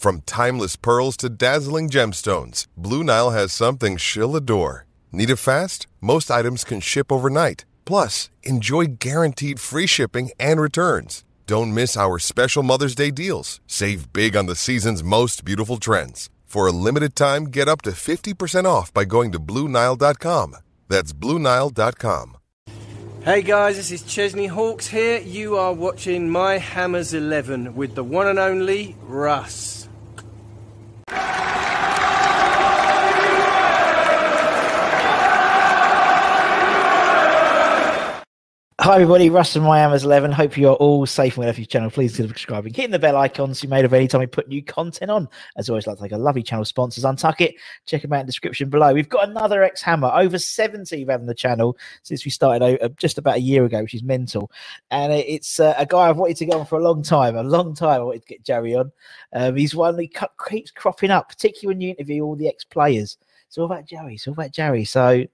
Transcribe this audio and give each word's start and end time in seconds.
From 0.00 0.22
timeless 0.22 0.76
pearls 0.76 1.14
to 1.18 1.28
dazzling 1.28 1.90
gemstones, 1.90 2.66
Blue 2.74 3.04
Nile 3.04 3.32
has 3.32 3.52
something 3.52 3.98
she'll 3.98 4.34
adore. 4.34 4.86
Need 5.12 5.28
it 5.28 5.36
fast? 5.36 5.86
Most 6.00 6.30
items 6.30 6.64
can 6.64 6.80
ship 6.80 7.12
overnight. 7.12 7.66
Plus, 7.84 8.30
enjoy 8.42 8.86
guaranteed 8.98 9.60
free 9.60 9.86
shipping 9.86 10.30
and 10.40 10.58
returns. 10.58 11.22
Don't 11.46 11.74
miss 11.74 11.98
our 11.98 12.18
special 12.18 12.62
Mother's 12.62 12.94
Day 12.94 13.10
deals. 13.10 13.60
Save 13.66 14.10
big 14.14 14.34
on 14.36 14.46
the 14.46 14.56
season's 14.56 15.04
most 15.04 15.44
beautiful 15.44 15.76
trends. 15.76 16.30
For 16.46 16.66
a 16.66 16.72
limited 16.72 17.14
time, 17.14 17.48
get 17.48 17.68
up 17.68 17.82
to 17.82 17.90
50% 17.90 18.64
off 18.64 18.94
by 18.94 19.04
going 19.04 19.32
to 19.32 19.38
BlueNile.com. 19.38 20.56
That's 20.88 21.12
BlueNile.com. 21.12 22.38
Hey 23.22 23.42
guys, 23.42 23.76
this 23.76 23.92
is 23.92 24.02
Chesney 24.04 24.46
Hawkes 24.46 24.86
here. 24.86 25.20
You 25.20 25.58
are 25.58 25.74
watching 25.74 26.30
My 26.30 26.56
Hammers 26.56 27.12
11 27.12 27.74
with 27.74 27.94
the 27.94 28.02
one 28.02 28.28
and 28.28 28.38
only 28.38 28.96
Russ. 29.02 29.79
Hi 38.90 38.96
everybody, 38.96 39.30
Russ 39.30 39.52
from 39.52 39.62
My 39.62 39.78
Hammers 39.78 40.02
11. 40.02 40.32
Hope 40.32 40.56
you 40.56 40.68
are 40.68 40.74
all 40.74 41.06
safe 41.06 41.34
and 41.34 41.42
well 41.42 41.48
If 41.48 41.58
your 41.58 41.66
channel. 41.66 41.92
Please 41.92 42.10
consider 42.10 42.26
subscribing, 42.30 42.74
hitting 42.74 42.90
the 42.90 42.98
bell 42.98 43.16
icon 43.16 43.54
so 43.54 43.62
you're 43.62 43.70
made 43.70 43.84
of 43.84 43.94
any 43.94 44.08
time 44.08 44.18
we 44.18 44.26
put 44.26 44.48
new 44.48 44.64
content 44.64 45.12
on. 45.12 45.28
As 45.56 45.68
always, 45.68 45.86
I'd 45.86 45.90
like 45.92 45.98
to 45.98 46.00
thank 46.00 46.12
our 46.14 46.18
lovely 46.18 46.42
channel 46.42 46.64
sponsors, 46.64 47.04
Untuck 47.04 47.40
It. 47.40 47.54
Check 47.86 48.02
them 48.02 48.12
out 48.12 48.22
in 48.22 48.26
the 48.26 48.32
description 48.32 48.68
below. 48.68 48.92
We've 48.92 49.08
got 49.08 49.28
another 49.28 49.62
ex-hammer, 49.62 50.10
over 50.12 50.40
70 50.40 50.96
we've 50.96 51.08
had 51.08 51.20
on 51.20 51.26
the 51.26 51.36
channel 51.36 51.78
since 52.02 52.24
we 52.24 52.32
started 52.32 52.82
uh, 52.82 52.88
just 52.96 53.16
about 53.16 53.36
a 53.36 53.40
year 53.40 53.64
ago, 53.64 53.80
which 53.80 53.94
is 53.94 54.02
mental. 54.02 54.50
And 54.90 55.12
it's 55.12 55.60
uh, 55.60 55.74
a 55.78 55.86
guy 55.86 56.08
I've 56.08 56.16
wanted 56.16 56.38
to 56.38 56.46
get 56.46 56.56
on 56.56 56.66
for 56.66 56.80
a 56.80 56.82
long 56.82 57.04
time, 57.04 57.36
a 57.36 57.44
long 57.44 57.76
time 57.76 58.00
I 58.00 58.02
wanted 58.02 58.22
to 58.22 58.28
get 58.28 58.44
Joey 58.44 58.74
on. 58.74 58.90
Um, 59.32 59.54
he's 59.54 59.72
one 59.72 59.96
that 59.98 60.28
keeps 60.48 60.72
cropping 60.72 61.12
up, 61.12 61.28
particularly 61.28 61.76
when 61.76 61.80
you 61.80 61.90
interview 61.90 62.24
all 62.24 62.34
the 62.34 62.48
ex-players. 62.48 63.18
It's 63.46 63.56
all 63.56 63.66
about 63.66 63.84
Joey, 63.84 64.14
it's 64.14 64.26
all 64.26 64.34
about 64.34 64.50
Joey. 64.50 64.84
So 64.84 65.26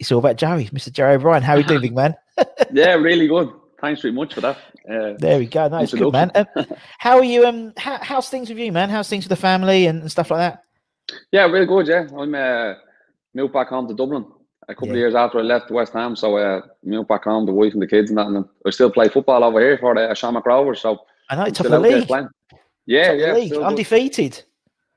it's 0.00 0.10
all 0.10 0.18
about 0.18 0.36
Joey, 0.36 0.64
Mr. 0.70 0.90
Joey 0.90 1.14
O'Brien. 1.14 1.44
How 1.44 1.52
are 1.52 1.58
you 1.58 1.64
doing, 1.64 1.80
big 1.82 1.94
man? 1.94 2.16
Yeah, 2.72 2.94
really 2.94 3.26
good. 3.28 3.50
Thanks 3.80 4.02
very 4.02 4.12
much 4.12 4.34
for 4.34 4.40
that. 4.42 4.58
Uh, 4.90 5.14
There 5.18 5.38
we 5.38 5.46
go. 5.46 5.68
No, 5.68 5.78
it's 5.78 5.94
good, 5.94 6.12
man. 6.12 6.30
Um, 6.34 6.46
how 6.98 7.16
are 7.18 7.24
you? 7.24 7.46
Um, 7.46 7.72
how, 7.78 7.98
how's 8.02 8.28
things 8.28 8.48
with 8.48 8.58
you, 8.58 8.72
man? 8.72 8.90
How's 8.90 9.08
things 9.08 9.24
with 9.24 9.30
the 9.30 9.40
family 9.40 9.86
and, 9.86 10.02
and 10.02 10.10
stuff 10.10 10.30
like 10.30 10.40
that? 10.40 10.64
yeah, 11.32 11.44
really 11.46 11.66
good. 11.66 11.86
Yeah, 11.88 12.06
I'm 12.16 12.34
uh, 12.34 12.74
moved 13.34 13.52
back 13.52 13.68
home 13.68 13.88
to 13.88 13.94
Dublin 13.94 14.26
a 14.68 14.74
couple 14.74 14.88
Yeah. 14.88 14.92
of 14.94 14.98
years 14.98 15.14
after 15.14 15.38
I 15.38 15.42
left 15.42 15.70
West 15.70 15.92
Ham. 15.94 16.14
So 16.14 16.36
uh, 16.36 16.60
moved 16.84 17.08
back 17.08 17.24
home, 17.24 17.46
the 17.46 17.52
wife 17.52 17.72
and 17.72 17.82
the 17.82 17.86
kids 17.86 18.10
and 18.10 18.18
that, 18.18 18.26
and 18.26 18.44
I 18.66 18.70
still 18.70 18.90
play 18.90 19.08
football 19.08 19.42
over 19.42 19.60
here 19.60 19.78
for 19.78 19.94
the 19.94 20.14
Shamrock 20.14 20.46
Rovers. 20.46 20.80
So 20.80 20.98
I 21.30 21.36
know, 21.36 21.42
I'm 21.44 21.52
top 21.52 21.66
of 21.66 21.72
the 21.72 21.78
league. 21.80 22.08
Yeah, 22.86 23.08
Top 23.08 23.18
yeah, 23.18 23.32
league, 23.34 23.50
good. 23.52 23.62
undefeated. 23.62 24.42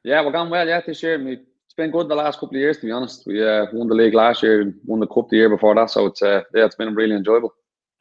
yeah, 0.04 0.24
we're 0.24 0.32
going 0.32 0.50
well. 0.50 0.68
Yeah, 0.68 0.82
this 0.86 1.02
year. 1.04 1.18
Mean, 1.18 1.46
it's 1.74 1.78
been 1.78 1.92
good 1.92 2.08
the 2.08 2.16
last 2.16 2.40
couple 2.40 2.56
of 2.56 2.62
years, 2.62 2.78
to 2.78 2.86
be 2.86 2.92
honest. 2.92 3.26
We 3.26 3.44
uh, 3.44 3.66
won 3.74 3.88
the 3.88 3.96
league 3.96 4.14
last 4.14 4.44
year, 4.44 4.62
and 4.62 4.76
won 4.86 5.00
the 5.00 5.08
cup 5.08 5.30
the 5.30 5.38
year 5.38 5.50
before 5.50 5.74
that. 5.74 5.90
So 5.90 6.06
it's 6.06 6.22
uh, 6.22 6.44
yeah, 6.54 6.66
it's 6.66 6.76
been 6.76 6.94
really 6.94 7.16
enjoyable. 7.16 7.52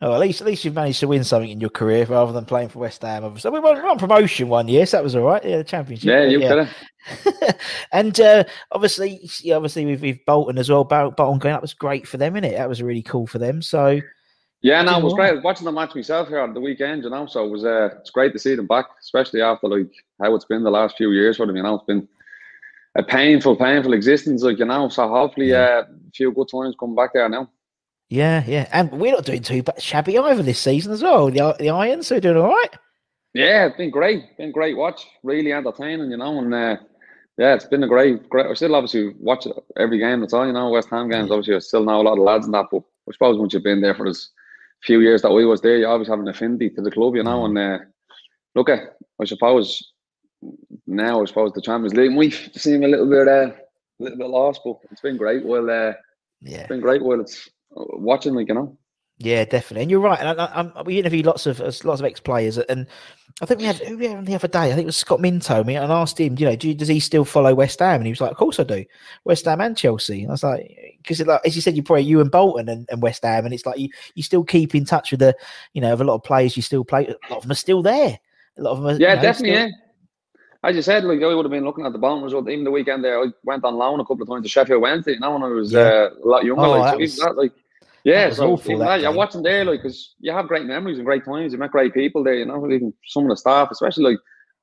Oh, 0.02 0.12
at 0.12 0.20
least 0.20 0.42
at 0.42 0.46
least 0.46 0.62
you've 0.62 0.74
managed 0.74 1.00
to 1.00 1.08
win 1.08 1.24
something 1.24 1.48
in 1.48 1.60
your 1.60 1.70
career 1.70 2.04
rather 2.04 2.32
than 2.32 2.44
playing 2.44 2.68
for 2.68 2.80
West 2.80 3.00
Ham. 3.00 3.24
Obviously, 3.24 3.50
we 3.50 3.60
won, 3.60 3.82
won 3.82 3.96
promotion 3.96 4.48
one 4.48 4.68
year, 4.68 4.84
so 4.84 4.98
that 4.98 5.04
was 5.04 5.16
all 5.16 5.22
right. 5.22 5.42
Yeah, 5.42 5.58
the 5.58 5.64
championship. 5.64 6.06
Yeah, 6.06 6.24
you 6.24 6.40
yeah. 6.40 7.52
and 7.92 8.20
uh, 8.20 8.44
obviously, 8.72 9.26
yeah, 9.40 9.56
obviously 9.56 9.86
with, 9.86 10.02
with 10.02 10.18
Bolton 10.26 10.58
as 10.58 10.68
well. 10.68 10.84
Bolton 10.84 11.38
going 11.38 11.54
up 11.54 11.62
was 11.62 11.72
great 11.72 12.06
for 12.06 12.18
them, 12.18 12.34
innit? 12.34 12.56
That 12.56 12.68
was 12.68 12.82
really 12.82 13.02
cool 13.02 13.26
for 13.26 13.38
them. 13.38 13.62
So 13.62 14.00
Yeah, 14.60 14.82
no, 14.82 14.98
it 14.98 15.04
was 15.04 15.14
great. 15.14 15.34
Was 15.34 15.44
watching 15.44 15.64
the 15.64 15.72
match 15.72 15.94
myself 15.94 16.28
here 16.28 16.40
on 16.40 16.52
the 16.52 16.60
weekend, 16.60 17.04
you 17.04 17.10
know. 17.10 17.24
So 17.24 17.46
it 17.46 17.50
was 17.50 17.64
uh, 17.64 17.88
it's 18.00 18.10
great 18.10 18.34
to 18.34 18.38
see 18.38 18.54
them 18.54 18.66
back, 18.66 18.86
especially 19.00 19.40
after 19.40 19.66
like 19.66 19.90
how 20.20 20.34
it's 20.34 20.44
been 20.44 20.62
the 20.62 20.70
last 20.70 20.98
few 20.98 21.12
years 21.12 21.38
for 21.38 21.46
them. 21.46 21.56
You 21.56 21.62
know, 21.62 21.76
it's 21.76 21.86
been 21.86 22.06
a 22.96 23.02
painful, 23.02 23.56
painful 23.56 23.92
existence, 23.94 24.42
like 24.42 24.58
you 24.58 24.64
know. 24.64 24.88
So 24.88 25.08
hopefully, 25.08 25.54
uh, 25.54 25.82
a 25.82 25.86
few 26.14 26.32
good 26.32 26.48
times 26.48 26.74
come 26.78 26.94
back 26.94 27.12
there 27.14 27.28
now. 27.28 27.50
yeah, 28.08 28.44
yeah, 28.46 28.68
and 28.72 28.90
we're 28.92 29.12
not 29.12 29.24
doing 29.24 29.42
too 29.42 29.62
bad, 29.62 29.80
shabby 29.82 30.18
either 30.18 30.42
this 30.42 30.58
season 30.58 30.92
as 30.92 31.02
well. 31.02 31.30
The 31.30 31.56
the 31.58 31.70
Irons 31.70 32.12
are 32.12 32.20
doing 32.20 32.36
all 32.36 32.48
right. 32.48 32.70
Yeah, 33.34 33.66
it's 33.66 33.76
been 33.76 33.90
great. 33.90 34.36
Been 34.36 34.52
great 34.52 34.76
watch. 34.76 35.06
Really 35.22 35.52
entertaining, 35.52 36.10
you 36.10 36.18
know. 36.18 36.38
And 36.38 36.52
uh, 36.52 36.76
yeah, 37.38 37.54
it's 37.54 37.64
been 37.64 37.82
a 37.82 37.88
great, 37.88 38.28
great. 38.28 38.46
I 38.46 38.52
still 38.54 38.74
obviously 38.74 39.14
watch 39.18 39.46
every 39.78 39.98
game 39.98 40.20
that's 40.20 40.34
all, 40.34 40.46
you 40.46 40.52
know. 40.52 40.68
West 40.68 40.90
Ham 40.90 41.08
games, 41.08 41.30
obviously, 41.30 41.54
I 41.54 41.60
still 41.60 41.84
know 41.84 42.02
a 42.02 42.02
lot 42.02 42.18
of 42.18 42.24
lads 42.24 42.44
and 42.44 42.52
that. 42.54 42.66
But 42.70 42.82
I 43.08 43.12
suppose 43.12 43.38
once 43.38 43.54
you've 43.54 43.62
been 43.62 43.80
there 43.80 43.94
for 43.94 44.06
as 44.06 44.28
few 44.82 45.00
years 45.00 45.22
that 45.22 45.32
we 45.32 45.46
was 45.46 45.62
there, 45.62 45.78
you 45.78 45.86
always 45.86 46.08
have 46.08 46.18
an 46.18 46.28
affinity 46.28 46.68
to 46.70 46.82
the 46.82 46.90
club, 46.90 47.16
you 47.16 47.22
know. 47.22 47.46
And 47.46 47.56
uh, 47.56 47.78
look 48.54 48.68
at, 48.68 48.96
I 49.18 49.24
suppose 49.24 49.91
now, 50.86 51.22
I 51.22 51.24
suppose 51.26 51.52
the 51.52 51.62
Champions 51.62 51.94
League 51.94 52.12
might 52.12 52.32
seem 52.56 52.82
a 52.84 52.88
little 52.88 53.08
bit, 53.08 53.28
uh, 53.28 53.50
a 53.50 53.54
little 53.98 54.18
bit 54.18 54.28
lost, 54.28 54.60
but 54.64 54.76
it's 54.90 55.00
been 55.00 55.16
great. 55.16 55.44
Well, 55.44 55.68
uh, 55.70 55.92
Yeah, 56.40 56.58
it's 56.58 56.68
been 56.68 56.80
great. 56.80 57.02
Well, 57.02 57.20
it's 57.20 57.48
uh, 57.76 57.84
watching, 57.94 58.34
like 58.34 58.48
you 58.48 58.54
know. 58.54 58.76
Yeah, 59.18 59.44
definitely, 59.44 59.82
and 59.82 59.90
you're 59.90 60.00
right. 60.00 60.18
And 60.18 60.40
I, 60.40 60.72
I, 60.74 60.82
we 60.82 60.98
interviewed 60.98 61.26
lots 61.26 61.46
of 61.46 61.60
lots 61.60 62.00
of 62.00 62.04
ex 62.04 62.18
players, 62.18 62.58
and 62.58 62.88
I 63.40 63.46
think 63.46 63.60
we 63.60 63.66
had 63.66 63.76
who 63.76 63.96
we 63.96 64.06
had 64.08 64.16
on 64.16 64.24
the 64.24 64.34
other 64.34 64.48
day. 64.48 64.58
I 64.64 64.70
think 64.70 64.80
it 64.82 64.86
was 64.86 64.96
Scott 64.96 65.20
Minto. 65.20 65.62
Me 65.62 65.76
and 65.76 65.92
I 65.92 66.00
asked 66.00 66.18
him, 66.18 66.34
you 66.38 66.46
know, 66.46 66.56
do, 66.56 66.68
you- 66.68 66.74
does 66.74 66.88
he 66.88 66.98
still 66.98 67.24
follow 67.24 67.54
West 67.54 67.78
Ham? 67.78 67.96
And 68.00 68.06
he 68.06 68.10
was 68.10 68.20
like, 68.20 68.32
of 68.32 68.36
course 68.36 68.58
I 68.58 68.64
do, 68.64 68.84
West 69.24 69.44
Ham 69.44 69.60
and 69.60 69.76
Chelsea. 69.76 70.22
And 70.22 70.30
I 70.30 70.32
was 70.32 70.42
like, 70.42 70.96
because 70.98 71.20
like 71.24 71.40
as 71.44 71.54
you 71.54 71.62
said, 71.62 71.76
you 71.76 71.84
probably 71.84 72.02
you 72.02 72.20
and 72.20 72.32
Bolton 72.32 72.68
and, 72.68 72.88
and 72.90 73.00
West 73.00 73.22
Ham, 73.22 73.44
and 73.44 73.54
it's 73.54 73.64
like 73.66 73.78
you 73.78 73.90
you 74.16 74.24
still 74.24 74.42
keep 74.42 74.74
in 74.74 74.84
touch 74.84 75.12
with 75.12 75.20
the, 75.20 75.36
you 75.72 75.80
know, 75.80 75.92
of 75.92 76.00
a 76.00 76.04
lot 76.04 76.14
of 76.16 76.24
players 76.24 76.56
you 76.56 76.62
still 76.62 76.84
play. 76.84 77.06
A 77.06 77.10
lot 77.30 77.36
of 77.36 77.42
them 77.42 77.52
are 77.52 77.54
still 77.54 77.82
there. 77.82 78.18
A 78.58 78.62
lot 78.62 78.72
of 78.72 78.78
them, 78.78 78.86
are, 78.88 78.98
Yeah, 78.98 79.10
you 79.10 79.16
know, 79.16 79.22
definitely. 79.22 79.56
still- 79.56 79.68
Yeah. 79.68 79.74
As 80.64 80.76
you 80.76 80.82
said, 80.82 81.04
like 81.04 81.20
I 81.22 81.34
would 81.34 81.44
have 81.44 81.50
been 81.50 81.64
looking 81.64 81.86
at 81.86 81.92
the 81.92 81.98
bottom 81.98 82.22
result. 82.22 82.48
Even 82.48 82.64
the 82.64 82.70
weekend 82.70 83.02
there, 83.02 83.20
I 83.20 83.26
went 83.44 83.64
on 83.64 83.74
loan 83.74 83.98
a 84.00 84.04
couple 84.04 84.22
of 84.22 84.28
times 84.28 84.44
to 84.44 84.48
Sheffield 84.48 84.80
Wednesday. 84.82 85.16
Now 85.18 85.32
when 85.34 85.42
I 85.42 85.48
was 85.48 85.72
Yeah. 85.72 85.80
uh, 85.80 86.10
a 86.24 86.28
lot 86.28 86.44
younger, 86.44 86.62
Oh, 86.64 86.70
like, 86.70 86.82
that 86.84 86.92
so 86.92 86.98
was- 86.98 87.16
that, 87.16 87.36
like, 87.36 87.52
yeah, 88.04 88.30
so 88.30 88.52
awful, 88.52 88.78
that 88.78 88.84
that, 88.86 89.00
you're 89.00 89.12
watching 89.12 89.42
there, 89.42 89.64
like, 89.64 89.82
because 89.82 90.14
you 90.20 90.32
have 90.32 90.46
great 90.48 90.66
memories 90.66 90.98
and 90.98 91.06
great 91.06 91.24
times. 91.24 91.52
You 91.52 91.58
met 91.58 91.70
great 91.72 91.94
people 91.94 92.22
there, 92.22 92.34
you 92.34 92.44
know, 92.46 92.64
even 92.70 92.92
some 93.06 93.24
of 93.24 93.30
the 93.30 93.36
staff, 93.36 93.70
especially 93.72 94.04
like 94.04 94.18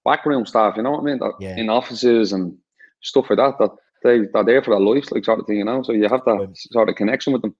backroom 0.06 0.46
staff. 0.46 0.75
You 0.78 0.84
know 0.84 0.92
what 0.92 1.01
I 1.01 1.04
mean? 1.04 1.19
That, 1.19 1.34
Yeah. 1.40 1.57
In 1.57 1.69
offices 1.69 2.31
and 2.34 2.57
stuff 3.02 3.30
like 3.30 3.38
that. 3.38 3.57
That 3.60 3.72
they 4.04 4.19
they're 4.34 4.44
there 4.45 4.62
for 4.62 4.72
their 4.72 4.80
lives, 4.80 5.12
like 5.12 5.25
sort 5.25 5.40
of 5.40 5.45
thing. 5.48 5.57
You 5.57 5.66
know, 5.66 5.84
so 5.84 5.92
you 5.92 6.04
have 6.07 6.24
that 6.25 6.54
sort 6.72 6.88
of 6.88 6.95
connection 6.95 7.34
with 7.34 7.42
them. 7.42 7.54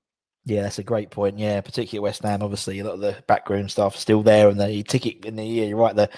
Yeah, 0.46 0.62
that's 0.62 0.80
a 0.80 0.84
great 0.84 1.12
point. 1.12 1.38
Yeah, 1.38 1.60
particularly 1.60 2.04
West 2.08 2.24
Ham. 2.24 2.42
Obviously, 2.42 2.80
a 2.80 2.86
lot 2.86 2.94
of 2.94 3.02
the 3.02 3.18
backroom 3.28 3.68
staff 3.68 3.96
are 3.96 4.00
still 4.00 4.24
there, 4.24 4.48
and 4.48 4.58
the 4.60 4.84
ticket 4.84 5.26
in 5.26 5.36
the 5.36 5.44
year. 5.46 5.68
You're 5.68 5.78
right, 5.78 5.94
the 5.96 6.10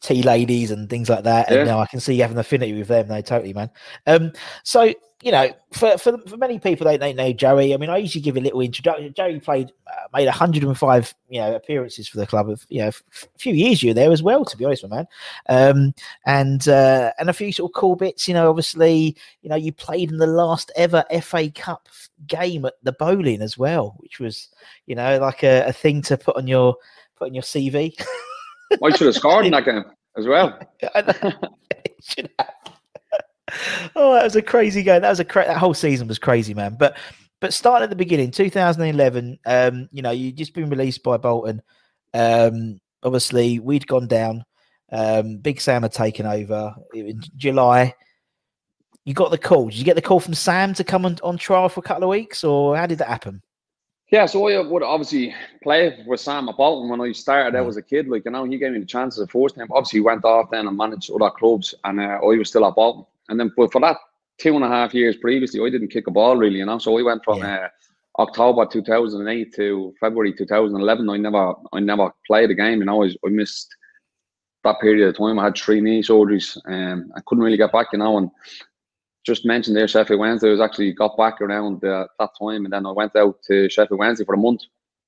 tea 0.00 0.22
ladies 0.22 0.70
and 0.70 0.88
things 0.90 1.08
like 1.08 1.24
that. 1.24 1.48
And 1.48 1.58
Yeah. 1.58 1.64
now 1.64 1.80
I 1.80 1.86
can 1.86 2.00
see 2.00 2.14
you 2.14 2.22
have 2.22 2.32
an 2.32 2.38
affinity 2.38 2.72
with 2.72 2.88
them. 2.88 3.08
No, 3.08 3.20
totally, 3.20 3.52
man. 3.52 3.70
Um, 4.06 4.32
so 4.62 4.92
you 5.22 5.32
know, 5.32 5.48
for 5.72 5.96
for, 5.96 6.18
for 6.18 6.36
many 6.36 6.58
people, 6.58 6.86
they, 6.86 6.98
they 6.98 7.14
know 7.14 7.32
Joey. 7.32 7.72
I 7.72 7.78
mean, 7.78 7.88
I 7.88 7.96
usually 7.96 8.20
give 8.20 8.36
a 8.36 8.40
little 8.40 8.60
introduction. 8.60 9.14
Joey 9.14 9.40
played 9.40 9.72
uh, 9.86 10.06
made 10.12 10.26
105 10.26 11.14
you 11.30 11.40
know 11.40 11.54
appearances 11.54 12.06
for 12.06 12.18
the 12.18 12.26
club. 12.26 12.50
Of 12.50 12.66
you 12.68 12.82
know, 12.82 12.88
a 12.88 13.38
few 13.38 13.54
years 13.54 13.82
you 13.82 13.88
were 13.90 13.94
there 13.94 14.12
as 14.12 14.22
well, 14.22 14.44
to 14.44 14.56
be 14.56 14.66
honest, 14.66 14.86
my 14.86 14.96
man. 14.96 15.06
Um, 15.48 15.94
and 16.26 16.68
uh, 16.68 17.12
and 17.18 17.30
a 17.30 17.32
few 17.32 17.52
sort 17.52 17.70
of 17.70 17.74
cool 17.74 17.96
bits. 17.96 18.28
You 18.28 18.34
know, 18.34 18.50
obviously, 18.50 19.16
you 19.40 19.48
know, 19.48 19.56
you 19.56 19.72
played 19.72 20.10
in 20.10 20.18
the 20.18 20.26
last 20.26 20.70
ever 20.76 21.04
FA 21.22 21.50
Cup 21.50 21.88
game 22.26 22.66
at 22.66 22.74
the 22.82 22.92
Boleyn 22.92 23.40
as 23.40 23.56
well, 23.56 23.94
which 24.00 24.20
was 24.20 24.50
you 24.84 24.94
know 24.94 25.18
like 25.20 25.42
a, 25.42 25.64
a 25.66 25.72
thing 25.72 26.02
to 26.02 26.18
put 26.18 26.36
on 26.36 26.46
your 26.46 26.76
put 27.16 27.28
on 27.28 27.34
your 27.34 27.42
CV. 27.44 27.94
I 28.82 28.90
should 28.90 29.06
have 29.06 29.14
scored 29.14 29.46
in 29.46 29.52
that 29.52 29.64
game 29.64 29.84
as 30.16 30.26
well. 30.26 30.58
Oh, 33.94 34.14
that 34.14 34.24
was 34.24 34.36
a 34.36 34.42
crazy 34.42 34.82
game. 34.82 35.02
That 35.02 35.10
was 35.10 35.20
a 35.20 35.24
cra- 35.24 35.46
that 35.46 35.58
whole 35.58 35.74
season 35.74 36.08
was 36.08 36.18
crazy, 36.18 36.54
man. 36.54 36.76
But 36.78 36.96
but 37.40 37.52
starting 37.52 37.84
at 37.84 37.90
the 37.90 37.96
beginning, 37.96 38.30
2011, 38.30 39.38
um, 39.46 39.88
you 39.92 40.02
know, 40.02 40.10
you 40.10 40.32
just 40.32 40.54
been 40.54 40.70
released 40.70 41.02
by 41.02 41.18
Bolton. 41.18 41.62
Um, 42.12 42.80
obviously, 43.02 43.58
we'd 43.58 43.86
gone 43.86 44.06
down. 44.08 44.44
Um, 44.90 45.38
Big 45.38 45.60
Sam 45.60 45.82
had 45.82 45.92
taken 45.92 46.26
over 46.26 46.74
in 46.94 47.20
July. 47.36 47.94
You 49.04 49.12
got 49.12 49.30
the 49.30 49.38
call. 49.38 49.68
Did 49.68 49.78
you 49.78 49.84
get 49.84 49.96
the 49.96 50.02
call 50.02 50.20
from 50.20 50.34
Sam 50.34 50.72
to 50.74 50.84
come 50.84 51.04
on, 51.04 51.18
on 51.22 51.36
trial 51.36 51.68
for 51.68 51.80
a 51.80 51.82
couple 51.82 52.04
of 52.04 52.10
weeks, 52.10 52.44
or 52.44 52.76
how 52.76 52.86
did 52.86 52.98
that 52.98 53.08
happen? 53.08 53.42
Yeah, 54.14 54.26
so 54.26 54.46
I 54.46 54.60
would 54.60 54.84
obviously 54.84 55.34
play 55.60 55.98
with 56.06 56.20
Sam 56.20 56.48
at 56.48 56.56
Bolton 56.56 56.88
when 56.88 57.00
I 57.00 57.10
started 57.10 57.58
out 57.58 57.64
Mm. 57.64 57.68
as 57.68 57.76
a 57.76 57.82
kid. 57.82 58.06
Like, 58.06 58.24
you 58.24 58.30
know, 58.30 58.44
he 58.44 58.58
gave 58.58 58.70
me 58.70 58.78
the 58.78 58.86
chance 58.86 59.18
as 59.18 59.24
a 59.24 59.26
first 59.26 59.56
time. 59.56 59.66
Obviously, 59.72 59.96
he 59.98 60.02
went 60.02 60.24
off 60.24 60.50
then 60.52 60.68
and 60.68 60.76
managed 60.76 61.10
other 61.10 61.30
clubs, 61.30 61.74
and 61.82 61.98
uh, 61.98 62.20
I 62.22 62.38
was 62.38 62.48
still 62.48 62.64
at 62.64 62.76
Bolton. 62.76 63.04
And 63.28 63.40
then, 63.40 63.50
but 63.56 63.72
for 63.72 63.80
that 63.80 63.96
two 64.38 64.54
and 64.54 64.64
a 64.64 64.68
half 64.68 64.94
years 64.94 65.16
previously, 65.16 65.60
I 65.60 65.68
didn't 65.68 65.88
kick 65.88 66.06
a 66.06 66.12
ball 66.12 66.36
really, 66.36 66.58
you 66.58 66.64
know. 66.64 66.78
So 66.78 66.96
I 66.96 67.02
went 67.02 67.24
from 67.24 67.42
uh, 67.42 67.66
October 68.20 68.66
2008 68.66 69.52
to 69.54 69.92
February 69.98 70.32
2011. 70.32 71.10
I 71.10 71.16
never, 71.16 71.54
I 71.72 71.80
never 71.80 72.12
played 72.24 72.52
a 72.52 72.54
game, 72.54 72.78
you 72.78 72.84
know. 72.84 73.02
I, 73.02 73.08
I 73.26 73.30
missed 73.30 73.74
that 74.62 74.78
period 74.80 75.08
of 75.08 75.18
time. 75.18 75.40
I 75.40 75.44
had 75.46 75.56
three 75.58 75.80
knee 75.80 76.02
surgeries, 76.04 76.56
and 76.66 77.10
I 77.16 77.20
couldn't 77.26 77.42
really 77.42 77.56
get 77.56 77.72
back, 77.72 77.88
you 77.92 77.98
know. 77.98 78.18
And 78.18 78.30
just 79.24 79.44
mentioned 79.44 79.76
there, 79.76 79.88
Sheffield 79.88 80.20
Wednesday. 80.20 80.48
I 80.48 80.52
was 80.52 80.60
actually 80.60 80.92
got 80.92 81.16
back 81.16 81.40
around 81.40 81.82
uh, 81.84 82.06
that 82.18 82.30
time, 82.38 82.64
and 82.64 82.72
then 82.72 82.86
I 82.86 82.90
went 82.90 83.16
out 83.16 83.42
to 83.44 83.68
Sheffield 83.70 83.98
Wednesday 83.98 84.24
for 84.24 84.34
a 84.34 84.38
month 84.38 84.62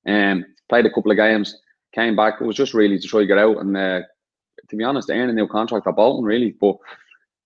and 0.05 0.45
played 0.69 0.87
a 0.87 0.91
couple 0.91 1.11
of 1.11 1.17
games. 1.17 1.61
Came 1.93 2.17
back. 2.17 2.41
It 2.41 2.45
was 2.45 2.57
just 2.57 2.75
really 2.75 2.99
to 2.99 3.07
try 3.07 3.21
to 3.21 3.27
get 3.27 3.39
out 3.39 3.59
and, 3.59 3.77
uh, 3.77 4.01
to 4.69 4.77
be 4.77 4.85
honest, 4.85 5.11
earn 5.11 5.29
a 5.29 5.33
new 5.33 5.47
contract 5.47 5.87
at 5.87 5.97
Bolton, 5.97 6.25
really. 6.25 6.53
But 6.61 6.77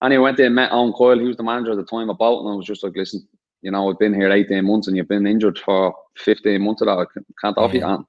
anyway, 0.01 0.21
I 0.21 0.23
went 0.23 0.37
there 0.37 0.45
and 0.47 0.55
met 0.55 0.71
Owen 0.71 0.93
Coyle. 0.93 1.19
He 1.19 1.27
was 1.27 1.37
the 1.37 1.43
manager 1.43 1.71
at 1.71 1.77
the 1.77 1.83
time 1.83 2.09
at 2.09 2.17
Bolton. 2.17 2.51
I 2.51 2.55
was 2.55 2.65
just 2.65 2.83
like, 2.83 2.95
listen, 2.95 3.27
you 3.61 3.71
know, 3.71 3.89
I've 3.89 3.99
been 3.99 4.13
here 4.13 4.31
18 4.31 4.65
months 4.65 4.87
and 4.87 4.97
you've 4.97 5.07
been 5.07 5.27
injured 5.27 5.59
for 5.59 5.93
15 6.17 6.61
months 6.61 6.81
of 6.81 6.87
that. 6.87 6.97
I 6.97 7.05
can't 7.41 7.57
offer 7.57 7.75
you 7.75 7.81
that. 7.81 7.99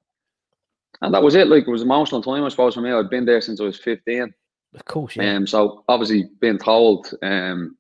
And 1.02 1.12
that 1.14 1.22
was 1.22 1.34
it. 1.34 1.48
Like, 1.48 1.66
it 1.66 1.70
was 1.70 1.82
an 1.82 1.88
emotional 1.88 2.22
time, 2.22 2.44
I 2.44 2.48
suppose, 2.48 2.74
for 2.74 2.80
me. 2.80 2.92
I'd 2.92 3.10
been 3.10 3.24
there 3.24 3.40
since 3.40 3.60
I 3.60 3.64
was 3.64 3.78
15. 3.78 4.32
Of 4.74 4.84
course, 4.84 5.16
yeah. 5.16 5.34
Um, 5.34 5.46
so 5.46 5.84
obviously 5.88 6.30
being 6.40 6.58
told, 6.58 7.12
um, 7.22 7.76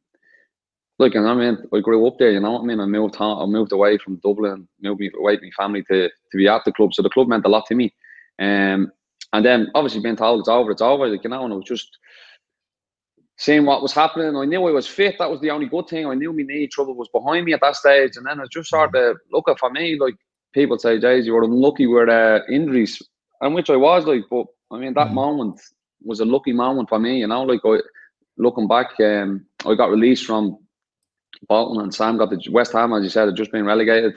look, 1.02 1.14
and 1.14 1.28
I 1.28 1.34
mean, 1.34 1.58
I 1.74 1.80
grew 1.80 2.06
up 2.06 2.18
there. 2.18 2.30
You 2.30 2.40
know 2.40 2.52
what 2.52 2.62
I 2.62 2.64
mean? 2.64 2.80
I 2.80 2.86
moved, 2.86 3.16
home, 3.16 3.42
I 3.42 3.46
moved 3.46 3.72
away 3.72 3.98
from 3.98 4.16
Dublin, 4.16 4.68
moved 4.80 5.00
me 5.00 5.10
away 5.18 5.36
from 5.36 5.46
my 5.46 5.64
family 5.64 5.82
to 5.84 6.08
to 6.08 6.36
be 6.36 6.48
at 6.48 6.64
the 6.64 6.72
club. 6.72 6.94
So 6.94 7.02
the 7.02 7.10
club 7.10 7.28
meant 7.28 7.46
a 7.46 7.48
lot 7.48 7.66
to 7.66 7.74
me. 7.74 7.92
Um, 8.38 8.90
and 9.32 9.44
then 9.44 9.68
obviously 9.74 10.00
being 10.00 10.16
told 10.16 10.40
it's 10.40 10.48
over, 10.48 10.70
it's 10.70 10.82
over. 10.82 11.08
Like 11.08 11.24
you 11.24 11.30
know, 11.30 11.44
and 11.44 11.52
I 11.52 11.56
was 11.56 11.64
just 11.64 11.98
seeing 13.36 13.64
what 13.64 13.82
was 13.82 13.92
happening. 13.92 14.36
I 14.36 14.44
knew 14.44 14.66
I 14.66 14.72
was 14.72 14.86
fit. 14.86 15.16
That 15.18 15.30
was 15.30 15.40
the 15.40 15.50
only 15.50 15.66
good 15.66 15.88
thing. 15.88 16.06
I 16.06 16.14
knew 16.14 16.32
my 16.32 16.42
knee 16.42 16.68
trouble 16.68 16.94
was 16.94 17.08
behind 17.08 17.44
me 17.44 17.54
at 17.54 17.60
that 17.62 17.76
stage. 17.76 18.16
And 18.16 18.26
then 18.26 18.40
I 18.40 18.44
just 18.50 18.72
of 18.72 19.16
looking 19.32 19.56
for 19.56 19.70
me, 19.70 19.98
like 19.98 20.14
people 20.52 20.78
say, 20.78 21.00
Jays, 21.00 21.26
you 21.26 21.32
were 21.32 21.44
unlucky 21.44 21.86
with 21.86 22.08
uh, 22.08 22.40
injuries, 22.48 23.02
and 23.40 23.54
which 23.54 23.70
I 23.70 23.76
was 23.76 24.06
like. 24.06 24.24
But 24.30 24.46
I 24.70 24.78
mean, 24.78 24.94
that 24.94 25.12
moment 25.12 25.60
was 26.04 26.20
a 26.20 26.24
lucky 26.24 26.52
moment 26.52 26.88
for 26.88 26.98
me. 26.98 27.18
You 27.20 27.26
know, 27.26 27.42
like 27.42 27.60
I, 27.64 27.78
looking 28.36 28.68
back, 28.68 28.88
um, 29.00 29.46
I 29.66 29.74
got 29.74 29.90
released 29.90 30.26
from 30.26 30.58
Bolton, 31.48 31.82
and 31.82 31.94
Sam 31.94 32.18
got 32.18 32.30
the 32.30 32.40
West 32.50 32.72
Ham, 32.72 32.92
as 32.92 33.02
you 33.02 33.10
said, 33.10 33.26
had 33.26 33.36
just 33.36 33.52
been 33.52 33.64
relegated, 33.64 34.14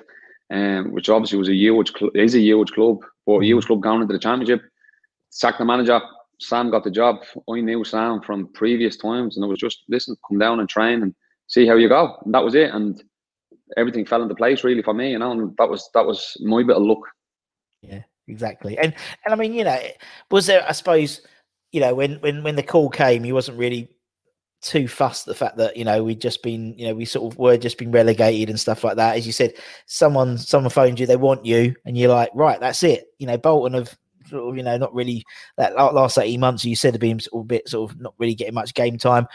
um, 0.51 0.91
which 0.91 1.09
obviously 1.09 1.37
was 1.37 1.49
a 1.49 1.55
huge, 1.55 1.91
cl- 1.97 2.11
is 2.13 2.35
a 2.35 2.39
huge 2.39 2.71
club, 2.71 2.99
but 3.25 3.41
a 3.41 3.45
huge 3.45 3.65
club 3.65 3.81
going 3.81 4.01
into 4.01 4.13
the 4.13 4.19
championship. 4.19 4.61
Sacked 5.29 5.59
the 5.59 5.65
manager. 5.65 5.99
Sam 6.39 6.69
got 6.69 6.83
the 6.83 6.91
job. 6.91 7.17
I 7.49 7.61
knew 7.61 7.83
Sam 7.83 8.21
from 8.21 8.47
previous 8.53 8.97
times, 8.97 9.35
and 9.35 9.43
it 9.43 9.47
was 9.47 9.59
just 9.59 9.83
listen, 9.89 10.15
come 10.27 10.37
down 10.37 10.59
and 10.59 10.69
train 10.69 11.01
and 11.01 11.15
see 11.47 11.65
how 11.65 11.75
you 11.75 11.89
go. 11.89 12.17
And 12.25 12.33
that 12.33 12.43
was 12.43 12.55
it. 12.55 12.71
And 12.73 13.01
everything 13.77 14.05
fell 14.05 14.21
into 14.21 14.35
place 14.35 14.63
really 14.63 14.81
for 14.81 14.93
me, 14.93 15.11
you 15.11 15.19
know. 15.19 15.31
And 15.31 15.55
that 15.57 15.69
was 15.69 15.89
that 15.93 16.05
was 16.05 16.37
my 16.41 16.63
bit 16.63 16.75
of 16.75 16.83
luck. 16.83 16.99
Yeah, 17.81 18.03
exactly. 18.27 18.77
And 18.77 18.93
and 19.25 19.33
I 19.33 19.37
mean, 19.37 19.53
you 19.53 19.63
know, 19.63 19.79
was 20.31 20.45
there? 20.45 20.65
I 20.67 20.73
suppose, 20.73 21.21
you 21.71 21.81
know, 21.81 21.95
when 21.95 22.15
when 22.15 22.43
when 22.43 22.55
the 22.55 22.63
call 22.63 22.89
came, 22.89 23.23
he 23.23 23.33
wasn't 23.33 23.57
really 23.57 23.89
too 24.61 24.87
fussed 24.87 25.25
the 25.25 25.35
fact 25.35 25.57
that 25.57 25.77
you 25.77 25.85
know 25.85 26.03
we'd 26.03 26.21
just 26.21 26.41
been 26.41 26.77
you 26.77 26.87
know 26.87 26.95
we 26.95 27.05
sort 27.05 27.31
of 27.31 27.37
were 27.37 27.57
just 27.57 27.77
been 27.77 27.91
relegated 27.91 28.49
and 28.49 28.59
stuff 28.59 28.83
like 28.83 28.95
that. 28.95 29.15
As 29.15 29.25
you 29.27 29.33
said 29.33 29.53
someone 29.85 30.37
someone 30.37 30.71
phoned 30.71 30.99
you 30.99 31.05
they 31.05 31.15
want 31.15 31.45
you 31.45 31.75
and 31.85 31.97
you're 31.97 32.09
like 32.09 32.31
right 32.33 32.59
that's 32.59 32.83
it. 32.83 33.05
You 33.19 33.27
know 33.27 33.37
bolton 33.37 33.73
have 33.73 33.95
sort 34.27 34.49
of 34.49 34.57
you 34.57 34.63
know 34.63 34.77
not 34.77 34.93
really 34.93 35.23
that 35.57 35.75
last 35.75 36.17
18 36.17 36.39
months 36.39 36.65
you 36.65 36.75
said 36.75 36.95
have 36.95 37.01
been 37.01 37.19
sort 37.19 37.43
of 37.43 37.47
bit 37.47 37.69
sort 37.69 37.91
of 37.91 37.99
not 37.99 38.15
really 38.17 38.35
getting 38.35 38.55
much 38.55 38.73
game 38.73 38.97
time. 38.97 39.27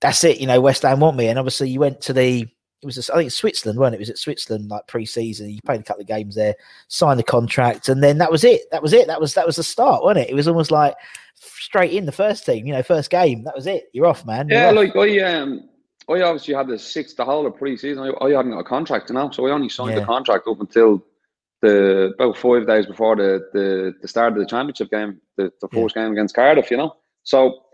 That's 0.00 0.24
it 0.24 0.40
you 0.40 0.46
know 0.46 0.60
west 0.60 0.82
ham 0.82 1.00
want 1.00 1.16
me. 1.16 1.28
And 1.28 1.38
obviously 1.38 1.70
you 1.70 1.80
went 1.80 2.00
to 2.02 2.12
the 2.12 2.48
it 2.82 2.86
was 2.86 3.10
I 3.10 3.16
think 3.16 3.32
Switzerland, 3.32 3.78
wasn't 3.78 3.94
it? 3.94 3.98
It 3.98 4.00
was 4.02 4.10
at 4.10 4.18
Switzerland 4.18 4.68
like 4.68 4.86
pre-season. 4.86 5.50
You 5.50 5.58
played 5.66 5.80
a 5.80 5.84
couple 5.84 6.02
of 6.02 6.06
games 6.08 6.34
there, 6.34 6.54
signed 6.88 7.18
the 7.18 7.24
contract, 7.24 7.88
and 7.88 8.02
then 8.02 8.18
that 8.18 8.30
was 8.30 8.44
it. 8.44 8.62
That 8.70 8.82
was 8.82 8.92
it. 8.92 9.06
That 9.08 9.20
was 9.20 9.34
that 9.34 9.46
was 9.46 9.56
the 9.56 9.64
start, 9.64 10.02
wasn't 10.02 10.26
it? 10.26 10.30
It 10.30 10.34
was 10.34 10.46
almost 10.48 10.70
like 10.70 10.94
straight 11.34 11.92
in 11.92 12.06
the 12.06 12.12
first 12.12 12.46
team. 12.46 12.66
You 12.66 12.72
know, 12.74 12.82
first 12.82 13.10
game. 13.10 13.42
That 13.44 13.56
was 13.56 13.66
it. 13.66 13.88
You're 13.92 14.06
off, 14.06 14.24
man. 14.24 14.48
You're 14.48 14.60
Yeah, 14.60 14.68
off. 14.68 14.74
like 14.76 14.96
I 14.96 15.18
um 15.34 15.68
I 16.08 16.22
obviously 16.22 16.54
had 16.54 16.68
the 16.68 16.78
sixth 16.78 17.16
the 17.16 17.24
whole 17.24 17.46
of 17.46 17.56
pre-season. 17.56 18.02
I, 18.02 18.24
I 18.24 18.30
hadn't 18.30 18.52
got 18.52 18.60
a 18.60 18.64
contract, 18.64 19.10
you 19.10 19.14
know, 19.14 19.30
so 19.30 19.46
I 19.46 19.50
only 19.50 19.68
signed 19.68 19.90
Yeah. 19.90 20.00
the 20.00 20.06
contract 20.06 20.46
up 20.46 20.60
until 20.60 21.04
the 21.60 22.12
about 22.18 22.36
five 22.36 22.66
days 22.66 22.86
before 22.86 23.16
the 23.16 23.40
the, 23.52 23.94
the 24.00 24.08
start 24.08 24.32
of 24.34 24.38
the 24.38 24.46
championship 24.46 24.90
game, 24.90 25.20
the, 25.36 25.52
the 25.60 25.68
Yeah. 25.72 25.82
first 25.82 25.94
game 25.96 26.12
against 26.12 26.34
Cardiff, 26.36 26.70
you 26.70 26.76
know. 26.76 26.94
So 27.24 27.64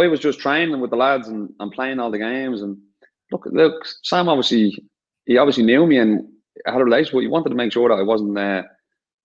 I 0.00 0.06
was 0.06 0.20
just 0.20 0.38
training 0.40 0.80
with 0.80 0.90
the 0.90 0.96
lads 0.96 1.28
and, 1.28 1.52
and 1.60 1.70
playing 1.72 1.98
all 1.98 2.10
the 2.10 2.18
games 2.18 2.62
and 2.62 2.78
look 3.32 3.46
look 3.50 3.74
Sam 4.02 4.28
obviously 4.28 4.84
he 5.26 5.38
obviously 5.38 5.64
knew 5.64 5.86
me 5.86 5.98
and 5.98 6.26
had 6.66 6.80
a 6.80 6.84
relationship. 6.84 7.22
He 7.22 7.28
wanted 7.28 7.50
to 7.50 7.54
make 7.54 7.72
sure 7.72 7.88
that 7.88 7.98
I 7.98 8.02
wasn't 8.02 8.38
uh, 8.38 8.62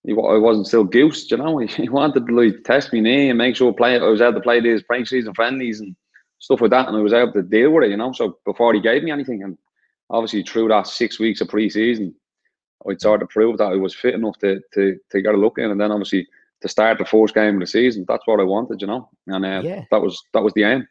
he, 0.03 0.13
I 0.13 0.37
wasn't 0.37 0.67
still 0.67 0.83
goosed, 0.83 1.31
you 1.31 1.37
know. 1.37 1.57
He, 1.57 1.67
he 1.83 1.89
wanted 1.89 2.25
to 2.25 2.33
like 2.35 2.63
test 2.63 2.93
me 2.93 3.01
knee 3.01 3.29
and 3.29 3.37
make 3.37 3.55
sure 3.55 3.73
play 3.73 3.95
I 3.95 4.03
was 4.03 4.21
able 4.21 4.33
to 4.33 4.41
play 4.41 4.59
these 4.59 4.83
pre-season 4.83 5.33
friendlies 5.33 5.79
and 5.79 5.95
stuff 6.39 6.61
like 6.61 6.71
that, 6.71 6.87
and 6.87 6.97
I 6.97 7.01
was 7.01 7.13
able 7.13 7.33
to 7.33 7.43
deal 7.43 7.71
with 7.71 7.85
it, 7.85 7.91
you 7.91 7.97
know. 7.97 8.11
So 8.13 8.37
before 8.45 8.73
he 8.73 8.79
gave 8.79 9.03
me 9.03 9.11
anything, 9.11 9.43
and 9.43 9.57
obviously 10.09 10.43
through 10.43 10.69
that 10.69 10.87
six 10.87 11.19
weeks 11.19 11.41
of 11.41 11.49
pre-season, 11.49 12.15
I 12.89 12.95
sort 12.97 13.19
to 13.21 13.27
prove 13.27 13.57
that 13.57 13.71
I 13.71 13.75
was 13.75 13.95
fit 13.95 14.15
enough 14.15 14.37
to 14.39 14.61
to 14.73 14.97
to 15.11 15.21
get 15.21 15.35
a 15.35 15.37
look 15.37 15.57
in, 15.57 15.71
and 15.71 15.79
then 15.81 15.91
obviously 15.91 16.27
to 16.61 16.67
start 16.67 16.97
the 16.97 17.05
first 17.05 17.35
game 17.35 17.55
of 17.55 17.59
the 17.59 17.67
season, 17.67 18.03
that's 18.07 18.25
what 18.25 18.39
I 18.39 18.43
wanted, 18.43 18.81
you 18.81 18.87
know. 18.87 19.09
And 19.27 19.45
uh, 19.45 19.61
Yeah. 19.63 19.83
that 19.91 20.01
was 20.01 20.23
that 20.33 20.43
was 20.43 20.53
the 20.53 20.63
aim. 20.63 20.87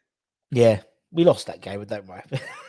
Yeah, 0.50 0.81
we 1.11 1.25
lost 1.25 1.47
that 1.49 1.61
game, 1.61 1.85
don't 1.85 2.07
worry. 2.07 2.23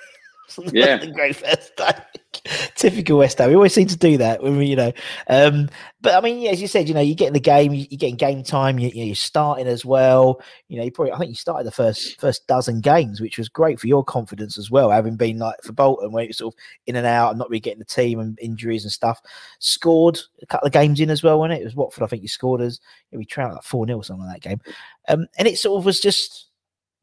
Yeah. 0.73 0.97
the 0.97 1.11
great 1.11 1.35
first 1.35 1.75
time. 1.77 2.01
Typical 2.75 3.17
West 3.17 3.37
Ham. 3.37 3.49
We 3.49 3.55
always 3.55 3.73
seem 3.73 3.87
to 3.87 3.97
do 3.97 4.17
that 4.17 4.41
when 4.43 4.57
we, 4.57 4.67
you 4.67 4.75
know. 4.75 4.91
Um, 5.27 5.69
but 6.01 6.15
I 6.15 6.21
mean, 6.21 6.39
yeah, 6.39 6.51
as 6.51 6.61
you 6.61 6.67
said, 6.67 6.87
you 6.87 6.93
know, 6.93 7.01
you 7.01 7.15
get 7.15 7.27
in 7.27 7.33
the 7.33 7.39
game, 7.39 7.73
you, 7.73 7.85
you're 7.89 7.97
getting 7.97 8.15
game 8.15 8.43
time. 8.43 8.79
You, 8.79 8.89
you're 8.93 9.15
starting 9.15 9.67
as 9.67 9.85
well. 9.85 10.41
You 10.67 10.77
know, 10.77 10.83
you 10.83 10.91
probably, 10.91 11.13
I 11.13 11.17
think 11.17 11.29
you 11.29 11.35
started 11.35 11.65
the 11.65 11.71
first 11.71 12.19
first 12.19 12.47
dozen 12.47 12.81
games, 12.81 13.21
which 13.21 13.37
was 13.37 13.49
great 13.49 13.79
for 13.79 13.87
your 13.87 14.03
confidence 14.03 14.57
as 14.57 14.69
well, 14.71 14.91
having 14.91 15.15
been 15.15 15.39
like 15.39 15.61
for 15.63 15.73
Bolton, 15.73 16.11
where 16.11 16.23
you're 16.23 16.33
sort 16.33 16.53
of 16.53 16.59
in 16.85 16.95
and 16.95 17.07
out 17.07 17.31
and 17.31 17.39
not 17.39 17.49
really 17.49 17.59
getting 17.59 17.79
the 17.79 17.85
team 17.85 18.19
and 18.19 18.37
injuries 18.39 18.83
and 18.83 18.91
stuff. 18.91 19.21
Scored 19.59 20.19
a 20.41 20.45
couple 20.45 20.67
of 20.67 20.73
games 20.73 20.99
in 20.99 21.09
as 21.09 21.23
well, 21.23 21.39
wasn't 21.39 21.59
it? 21.59 21.61
It 21.61 21.65
was 21.65 21.75
Watford, 21.75 22.03
I 22.03 22.07
think 22.07 22.21
you 22.21 22.29
scored 22.29 22.61
as 22.61 22.79
yeah, 23.11 23.17
we 23.17 23.25
trounced 23.25 23.55
like 23.55 23.63
four 23.63 23.85
0 23.87 24.01
something 24.01 24.25
like 24.25 24.41
that 24.41 24.49
game, 24.49 24.61
um, 25.07 25.27
and 25.37 25.47
it 25.47 25.57
sort 25.57 25.79
of 25.79 25.85
was 25.85 25.99
just 25.99 26.47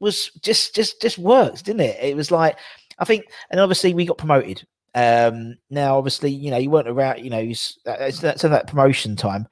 was 0.00 0.30
just 0.42 0.75
just 0.75 1.00
just 1.00 1.18
worked, 1.18 1.64
didn't 1.64 1.80
it? 1.80 1.99
It 2.00 2.16
was 2.16 2.30
like 2.30 2.58
I 2.98 3.04
think, 3.04 3.24
and 3.50 3.60
obviously 3.60 3.94
we 3.94 4.04
got 4.06 4.18
promoted. 4.18 4.66
Um, 4.94 5.56
now, 5.70 5.98
obviously, 5.98 6.30
you 6.30 6.50
know, 6.50 6.56
you 6.58 6.70
weren't 6.70 6.88
around. 6.88 7.24
You 7.24 7.30
know, 7.30 7.40
you, 7.40 7.50
s- 7.52 7.78
that- 7.84 7.98
that's 7.98 8.20
that's 8.20 8.42
that 8.42 8.66
promotion 8.68 9.16
time. 9.16 9.46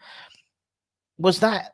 Was 1.18 1.40
that? 1.40 1.72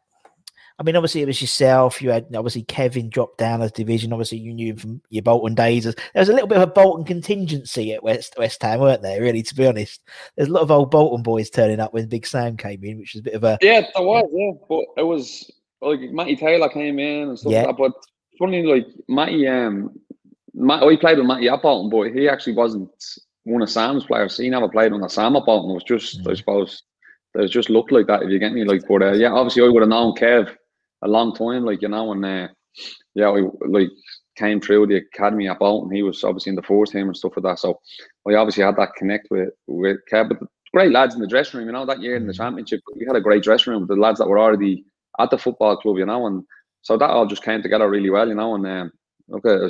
I 0.80 0.84
mean, 0.84 0.94
obviously, 0.94 1.22
it 1.22 1.26
was 1.26 1.40
yourself. 1.40 2.00
You 2.00 2.10
had 2.10 2.26
obviously 2.37 2.62
Kevin 2.62 3.10
dropped 3.10 3.38
down 3.38 3.62
as 3.62 3.72
division. 3.72 4.12
Obviously, 4.12 4.38
you 4.38 4.54
knew 4.54 4.68
him 4.72 4.76
from 4.76 5.02
your 5.10 5.22
Bolton 5.25 5.54
days. 5.56 5.84
There 5.84 5.94
was 6.14 6.28
a 6.28 6.32
little 6.32 6.46
bit 6.46 6.56
of 6.58 6.62
a 6.62 6.72
Bolton 6.72 7.04
contingency 7.04 7.92
at 7.94 8.02
West 8.04 8.34
West 8.38 8.62
Ham, 8.62 8.78
weren't 8.80 9.02
there? 9.02 9.20
Really, 9.20 9.42
to 9.42 9.54
be 9.56 9.66
honest, 9.66 10.00
there's 10.37 10.48
a 10.48 10.52
lot 10.52 10.62
of 10.62 10.70
old 10.70 10.90
Bolton 10.92 11.22
boys 11.22 11.50
turning 11.50 11.80
up 11.80 11.92
when 11.92 12.06
Big 12.08 12.26
Sam 12.26 12.56
came 12.56 12.84
in, 12.84 12.98
which 12.98 13.14
was 13.14 13.20
a 13.20 13.25
bit 13.25 13.34
of 13.34 13.42
a 13.44 13.58
Yeah, 13.60 13.80
there 13.94 14.04
was, 14.04 14.25
yeah. 14.32 14.52
But 14.68 14.84
it 15.02 15.04
was 15.04 15.50
like 15.80 16.00
Matty 16.12 16.37
Taylor 16.37 16.68
came 16.68 16.98
in 17.00 17.28
and 17.30 17.38
stuff 17.38 17.52
Yeah. 17.52 17.62
like 17.64 17.76
that. 17.76 17.82
But 17.82 17.92
funny, 18.38 18.62
like 18.62 18.87
Matty, 19.08 19.48
um, 19.48 19.98
Matt, 20.61 20.83
I 20.83 20.97
played 20.97 21.19
with 21.19 21.27
Matty 21.27 21.49
at 21.49 21.62
Bolton, 21.62 21.88
but 21.91 22.12
he 22.12 22.29
actually 22.29 22.55
wasn't 22.55 22.91
one 23.45 23.62
of 23.62 23.71
Sam's 23.71 24.05
players. 24.05 24.37
He 24.37 24.50
never 24.50 24.69
played 24.69 24.93
under 24.93 25.09
Sam 25.09 25.37
at 25.37 25.47
Bolton. 25.47 25.71
It 25.71 25.75
was 25.75 25.85
just, 25.85 26.27
I 26.27 26.33
Mm. 26.33 26.37
suppose, 26.37 26.83
it 27.35 27.49
just 27.49 27.71
looked 27.71 27.93
like 27.93 28.07
that. 28.09 28.23
If 28.23 28.31
you 28.31 28.38
get 28.38 28.53
me, 28.53 28.65
like, 28.65 28.83
but 28.88 29.03
uh, 29.03 29.12
yeah, 29.12 29.33
obviously 29.33 29.62
I 29.65 29.69
would 29.69 29.83
have 29.83 29.88
known 29.88 30.15
Kev 30.17 30.55
a 31.03 31.09
long 31.09 31.35
time, 31.35 31.65
like 31.65 31.81
you 31.83 31.88
know, 31.88 32.12
and 32.12 32.25
uh, 32.25 32.49
yeah, 33.15 33.31
we 33.31 33.43
like 33.69 33.88
came 34.37 34.61
through 34.61 34.87
the 34.88 34.97
academy 34.97 35.49
at 35.49 35.59
Bolton. 35.61 35.95
He 35.95 36.03
was 36.03 36.25
obviously 36.25 36.50
in 36.50 36.57
the 36.57 36.62
fourth 36.62 36.91
team 36.91 37.07
and 37.07 37.17
stuff 37.17 37.33
like 37.37 37.45
that. 37.45 37.59
So 37.61 37.79
we 38.25 38.35
obviously 38.35 38.65
had 38.65 38.77
that 38.77 38.95
connect 38.97 39.29
with 39.31 39.50
with 39.69 39.99
Kev. 40.12 40.29
But 40.31 40.38
great 40.75 40.91
lads 40.93 41.15
in 41.15 41.21
the 41.21 41.27
dressing 41.29 41.59
room, 41.59 41.69
you 41.69 41.73
know, 41.73 41.87
that 41.87 42.03
year 42.03 42.17
in 42.17 42.27
the 42.27 42.33
championship, 42.35 42.81
we 42.97 43.07
had 43.07 43.17
a 43.17 43.21
great 43.21 43.43
dressing 43.45 43.73
room 43.73 43.83
with 43.83 43.91
the 43.91 43.97
lads 43.97 44.19
that 44.19 44.29
were 44.29 44.38
already 44.38 44.85
at 45.21 45.31
the 45.31 45.38
football 45.38 45.77
club, 45.77 45.99
you 45.99 46.07
know, 46.07 46.27
and 46.27 46.43
so 46.83 46.97
that 46.97 47.11
all 47.11 47.27
just 47.27 47.45
came 47.45 47.62
together 47.62 47.88
really 47.88 48.11
well, 48.11 48.29
you 48.29 48.35
know, 48.35 48.55
and 48.55 48.67
um, 48.67 48.93
okay, 49.35 49.69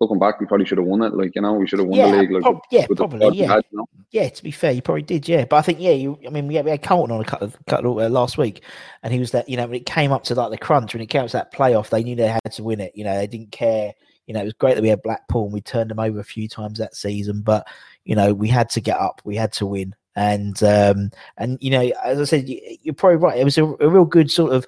looking 0.00 0.18
back, 0.18 0.40
we 0.40 0.46
probably 0.46 0.66
should 0.66 0.78
have 0.78 0.86
won 0.86 1.02
it. 1.02 1.14
Like 1.14 1.34
you 1.34 1.42
know, 1.42 1.54
we 1.54 1.66
should 1.66 1.78
have 1.78 1.88
won 1.88 1.98
Yeah, 1.98 2.10
the 2.10 2.16
league. 2.18 2.30
Like, 2.30 2.42
prob- 2.42 2.62
yeah, 2.70 2.86
probably, 2.94 3.38
yeah. 3.38 3.54
had, 3.54 3.64
you 3.70 3.78
know. 3.78 3.86
Yeah, 4.10 4.28
to 4.28 4.42
be 4.42 4.50
fair, 4.50 4.72
you 4.72 4.82
probably 4.82 5.02
did. 5.02 5.28
Yeah, 5.28 5.44
but 5.44 5.56
I 5.56 5.62
think 5.62 5.80
yeah, 5.80 5.92
you. 5.92 6.18
I 6.26 6.30
mean, 6.30 6.46
we 6.46 6.54
had, 6.54 6.64
we 6.64 6.70
had 6.70 6.82
Carlton 6.82 7.14
on 7.14 7.20
a 7.20 7.24
couple 7.24 7.46
of, 7.46 7.56
couple 7.66 7.98
of, 7.98 8.06
uh, 8.06 8.08
last 8.08 8.38
week, 8.38 8.62
and 9.02 9.12
he 9.12 9.18
was 9.18 9.30
that. 9.32 9.48
You 9.48 9.56
know, 9.56 9.66
when 9.66 9.76
it 9.76 9.86
came 9.86 10.12
up 10.12 10.24
to 10.24 10.34
like 10.34 10.50
the 10.50 10.58
crunch, 10.58 10.94
when 10.94 11.02
it 11.02 11.06
came 11.06 11.22
up 11.22 11.28
to 11.28 11.36
that 11.36 11.52
playoff, 11.52 11.90
they 11.90 12.02
knew 12.02 12.16
they 12.16 12.28
had 12.28 12.52
to 12.52 12.64
win 12.64 12.80
it. 12.80 12.92
You 12.94 13.04
know, 13.04 13.16
they 13.16 13.26
didn't 13.26 13.52
care. 13.52 13.94
You 14.26 14.34
know, 14.34 14.40
it 14.40 14.44
was 14.44 14.54
great 14.54 14.74
that 14.74 14.82
we 14.82 14.88
had 14.88 15.02
Blackpool 15.02 15.44
and 15.44 15.52
we 15.52 15.60
turned 15.60 15.90
them 15.90 16.00
over 16.00 16.18
a 16.18 16.24
few 16.24 16.48
times 16.48 16.78
that 16.78 16.96
season, 16.96 17.42
but 17.42 17.66
you 18.04 18.16
know, 18.16 18.34
we 18.34 18.48
had 18.48 18.68
to 18.70 18.80
get 18.80 18.98
up, 18.98 19.20
we 19.24 19.36
had 19.36 19.52
to 19.54 19.66
win, 19.66 19.94
and 20.16 20.60
um, 20.64 21.10
and 21.36 21.58
you 21.60 21.70
know, 21.70 21.92
as 22.04 22.20
I 22.20 22.24
said, 22.24 22.48
you, 22.48 22.60
you're 22.82 22.94
probably 22.94 23.18
right. 23.18 23.38
It 23.38 23.44
was 23.44 23.56
a, 23.58 23.64
a 23.64 23.88
real 23.88 24.04
good 24.04 24.30
sort 24.30 24.52
of 24.52 24.66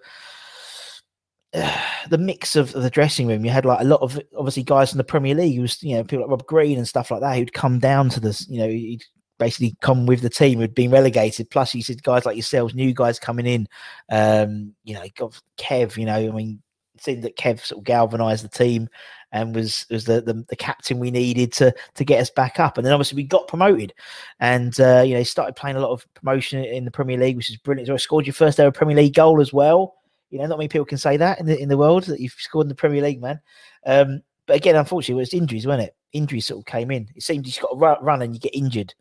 the 1.53 2.19
mix 2.19 2.57
of 2.57 2.73
the 2.73 2.91
dressing 2.91 3.27
room. 3.27 3.45
You 3.45 3.51
had 3.51 3.65
like 3.65 3.81
a 3.81 3.85
lot 3.85 4.03
of 4.03 4.21
obviously 4.37 4.63
guys 4.63 4.93
in 4.93 4.99
the 4.99 5.05
Premier 5.05 5.35
League 5.35 5.61
was, 5.61 5.83
you 5.83 5.97
know, 5.97 6.05
people 6.05 6.21
like 6.21 6.31
Rob 6.31 6.47
Green 6.47 6.79
and 6.79 6.89
stuff 6.89 7.11
like 7.11 7.21
that 7.21 7.37
who'd 7.37 7.53
come 7.53 7.79
down 7.79 8.09
to 8.11 8.21
this, 8.21 8.47
you 8.49 8.59
know, 8.59 8.69
he'd 8.69 9.05
basically 9.39 9.77
come 9.81 10.05
with 10.05 10.21
the 10.21 10.31
team 10.31 10.59
who'd 10.59 10.75
been 10.75 10.91
relegated. 10.91 11.51
Plus, 11.51 11.75
you 11.75 11.83
said 11.83 12.03
guys 12.03 12.27
like 12.27 12.37
yourselves, 12.37 12.75
new 12.75 12.93
guys 12.93 13.19
coming 13.19 13.47
in. 13.47 13.69
Um, 14.11 14.75
you 14.85 14.95
know, 14.95 15.05
got 15.17 15.41
Kev, 15.57 15.97
you 15.97 16.05
know, 16.05 16.17
I 16.17 16.31
mean, 16.31 16.61
it 16.95 17.03
seemed 17.03 17.23
that 17.23 17.37
Kev 17.37 17.65
sort 17.65 17.81
of 17.81 17.85
galvanized 17.85 18.45
the 18.45 18.49
team 18.49 18.89
and 19.33 19.55
was 19.55 19.87
was 19.91 20.05
the, 20.05 20.21
the 20.23 20.45
the 20.49 20.57
captain 20.57 20.99
we 20.99 21.11
needed 21.11 21.53
to 21.53 21.75
to 21.95 22.05
get 22.05 22.21
us 22.21 22.31
back 22.31 22.59
up. 22.59 22.77
And 22.77 22.87
then 22.87 22.93
obviously 22.93 23.17
we 23.17 23.25
got 23.25 23.49
promoted, 23.49 23.93
and 24.41 24.79
uh, 24.81 25.03
you 25.07 25.15
know 25.15 25.23
started 25.23 25.57
playing 25.57 25.77
a 25.77 25.81
lot 25.81 25.93
of 25.93 26.07
promotion 26.15 26.65
in 26.65 26.85
the 26.85 26.91
Premier 26.91 27.19
League, 27.19 27.37
which 27.37 27.51
is 27.51 27.57
brilliant. 27.57 27.89
So 27.89 27.95
I 27.95 27.99
scored 27.99 28.27
your 28.27 28.35
first 28.35 28.59
ever 28.59 28.73
Premier 28.73 28.97
League 28.97 29.15
goal 29.15 29.41
as 29.41 29.53
well. 29.53 29.98
You 30.31 30.39
know, 30.39 30.47
not 30.47 30.59
many 30.59 30.69
people 30.69 30.85
can 30.85 30.99
say 30.99 31.17
that 31.17 31.41
in 31.41 31.47
the 31.47 31.59
in 31.59 31.69
the 31.69 31.79
world 31.79 32.05
that 32.05 32.21
you've 32.21 32.33
scored 32.33 32.65
in 32.65 32.69
the 32.69 32.75
Premier 32.75 33.03
League, 33.03 33.21
man. 33.21 33.41
Um, 33.87 34.23
but 34.47 34.57
again, 34.57 34.77
unfortunately, 34.77 35.21
it 35.21 35.23
was 35.23 35.35
injuries, 35.35 35.67
wasn't 35.67 35.89
it? 35.89 35.97
Injuries 36.13 36.47
sort 36.47 36.61
of 36.61 36.67
came 36.67 36.91
in. 36.91 37.09
It 37.15 37.23
seemed 37.23 37.47
you 37.47 37.53
just 37.53 37.63
got 37.63 37.71
to 37.71 37.77
run, 37.77 38.03
run 38.03 38.23
and 38.23 38.35
you 38.35 38.41
get 38.41 38.55
injured, 38.55 38.95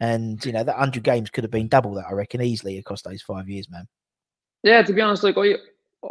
and 0.00 0.44
you 0.44 0.52
know 0.52 0.64
that 0.64 0.76
hundred 0.76 1.04
games 1.04 1.30
could 1.30 1.44
have 1.44 1.50
been 1.50 1.68
double 1.68 1.94
that, 1.94 2.06
I 2.08 2.12
reckon, 2.12 2.42
easily 2.42 2.78
across 2.78 3.02
those 3.02 3.22
five 3.22 3.48
years, 3.48 3.70
man. 3.70 3.86
Yeah, 4.62 4.82
to 4.82 4.92
be 4.92 5.00
honest, 5.00 5.22
like 5.22 5.36
I, 5.36 5.56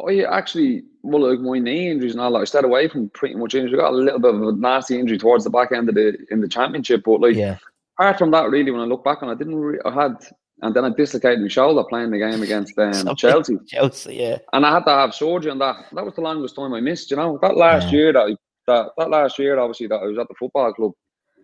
I 0.08 0.24
actually, 0.38 0.84
well, 1.02 1.30
like 1.30 1.40
my 1.40 1.60
knee 1.60 1.90
injuries 1.90 2.14
and 2.14 2.22
all 2.22 2.32
that, 2.34 2.40
I 2.40 2.46
stayed 2.46 2.66
away 2.66 2.88
from 2.88 3.10
pretty 3.10 3.36
much 3.36 3.56
injuries. 3.56 3.74
I 3.74 3.78
got 3.82 3.94
a 3.94 3.96
little 3.96 4.20
bit 4.20 4.36
of 4.36 4.42
a 4.42 4.52
nasty 4.54 5.00
injury 5.00 5.18
towards 5.18 5.44
the 5.44 5.50
back 5.50 5.72
end 5.72 5.90
of 5.90 5.96
the 5.96 6.18
in 6.32 6.40
the 6.40 6.48
championship, 6.48 7.04
but 7.04 7.22
like 7.22 7.36
Yeah, 7.36 7.58
apart 7.98 8.20
from 8.20 8.32
that, 8.32 8.50
really, 8.50 8.72
when 8.72 8.82
I 8.82 8.86
look 8.86 9.04
back 9.04 9.24
on, 9.24 9.30
it, 9.30 9.34
I 9.34 9.36
didn't. 9.36 9.56
Re- 9.56 9.80
I 9.86 9.92
had, 9.92 10.18
and 10.64 10.74
then 10.76 10.86
I 10.86 10.90
dislocated 10.90 11.42
my 11.42 11.48
shoulder 11.50 11.84
playing 11.90 12.12
the 12.12 12.20
game 12.20 12.42
against 12.42 12.78
um, 12.80 13.16
Chelsea, 13.18 13.58
Chelsea, 13.68 14.16
yeah, 14.16 14.38
and 14.54 14.66
I 14.66 14.74
had 14.74 14.86
to 14.86 14.92
have 14.92 15.14
surgery 15.14 15.52
on 15.52 15.60
that. 15.60 15.76
That 15.94 16.06
was 16.06 16.16
the 16.16 16.22
longest 16.22 16.56
time 16.56 16.74
I 16.74 16.82
missed. 16.82 17.12
You 17.12 17.18
know, 17.18 17.38
that 17.42 17.58
last 17.58 17.92
Yeah. 17.92 17.98
year 18.00 18.14
that, 18.14 18.22
I, 18.22 18.36
that 18.68 18.92
that 18.98 19.10
last 19.12 19.38
year, 19.40 19.60
obviously, 19.60 19.88
that 19.88 20.02
I 20.02 20.06
was 20.06 20.18
at 20.18 20.28
the 20.28 20.36
football 20.40 20.74
club. 20.74 20.92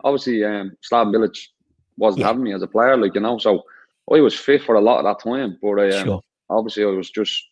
Obviously, 0.04 0.44
um, 0.46 0.72
Slaven 0.90 1.14
Bilić 1.14 1.38
wasn't 1.98 2.22
Yeah. 2.22 2.28
having 2.28 2.44
me 2.44 2.54
as 2.54 2.64
a 2.64 2.68
player, 2.68 2.98
like 2.98 3.14
you 3.16 3.22
know, 3.22 3.38
so 3.38 3.64
I 4.12 4.22
was 4.22 4.36
fit 4.40 4.64
for 4.64 4.76
a 4.76 4.82
lot 4.82 5.00
of 5.00 5.06
that 5.06 5.22
time. 5.30 5.58
But 5.62 5.80
I, 5.80 6.00
um, 6.00 6.06
sure. 6.06 6.22
obviously, 6.50 6.84
I 6.84 6.88
was 6.88 7.10
just 7.12 7.44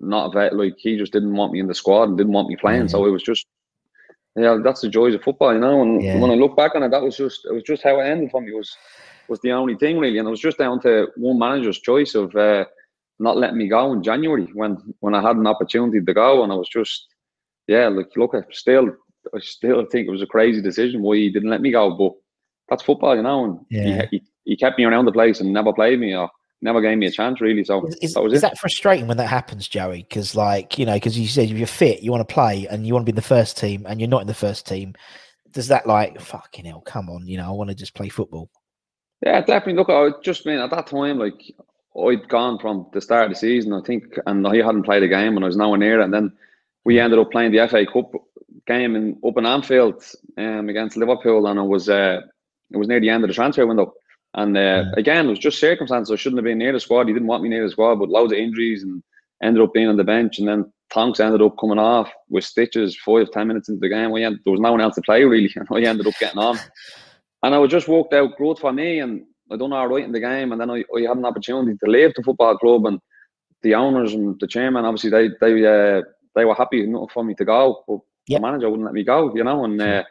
not 0.00 0.26
a 0.26 0.30
vet. 0.32 0.56
Like 0.56 0.74
he 0.78 0.96
just 0.98 1.12
didn't 1.12 1.36
want 1.36 1.52
me 1.52 1.60
in 1.60 1.68
the 1.68 1.74
squad 1.74 2.08
and 2.08 2.16
didn't 2.18 2.32
want 2.32 2.48
me 2.48 2.56
playing. 2.56 2.88
So 2.88 3.04
it 3.06 3.10
was 3.10 3.22
just, 3.22 3.46
yeah, 4.36 4.58
that's 4.64 4.80
the 4.80 4.88
joys 4.88 5.14
of 5.14 5.22
football, 5.22 5.52
you 5.52 5.60
know. 5.60 5.82
And 5.82 6.02
Yeah. 6.02 6.18
when 6.20 6.30
I 6.30 6.34
look 6.34 6.56
back 6.56 6.74
on 6.74 6.82
it, 6.82 6.90
that 6.90 7.02
was 7.02 7.16
just 7.16 7.44
it 7.44 7.52
was 7.52 7.62
just 7.62 7.82
how 7.82 8.00
it 8.00 8.04
ended 8.04 8.30
for 8.30 8.40
me. 8.40 8.50
It 8.52 8.56
Was 8.56 8.76
was 9.32 9.40
the 9.40 9.52
only 9.52 9.76
thing 9.76 9.98
really, 9.98 10.18
and 10.18 10.28
it 10.28 10.30
was 10.30 10.46
just 10.48 10.58
down 10.58 10.80
to 10.82 11.08
one 11.16 11.38
manager's 11.38 11.80
choice 11.80 12.14
of 12.14 12.36
uh, 12.36 12.64
not 13.18 13.38
letting 13.38 13.58
me 13.58 13.68
go 13.68 13.92
in 13.92 14.02
January 14.02 14.46
when 14.54 14.76
when 15.00 15.14
I 15.14 15.22
had 15.22 15.36
an 15.36 15.46
opportunity 15.46 16.00
to 16.00 16.14
go, 16.14 16.42
and 16.42 16.52
I 16.52 16.56
was 16.56 16.68
just, 16.68 17.08
yeah, 17.66 17.88
like 17.88 18.10
look, 18.16 18.32
I 18.34 18.40
still 18.52 18.88
I 19.34 19.40
still 19.40 19.86
think 19.90 20.06
it 20.06 20.10
was 20.10 20.22
a 20.22 20.34
crazy 20.34 20.60
decision 20.60 21.02
why 21.02 21.16
he 21.16 21.30
didn't 21.30 21.50
let 21.50 21.62
me 21.62 21.72
go, 21.72 21.84
but 21.96 22.12
that's 22.68 22.82
football, 22.82 23.16
you 23.16 23.22
know. 23.22 23.44
And 23.44 23.58
Yeah. 23.70 24.06
he, 24.10 24.18
he 24.18 24.22
he 24.44 24.56
kept 24.56 24.78
me 24.78 24.84
around 24.84 25.06
the 25.06 25.12
place 25.12 25.40
and 25.40 25.52
never 25.52 25.72
played 25.72 25.98
me 25.98 26.14
or 26.14 26.28
never 26.60 26.80
gave 26.80 26.98
me 26.98 27.06
a 27.06 27.10
chance 27.10 27.40
really. 27.40 27.64
So 27.64 27.86
Is, 27.86 27.96
is, 28.02 28.14
that 28.14 28.22
was 28.22 28.32
is 28.34 28.38
it. 28.38 28.42
that 28.42 28.58
frustrating 28.58 29.06
when 29.06 29.16
that 29.16 29.28
happens, 29.28 29.66
Joey? 29.68 30.02
Because, 30.08 30.34
like, 30.34 30.78
you 30.78 30.86
know, 30.86 30.94
because 30.94 31.18
you 31.18 31.26
said 31.26 31.50
if 31.50 31.56
you're 31.56 31.66
fit, 31.66 32.02
you 32.02 32.10
want 32.10 32.26
to 32.26 32.34
play 32.34 32.66
and 32.68 32.86
you 32.86 32.92
want 32.92 33.04
to 33.04 33.12
be 33.12 33.16
in 33.16 33.16
the 33.16 33.22
first 33.22 33.56
team 33.56 33.84
and 33.88 34.00
you're 34.00 34.08
not 34.08 34.20
in 34.20 34.26
the 34.26 34.34
first 34.34 34.66
team. 34.66 34.94
Does 35.50 35.68
that, 35.68 35.86
like, 35.86 36.20
fucking 36.20 36.64
hell, 36.64 36.80
come 36.80 37.10
on, 37.10 37.26
you 37.26 37.36
know, 37.36 37.46
I 37.46 37.50
want 37.50 37.68
to 37.70 37.76
just 37.76 37.94
play 37.94 38.08
football. 38.08 38.48
Yeah, 39.24 39.40
definitely. 39.40 39.74
Look, 39.74 39.88
I 39.90 40.18
just 40.22 40.44
mean 40.46 40.58
at 40.58 40.70
that 40.70 40.88
time, 40.88 41.18
like 41.18 41.54
I'd 41.96 42.28
gone 42.28 42.58
from 42.58 42.86
the 42.92 43.00
start 43.00 43.26
of 43.26 43.30
the 43.30 43.36
season, 43.36 43.72
I 43.72 43.80
think, 43.80 44.18
and 44.26 44.46
he 44.48 44.58
hadn't 44.58 44.82
played 44.84 45.02
a 45.02 45.08
game, 45.08 45.36
and 45.36 45.44
I 45.44 45.46
was 45.46 45.56
nowhere 45.56 45.78
near 45.78 46.00
it. 46.00 46.04
And 46.04 46.12
then 46.12 46.32
we 46.84 46.98
ended 46.98 47.18
up 47.18 47.30
playing 47.30 47.52
the 47.52 47.66
FA 47.68 47.86
Cup 47.86 48.12
game 48.66 48.96
in 48.96 49.18
open 49.22 49.44
in 49.44 49.52
Anfield 49.52 50.02
um, 50.38 50.68
against 50.68 50.96
Liverpool, 50.96 51.46
and 51.46 51.58
it 51.58 51.62
was 51.62 51.88
uh, 51.88 52.20
it 52.70 52.76
was 52.76 52.88
near 52.88 53.00
the 53.00 53.10
end 53.10 53.22
of 53.22 53.28
the 53.28 53.34
transfer 53.34 53.66
window. 53.66 53.94
And 54.34 54.56
uh, 54.56 54.86
again, 54.96 55.26
it 55.26 55.30
was 55.30 55.38
just 55.38 55.60
circumstances. 55.60 56.10
I 56.10 56.16
shouldn't 56.16 56.38
have 56.38 56.44
been 56.44 56.58
near 56.58 56.72
the 56.72 56.80
squad. 56.80 57.06
He 57.06 57.12
didn't 57.12 57.28
want 57.28 57.42
me 57.42 57.50
near 57.50 57.64
the 57.64 57.70
squad, 57.70 57.96
but 57.96 58.08
loads 58.08 58.32
of 58.32 58.38
injuries, 58.38 58.82
and 58.82 59.02
ended 59.42 59.62
up 59.62 59.72
being 59.72 59.88
on 59.88 59.98
the 59.98 60.04
bench. 60.04 60.38
And 60.38 60.48
then 60.48 60.72
Tonks 60.92 61.20
ended 61.20 61.42
up 61.42 61.56
coming 61.60 61.78
off 61.78 62.10
with 62.28 62.44
stitches 62.44 62.98
five 63.04 63.30
ten 63.30 63.46
minutes 63.46 63.68
into 63.68 63.80
the 63.80 63.88
game. 63.88 64.10
We 64.10 64.22
had, 64.22 64.34
there 64.44 64.52
was 64.52 64.60
no 64.60 64.72
one 64.72 64.80
else 64.80 64.96
to 64.96 65.02
play 65.02 65.22
really, 65.22 65.52
and 65.56 65.68
I 65.70 65.88
ended 65.88 66.08
up 66.08 66.14
getting 66.18 66.40
on. 66.40 66.58
And 67.42 67.54
I 67.54 67.58
was 67.58 67.70
just 67.70 67.88
worked 67.88 68.14
out 68.14 68.36
growth 68.36 68.60
for 68.60 68.72
me, 68.72 69.00
and 69.00 69.24
I 69.50 69.56
done 69.56 69.72
all 69.72 69.88
right 69.88 70.04
in 70.04 70.12
the 70.12 70.20
game. 70.20 70.52
And 70.52 70.60
then 70.60 70.70
I, 70.70 70.84
I 70.96 71.00
had 71.02 71.16
an 71.16 71.24
opportunity 71.24 71.76
to 71.84 71.90
leave 71.90 72.14
the 72.14 72.22
football 72.22 72.56
club, 72.58 72.86
and 72.86 73.00
the 73.62 73.74
owners 73.74 74.14
and 74.14 74.38
the 74.40 74.46
chairman, 74.46 74.84
obviously, 74.84 75.10
they 75.10 75.28
they 75.40 75.66
uh, 75.66 76.02
they 76.34 76.44
were 76.44 76.54
happy 76.54 76.84
enough 76.84 77.12
for 77.12 77.24
me 77.24 77.34
to 77.34 77.44
go, 77.44 77.84
but 77.86 77.98
Yep. 78.28 78.40
the 78.40 78.46
manager 78.46 78.70
wouldn't 78.70 78.86
let 78.86 78.94
me 78.94 79.04
go, 79.04 79.34
you 79.34 79.42
know. 79.42 79.64
And 79.64 79.80
uh, 79.80 80.04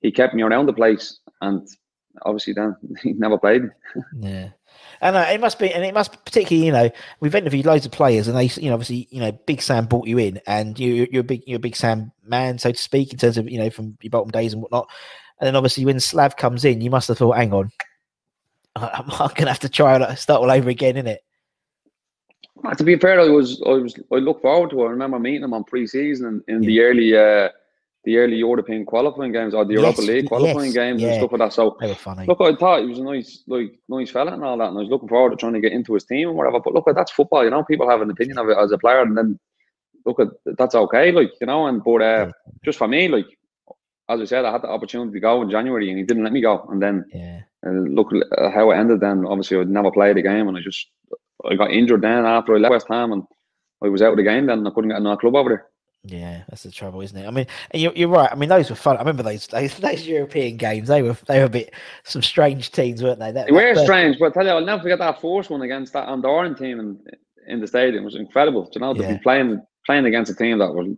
he 0.00 0.12
kept 0.12 0.34
me 0.34 0.42
around 0.42 0.66
the 0.66 0.72
place, 0.72 1.18
and 1.40 1.66
obviously, 2.22 2.52
then 2.52 2.76
he 3.02 3.12
never 3.14 3.38
played. 3.38 3.62
Yeah. 4.18 4.50
And 5.00 5.16
uh, 5.16 5.26
it 5.32 5.40
must 5.40 5.58
be, 5.58 5.72
and 5.72 5.84
it 5.84 5.94
must 5.94 6.24
particularly, 6.24 6.66
you 6.66 6.72
know, 6.72 6.90
we've 7.20 7.34
interviewed 7.34 7.66
loads 7.66 7.86
of 7.86 7.92
players, 7.92 8.28
and 8.28 8.36
they, 8.36 8.46
you 8.60 8.68
know, 8.68 8.74
obviously, 8.74 9.08
you 9.10 9.20
know, 9.20 9.32
Big 9.32 9.62
Sam 9.62 9.86
brought 9.86 10.06
you 10.06 10.18
in, 10.18 10.40
and 10.46 10.78
you, 10.78 11.08
you're 11.10 11.20
a 11.20 11.24
big, 11.24 11.42
you're 11.46 11.56
a 11.56 11.60
Big 11.60 11.76
Sam 11.76 12.12
man, 12.22 12.58
so 12.58 12.70
to 12.70 12.78
speak, 12.78 13.12
in 13.12 13.18
terms 13.18 13.38
of, 13.38 13.48
you 13.48 13.58
know, 13.58 13.70
from 13.70 13.96
your 14.02 14.10
Bolton 14.10 14.30
days 14.30 14.52
and 14.52 14.62
whatnot. 14.62 14.88
And 15.40 15.46
then 15.46 15.56
obviously, 15.56 15.84
when 15.84 16.00
Slav 16.00 16.36
comes 16.36 16.64
in, 16.64 16.80
you 16.80 16.90
must 16.90 17.08
have 17.08 17.18
thought, 17.18 17.36
hang 17.36 17.52
on, 17.52 17.70
I'm, 18.76 19.10
I'm 19.10 19.30
gonna 19.34 19.50
have 19.50 19.60
to 19.60 19.68
try 19.68 19.96
and 19.96 20.18
start 20.18 20.40
all 20.40 20.50
over 20.50 20.70
again, 20.70 20.94
innit? 20.94 21.18
Uh, 22.64 22.74
To 22.74 22.84
be 22.84 22.96
fair, 22.96 23.20
I 23.20 23.28
was 23.28 23.62
I 23.66 23.70
was 23.70 23.94
I 24.12 24.16
look 24.16 24.42
forward 24.42 24.70
to. 24.70 24.82
it. 24.82 24.86
I 24.86 24.90
remember 24.90 25.18
meeting 25.18 25.44
him 25.44 25.54
on 25.54 25.64
pre-season 25.64 26.26
and 26.26 26.42
in 26.48 26.60
the 26.62 26.80
early 26.80 27.16
uh, 27.16 27.48
the 28.04 28.18
early 28.18 28.36
European 28.36 28.84
qualifying 28.84 29.32
games 29.32 29.54
or 29.54 29.64
the 29.64 29.74
Europa 29.74 30.02
League 30.02 30.28
qualifying 30.28 30.66
yes, 30.66 30.74
games 30.74 31.02
yeah. 31.02 31.08
and 31.08 31.16
stuff 31.16 31.32
like 31.32 31.38
that. 31.38 31.52
So 31.52 31.76
They 31.80 31.88
were 31.88 31.94
funny. 31.94 32.26
Look, 32.26 32.40
I 32.40 32.54
thought 32.54 32.82
he 32.82 32.86
was 32.86 32.98
a 32.98 33.02
nice, 33.02 33.42
like, 33.46 33.78
nice 33.88 34.10
fella 34.10 34.32
and 34.32 34.44
all 34.44 34.58
that, 34.58 34.68
and 34.68 34.76
I 34.76 34.80
was 34.80 34.90
looking 34.90 35.08
forward 35.08 35.30
to 35.30 35.36
trying 35.36 35.54
to 35.54 35.60
get 35.60 35.72
into 35.72 35.94
his 35.94 36.04
team 36.04 36.28
and 36.28 36.36
whatever. 36.36 36.60
But 36.60 36.74
look, 36.74 36.84
that's 36.94 37.10
football, 37.10 37.44
you 37.44 37.50
know. 37.50 37.64
People 37.64 37.88
have 37.88 38.02
an 38.02 38.10
opinion 38.10 38.38
of 38.38 38.48
it 38.50 38.58
as 38.58 38.72
a 38.72 38.78
player, 38.78 39.00
and 39.00 39.16
then 39.16 39.38
look, 40.04 40.20
at 40.20 40.28
that's 40.58 40.74
okay, 40.74 41.12
like 41.12 41.32
you 41.40 41.46
know. 41.46 41.66
And 41.66 41.82
but 41.82 42.02
uh, 42.02 42.30
just 42.62 42.78
for 42.78 42.88
me, 42.88 43.08
like 43.08 43.26
as 44.08 44.20
I 44.20 44.24
said, 44.24 44.44
I 44.44 44.52
had 44.52 44.62
the 44.62 44.68
opportunity 44.68 45.12
to 45.12 45.20
go 45.20 45.42
in 45.42 45.50
January, 45.50 45.88
and 45.90 45.98
he 45.98 46.04
didn't 46.04 46.24
let 46.24 46.32
me 46.32 46.40
go. 46.40 46.66
And 46.70 46.82
then 46.82 47.04
yeah, 47.12 47.40
uh, 47.66 47.70
look 47.70 48.12
uh, 48.38 48.50
how 48.50 48.70
it 48.70 48.76
ended. 48.76 49.00
Then 49.00 49.24
obviously, 49.26 49.58
I'd 49.58 49.68
never 49.68 49.90
played 49.90 50.16
a 50.18 50.22
game, 50.22 50.48
and 50.48 50.56
I 50.56 50.60
just 50.60 50.88
I 51.50 51.54
got 51.54 51.70
injured 51.70 52.02
then 52.02 52.26
after 52.26 52.54
I 52.54 52.58
left 52.58 52.72
West 52.72 52.88
Ham, 52.90 53.12
and 53.12 53.22
I 53.82 53.88
was 53.88 54.02
out 54.02 54.12
of 54.12 54.16
the 54.16 54.22
game. 54.22 54.46
Then 54.46 54.58
and 54.58 54.68
I 54.68 54.70
couldn't 54.70 54.90
get 54.90 55.00
another 55.00 55.20
club 55.20 55.36
over 55.36 55.48
there. 55.48 55.66
Yeah, 56.06 56.42
that's 56.50 56.64
the 56.64 56.70
trouble, 56.70 57.00
isn't 57.00 57.16
it? 57.16 57.26
I 57.26 57.30
mean, 57.30 57.46
you're, 57.72 57.94
you're 57.94 58.10
right. 58.10 58.30
I 58.30 58.34
mean, 58.34 58.50
those 58.50 58.68
were 58.68 58.76
fun. 58.76 58.96
I 58.96 59.00
remember 59.00 59.22
those, 59.22 59.46
those 59.46 59.74
those 59.78 60.06
European 60.06 60.58
games. 60.58 60.88
They 60.88 61.00
were 61.02 61.16
they 61.26 61.38
were 61.38 61.46
a 61.46 61.50
bit 61.50 61.72
some 62.02 62.20
strange 62.22 62.72
teams, 62.72 63.02
weren't 63.02 63.20
they? 63.20 63.32
That, 63.32 63.46
They 63.46 63.52
were 63.52 63.74
strange, 63.76 64.18
but 64.18 64.26
I 64.26 64.30
tell 64.30 64.44
you, 64.44 64.50
I'll 64.52 64.64
never 64.64 64.82
forget 64.82 64.98
that 64.98 65.22
first 65.22 65.48
one 65.48 65.62
against 65.62 65.94
that 65.94 66.08
Andorran 66.08 66.58
team 66.58 66.78
in, 66.78 66.98
in 67.48 67.60
the 67.60 67.66
stadium. 67.66 68.02
It 68.02 68.06
was 68.06 68.16
incredible. 68.16 68.70
You 68.74 68.82
know, 68.82 68.92
to 68.92 69.02
Yeah. 69.02 69.14
be 69.14 69.18
playing 69.22 69.62
playing 69.86 70.04
against 70.04 70.30
a 70.30 70.34
team 70.34 70.58
that 70.58 70.74
was 70.74 70.88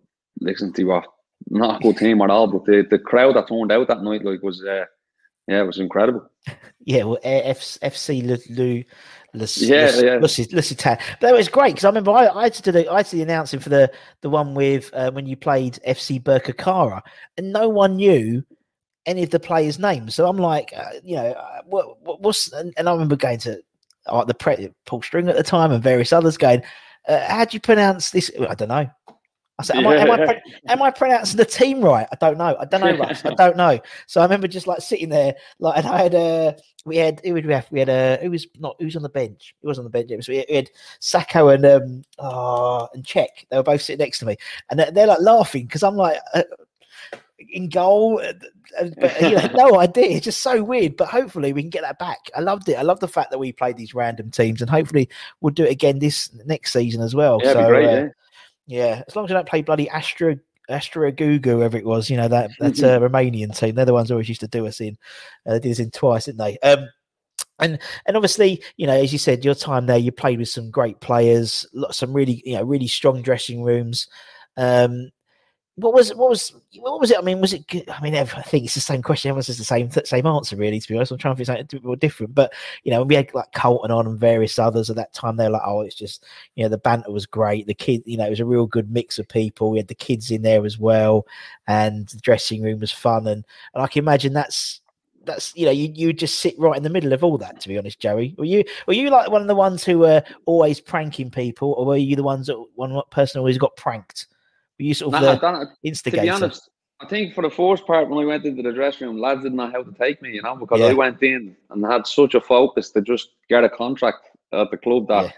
listen 0.40 0.72
to 0.72 0.84
what 0.84 1.04
not 1.48 1.80
a 1.80 1.82
good 1.82 1.96
team 1.98 2.20
at 2.22 2.30
all, 2.30 2.46
but 2.46 2.64
the, 2.64 2.86
the 2.88 2.98
crowd 2.98 3.36
that 3.36 3.48
turned 3.48 3.72
out 3.72 3.88
that 3.88 4.02
night 4.02 4.24
like 4.24 4.42
was 4.42 4.62
uh, 4.64 4.84
yeah, 5.48 5.62
it 5.62 5.66
was 5.66 5.78
incredible. 5.78 6.28
Yeah, 6.88 7.02
well, 7.02 7.18
F- 7.24 7.78
FC 7.82 8.22
Le, 8.24 8.38
Le, 8.54 8.84
Yeah, 9.56 9.90
Le, 9.96 10.04
yeah. 10.04 10.14
Le, 10.14 10.20
Lusitano. 10.20 11.00
But 11.20 11.20
that 11.20 11.34
was 11.34 11.48
great 11.48 11.74
because 11.74 11.84
I 11.84 11.88
remember 11.88 12.12
I, 12.12 12.28
I 12.28 12.44
had 12.44 12.54
to 12.54 12.62
do 12.62 12.70
the 12.70 12.88
I 12.88 12.98
had 12.98 13.06
to 13.06 13.10
do 13.10 13.16
the 13.16 13.22
announcing 13.24 13.58
for 13.58 13.70
the 13.70 13.90
the 14.20 14.30
one 14.30 14.54
with 14.54 14.90
uh, 14.94 15.10
when 15.10 15.26
you 15.26 15.36
played 15.36 15.80
FC 15.84 16.22
Birkirkara, 16.22 17.02
and 17.36 17.52
no 17.52 17.68
one 17.68 17.96
knew 17.96 18.44
any 19.04 19.24
of 19.24 19.30
the 19.30 19.40
players' 19.40 19.80
names. 19.80 20.14
So 20.14 20.28
I'm 20.28 20.36
like, 20.36 20.72
uh, 20.76 20.90
you 21.02 21.16
know, 21.16 21.32
uh, 21.32 21.62
what, 21.64 22.00
what 22.02 22.20
what's 22.20 22.52
and, 22.52 22.72
and 22.76 22.88
I 22.88 22.92
remember 22.92 23.16
going 23.16 23.38
to 23.40 23.60
like 24.10 24.28
the 24.28 24.34
pre- 24.34 24.72
Paul 24.84 25.02
String 25.02 25.28
at 25.28 25.34
the 25.34 25.42
time 25.42 25.72
and 25.72 25.82
various 25.82 26.12
others 26.12 26.36
going, 26.36 26.62
uh, 27.08 27.26
"How 27.26 27.44
do 27.46 27.56
you 27.56 27.60
pronounce 27.60 28.10
this?" 28.10 28.30
I 28.48 28.54
don't 28.54 28.68
know. 28.68 28.88
I 29.58 29.62
said, 29.62 29.76
am, 29.76 29.86
I, 29.86 29.96
am, 29.96 30.10
I, 30.10 30.42
am 30.68 30.82
I 30.82 30.90
pronouncing 30.90 31.38
the 31.38 31.44
team 31.44 31.80
right? 31.80 32.06
I 32.12 32.16
don't 32.16 32.36
know. 32.36 32.56
I 32.60 32.66
don't 32.66 32.82
know, 32.82 32.96
Russ. 32.98 33.24
I 33.24 33.32
don't 33.34 33.56
know. 33.56 33.80
So 34.06 34.20
I 34.20 34.24
remember 34.24 34.48
just 34.48 34.66
like 34.66 34.82
sitting 34.82 35.08
there, 35.08 35.34
like, 35.60 35.78
and 35.78 35.86
I 35.86 36.02
had 36.02 36.14
uh, 36.14 36.52
we 36.84 36.96
had 36.98 37.20
who 37.24 37.32
would 37.32 37.46
we 37.46 37.54
have? 37.54 37.66
We 37.70 37.78
had 37.78 37.88
uh, 37.88 38.18
who 38.18 38.30
was 38.30 38.46
not 38.58 38.76
who's 38.78 38.96
on 38.96 39.02
the 39.02 39.08
bench? 39.08 39.54
Who 39.62 39.68
was 39.68 39.78
on 39.78 39.84
the 39.84 39.90
bench? 39.90 40.10
It 40.10 40.16
was, 40.16 40.28
we 40.28 40.36
had, 40.38 40.46
we 40.50 40.56
had 40.56 40.70
Sakho 41.00 41.54
and 41.54 41.64
um, 41.64 42.02
oh, 42.18 42.88
and 42.92 43.04
Czech. 43.04 43.46
They 43.50 43.56
were 43.56 43.62
both 43.62 43.80
sitting 43.80 44.04
next 44.04 44.18
to 44.18 44.26
me, 44.26 44.36
and 44.70 44.78
they're, 44.78 44.90
they're 44.90 45.06
like 45.06 45.20
laughing 45.20 45.66
because 45.66 45.82
I'm 45.82 45.96
like. 45.96 46.18
Uh, 46.34 46.42
in 47.50 47.68
goal, 47.68 48.20
uh, 48.20 48.32
but 48.98 49.20
you 49.20 49.32
know, 49.32 49.48
no 49.54 49.78
idea. 49.78 50.16
It's 50.16 50.24
just 50.24 50.42
so 50.42 50.62
weird. 50.62 50.96
But 50.96 51.08
hopefully, 51.08 51.52
we 51.52 51.62
can 51.62 51.70
get 51.70 51.82
that 51.82 51.98
back. 51.98 52.18
I 52.34 52.40
loved 52.40 52.68
it. 52.68 52.74
I 52.74 52.82
love 52.82 52.98
the 52.98 53.08
fact 53.08 53.30
that 53.30 53.38
we 53.38 53.52
played 53.52 53.76
these 53.76 53.94
random 53.94 54.30
teams, 54.30 54.62
and 54.62 54.70
hopefully, 54.70 55.08
we'll 55.40 55.52
do 55.52 55.64
it 55.64 55.70
again 55.70 55.98
this 55.98 56.32
next 56.46 56.72
season 56.72 57.02
as 57.02 57.14
well. 57.14 57.38
Yeah, 57.42 57.52
so, 57.52 57.66
great. 57.66 57.86
uh, 57.86 57.90
yeah. 57.90 58.08
Yeah, 58.66 59.02
as 59.06 59.14
long 59.14 59.24
as 59.24 59.30
I 59.30 59.34
don't 59.34 59.48
play 59.48 59.62
bloody 59.62 59.88
Astro 59.88 60.36
Astra 60.68 61.12
Giurgiu, 61.12 61.44
whoever 61.44 61.76
it 61.76 61.86
was, 61.86 62.10
you 62.10 62.16
know 62.16 62.28
that 62.28 62.50
that's 62.58 62.80
a 62.80 62.98
Romanian 62.98 63.56
team. 63.56 63.74
They're 63.74 63.84
the 63.84 63.92
ones 63.92 64.08
who 64.08 64.14
always 64.14 64.28
used 64.28 64.40
to 64.40 64.48
do 64.48 64.66
us 64.66 64.80
in. 64.80 64.98
Uh, 65.46 65.54
they 65.54 65.60
did 65.60 65.72
us 65.72 65.78
in 65.78 65.90
twice, 65.90 66.24
didn't 66.24 66.38
they? 66.38 66.58
Um, 66.58 66.88
and 67.58 67.78
and 68.06 68.16
obviously, 68.16 68.62
you 68.76 68.86
know, 68.86 68.94
as 68.96 69.12
you 69.12 69.18
said, 69.18 69.44
your 69.44 69.54
time 69.54 69.86
there, 69.86 69.96
you 69.98 70.12
played 70.12 70.38
with 70.38 70.48
some 70.48 70.70
great 70.70 71.00
players, 71.00 71.66
some 71.90 72.12
really 72.12 72.42
you 72.44 72.54
know 72.54 72.64
really 72.64 72.88
strong 72.88 73.22
dressing 73.22 73.62
rooms. 73.62 74.08
Um, 74.56 75.10
what 75.76 75.92
was 75.92 76.14
what 76.14 76.30
was 76.30 76.54
what 76.78 76.98
was 76.98 77.10
it? 77.10 77.18
I 77.18 77.20
mean, 77.20 77.38
was 77.38 77.52
it? 77.52 77.66
good? 77.68 77.88
I 77.90 78.00
mean, 78.00 78.14
I 78.14 78.24
think 78.24 78.64
it's 78.64 78.74
the 78.74 78.80
same 78.80 79.02
question. 79.02 79.28
Everyone 79.28 79.42
says 79.42 79.58
the 79.58 79.64
same 79.64 79.90
same 79.90 80.26
answer, 80.26 80.56
really. 80.56 80.80
To 80.80 80.88
be 80.88 80.96
honest, 80.96 81.12
I'm 81.12 81.18
trying 81.18 81.36
to 81.36 81.44
think 81.44 81.46
something 81.46 81.80
more 81.82 81.96
different. 81.96 82.34
But 82.34 82.54
you 82.82 82.90
know, 82.90 83.02
we 83.02 83.14
had 83.14 83.32
like 83.34 83.52
Carlton 83.52 83.90
on 83.90 84.06
and 84.06 84.18
various 84.18 84.58
others 84.58 84.88
at 84.88 84.96
that 84.96 85.12
time. 85.12 85.36
They're 85.36 85.50
like, 85.50 85.62
oh, 85.66 85.82
it's 85.82 85.94
just 85.94 86.24
you 86.54 86.64
know, 86.64 86.70
the 86.70 86.78
banter 86.78 87.12
was 87.12 87.26
great. 87.26 87.66
The 87.66 87.74
kid, 87.74 88.02
you 88.06 88.16
know, 88.16 88.26
it 88.26 88.30
was 88.30 88.40
a 88.40 88.46
real 88.46 88.66
good 88.66 88.90
mix 88.90 89.18
of 89.18 89.28
people. 89.28 89.70
We 89.70 89.78
had 89.78 89.88
the 89.88 89.94
kids 89.94 90.30
in 90.30 90.40
there 90.40 90.64
as 90.64 90.78
well, 90.78 91.26
and 91.66 92.08
the 92.08 92.18
dressing 92.20 92.62
room 92.62 92.80
was 92.80 92.92
fun. 92.92 93.26
And 93.26 93.44
and 93.74 93.82
I 93.82 93.86
can 93.86 94.02
imagine 94.02 94.32
that's 94.32 94.80
that's 95.26 95.54
you 95.54 95.66
know, 95.66 95.72
you 95.72 95.92
you 95.94 96.14
just 96.14 96.38
sit 96.38 96.58
right 96.58 96.78
in 96.78 96.84
the 96.84 96.90
middle 96.90 97.12
of 97.12 97.22
all 97.22 97.36
that. 97.36 97.60
To 97.60 97.68
be 97.68 97.76
honest, 97.76 98.00
Joey, 98.00 98.34
were 98.38 98.46
you 98.46 98.64
were 98.86 98.94
you 98.94 99.10
like 99.10 99.30
one 99.30 99.42
of 99.42 99.48
the 99.48 99.54
ones 99.54 99.84
who 99.84 99.98
were 99.98 100.22
always 100.46 100.80
pranking 100.80 101.30
people, 101.30 101.72
or 101.72 101.84
were 101.84 101.98
you 101.98 102.16
the 102.16 102.22
ones 102.22 102.46
that 102.46 102.64
one 102.76 102.98
person 103.10 103.40
always 103.40 103.58
got 103.58 103.76
pranked? 103.76 104.28
Were 104.78 104.84
you 104.84 104.94
sort 104.94 105.14
of 105.14 105.20
Nah, 105.22 105.34
the 105.34 105.40
don't- 105.40 105.68
to 106.02 106.10
be 106.10 106.28
honest, 106.30 106.70
I 107.00 107.06
think 107.06 107.34
for 107.34 107.42
the 107.42 107.50
first 107.50 107.86
part 107.86 108.08
when 108.08 108.22
I 108.22 108.26
went 108.26 108.44
into 108.44 108.62
the 108.62 108.72
dressing 108.72 109.06
room, 109.06 109.18
lads 109.18 109.42
didn't 109.42 109.56
know 109.56 109.70
how 109.70 109.82
to 109.82 109.92
take 109.92 110.22
me, 110.22 110.32
you 110.32 110.42
know, 110.42 110.56
because 110.56 110.80
Yeah. 110.80 110.86
I 110.86 110.92
went 110.94 111.22
in 111.22 111.54
and 111.70 111.84
had 111.84 112.06
such 112.06 112.34
a 112.34 112.40
focus 112.40 112.90
to 112.92 113.02
just 113.02 113.30
get 113.48 113.64
a 113.64 113.68
contract 113.68 114.26
at 114.52 114.70
the 114.70 114.76
club 114.78 115.08
that 115.08 115.34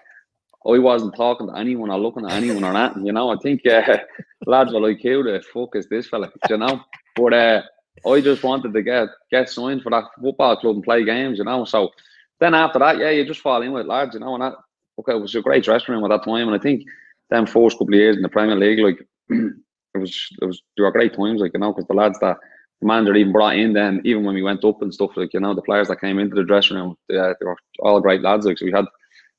I 0.67 0.79
wasn't 0.79 1.15
talking 1.17 1.47
to 1.49 1.57
anyone 1.57 1.91
or 1.91 1.99
looking 1.99 2.27
at 2.27 2.33
anyone 2.33 2.65
or 2.65 2.77
anything, 2.77 3.07
you 3.07 3.13
know. 3.13 3.31
I 3.31 3.37
think 3.37 3.67
uh, 3.67 3.99
lads 4.47 4.73
were 4.73 4.81
like, 4.81 5.01
who 5.03 5.23
the 5.23 5.43
fuck 5.53 5.75
is 5.77 5.89
this 5.89 6.09
fella, 6.09 6.31
you 6.49 6.59
know? 6.59 6.81
But 7.17 7.33
uh, 7.33 7.63
I 8.07 8.21
just 8.21 8.43
wanted 8.45 8.73
to 8.73 8.83
get 8.83 9.09
get 9.31 9.49
signed 9.49 9.83
for 9.83 9.91
that 9.91 10.05
football 10.21 10.57
club 10.57 10.77
and 10.77 10.85
play 10.85 11.05
games, 11.05 11.39
you 11.39 11.45
know. 11.45 11.65
So 11.65 11.91
then 12.39 12.55
after 12.55 12.79
that, 12.81 12.99
yeah, 12.99 13.11
you 13.11 13.25
just 13.25 13.41
fall 13.41 13.63
in 13.63 13.73
with 13.73 13.87
lads, 13.87 14.15
you 14.15 14.21
know, 14.21 14.35
and 14.35 14.43
that 14.43 14.55
okay, 15.01 15.13
it 15.13 15.21
was 15.21 15.35
a 15.35 15.43
great 15.43 15.65
dressing 15.65 15.95
room 15.95 16.05
at 16.05 16.11
that 16.11 16.25
time. 16.25 16.47
And 16.49 16.55
I 16.55 16.59
think 16.63 16.85
them 17.31 17.47
first 17.47 17.79
couple 17.79 17.95
of 17.95 17.99
years 18.01 18.17
in 18.17 18.23
the 18.23 18.29
Premier 18.29 18.57
League, 18.57 18.79
like 18.79 18.99
it 19.95 19.99
was 19.99 20.29
it 20.41 20.45
was 20.45 20.63
they 20.77 20.83
were 20.83 20.93
great 20.93 21.15
times, 21.15 21.41
like 21.41 21.53
you 21.55 21.61
know, 21.61 21.73
because 21.73 21.87
the 21.87 21.95
lads 21.95 22.19
that 22.21 22.37
the 22.81 22.87
manager 22.87 23.15
even 23.15 23.33
brought 23.33 23.57
in 23.57 23.73
then, 23.73 24.01
even 24.05 24.25
when 24.25 24.35
we 24.35 24.43
went 24.43 24.65
up 24.65 24.83
and 24.83 24.95
stuff, 24.95 25.11
like 25.17 25.35
you 25.35 25.41
know, 25.41 25.55
the 25.55 25.63
players 25.63 25.89
that 25.89 26.01
came 26.01 26.19
into 26.19 26.37
the 26.37 26.45
dressing 26.45 26.77
room, 26.77 26.97
they, 27.09 27.17
they 27.17 27.47
were 27.47 27.57
all 27.81 28.01
great 28.01 28.23
lads. 28.23 28.47
Like 28.47 28.59
so, 28.59 28.67
we 28.67 28.73
had 28.73 28.87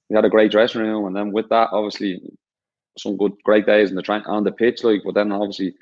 we 0.10 0.16
had 0.16 0.26
a 0.26 0.30
great 0.30 0.52
dressing 0.52 0.82
room, 0.82 1.06
and 1.06 1.16
then 1.16 1.32
with 1.32 1.50
that, 1.50 1.70
obviously, 1.72 2.22
some 2.98 3.18
good 3.18 3.34
great 3.44 3.66
days 3.66 3.90
in 3.90 3.96
the 3.96 4.02
train 4.02 4.22
on 4.26 4.44
the 4.44 4.52
pitch, 4.52 4.84
like. 4.84 5.02
But 5.06 5.16
then 5.16 5.32
obviously 5.32 5.74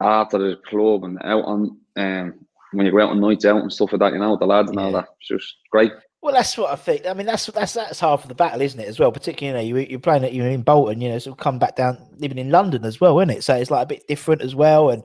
after 0.00 0.38
the 0.38 0.56
club 0.68 1.04
and 1.04 1.18
out 1.22 1.44
on 1.44 1.78
um 1.96 2.34
when 2.72 2.86
you 2.86 2.92
go 2.92 3.00
out 3.00 3.10
on 3.10 3.20
nights 3.20 3.44
out 3.44 3.62
and 3.62 3.72
stuff 3.72 3.92
like 3.92 4.00
that, 4.00 4.12
you 4.12 4.18
know, 4.18 4.32
with 4.32 4.40
the 4.40 4.46
lads 4.46 4.70
and 4.70 4.80
all 4.80 4.90
that, 4.92 5.06
it's 5.20 5.28
just 5.28 5.56
great. 5.70 5.92
Well, 6.24 6.32
that's 6.32 6.56
what 6.56 6.70
I 6.70 6.76
think. 6.76 7.06
I 7.06 7.12
mean, 7.12 7.26
that's 7.26 7.44
that's 7.48 7.74
that's 7.74 8.00
half 8.00 8.22
of 8.22 8.30
the 8.30 8.34
battle, 8.34 8.62
isn't 8.62 8.80
it? 8.80 8.88
As 8.88 8.98
well, 8.98 9.12
particularly 9.12 9.66
you 9.66 9.74
know, 9.74 9.80
you, 9.80 9.86
you're 9.90 10.00
playing 10.00 10.24
it, 10.24 10.32
you're 10.32 10.48
in 10.48 10.62
Bolton, 10.62 11.02
you 11.02 11.10
know, 11.10 11.18
so 11.18 11.34
come 11.34 11.58
back 11.58 11.76
down 11.76 11.98
living 12.16 12.38
in 12.38 12.48
London 12.48 12.86
as 12.86 12.98
well, 12.98 13.20
isn't 13.20 13.28
it? 13.28 13.44
So 13.44 13.54
it's 13.54 13.70
like 13.70 13.82
a 13.82 13.86
bit 13.86 14.08
different 14.08 14.40
as 14.40 14.54
well, 14.54 14.88
and 14.88 15.04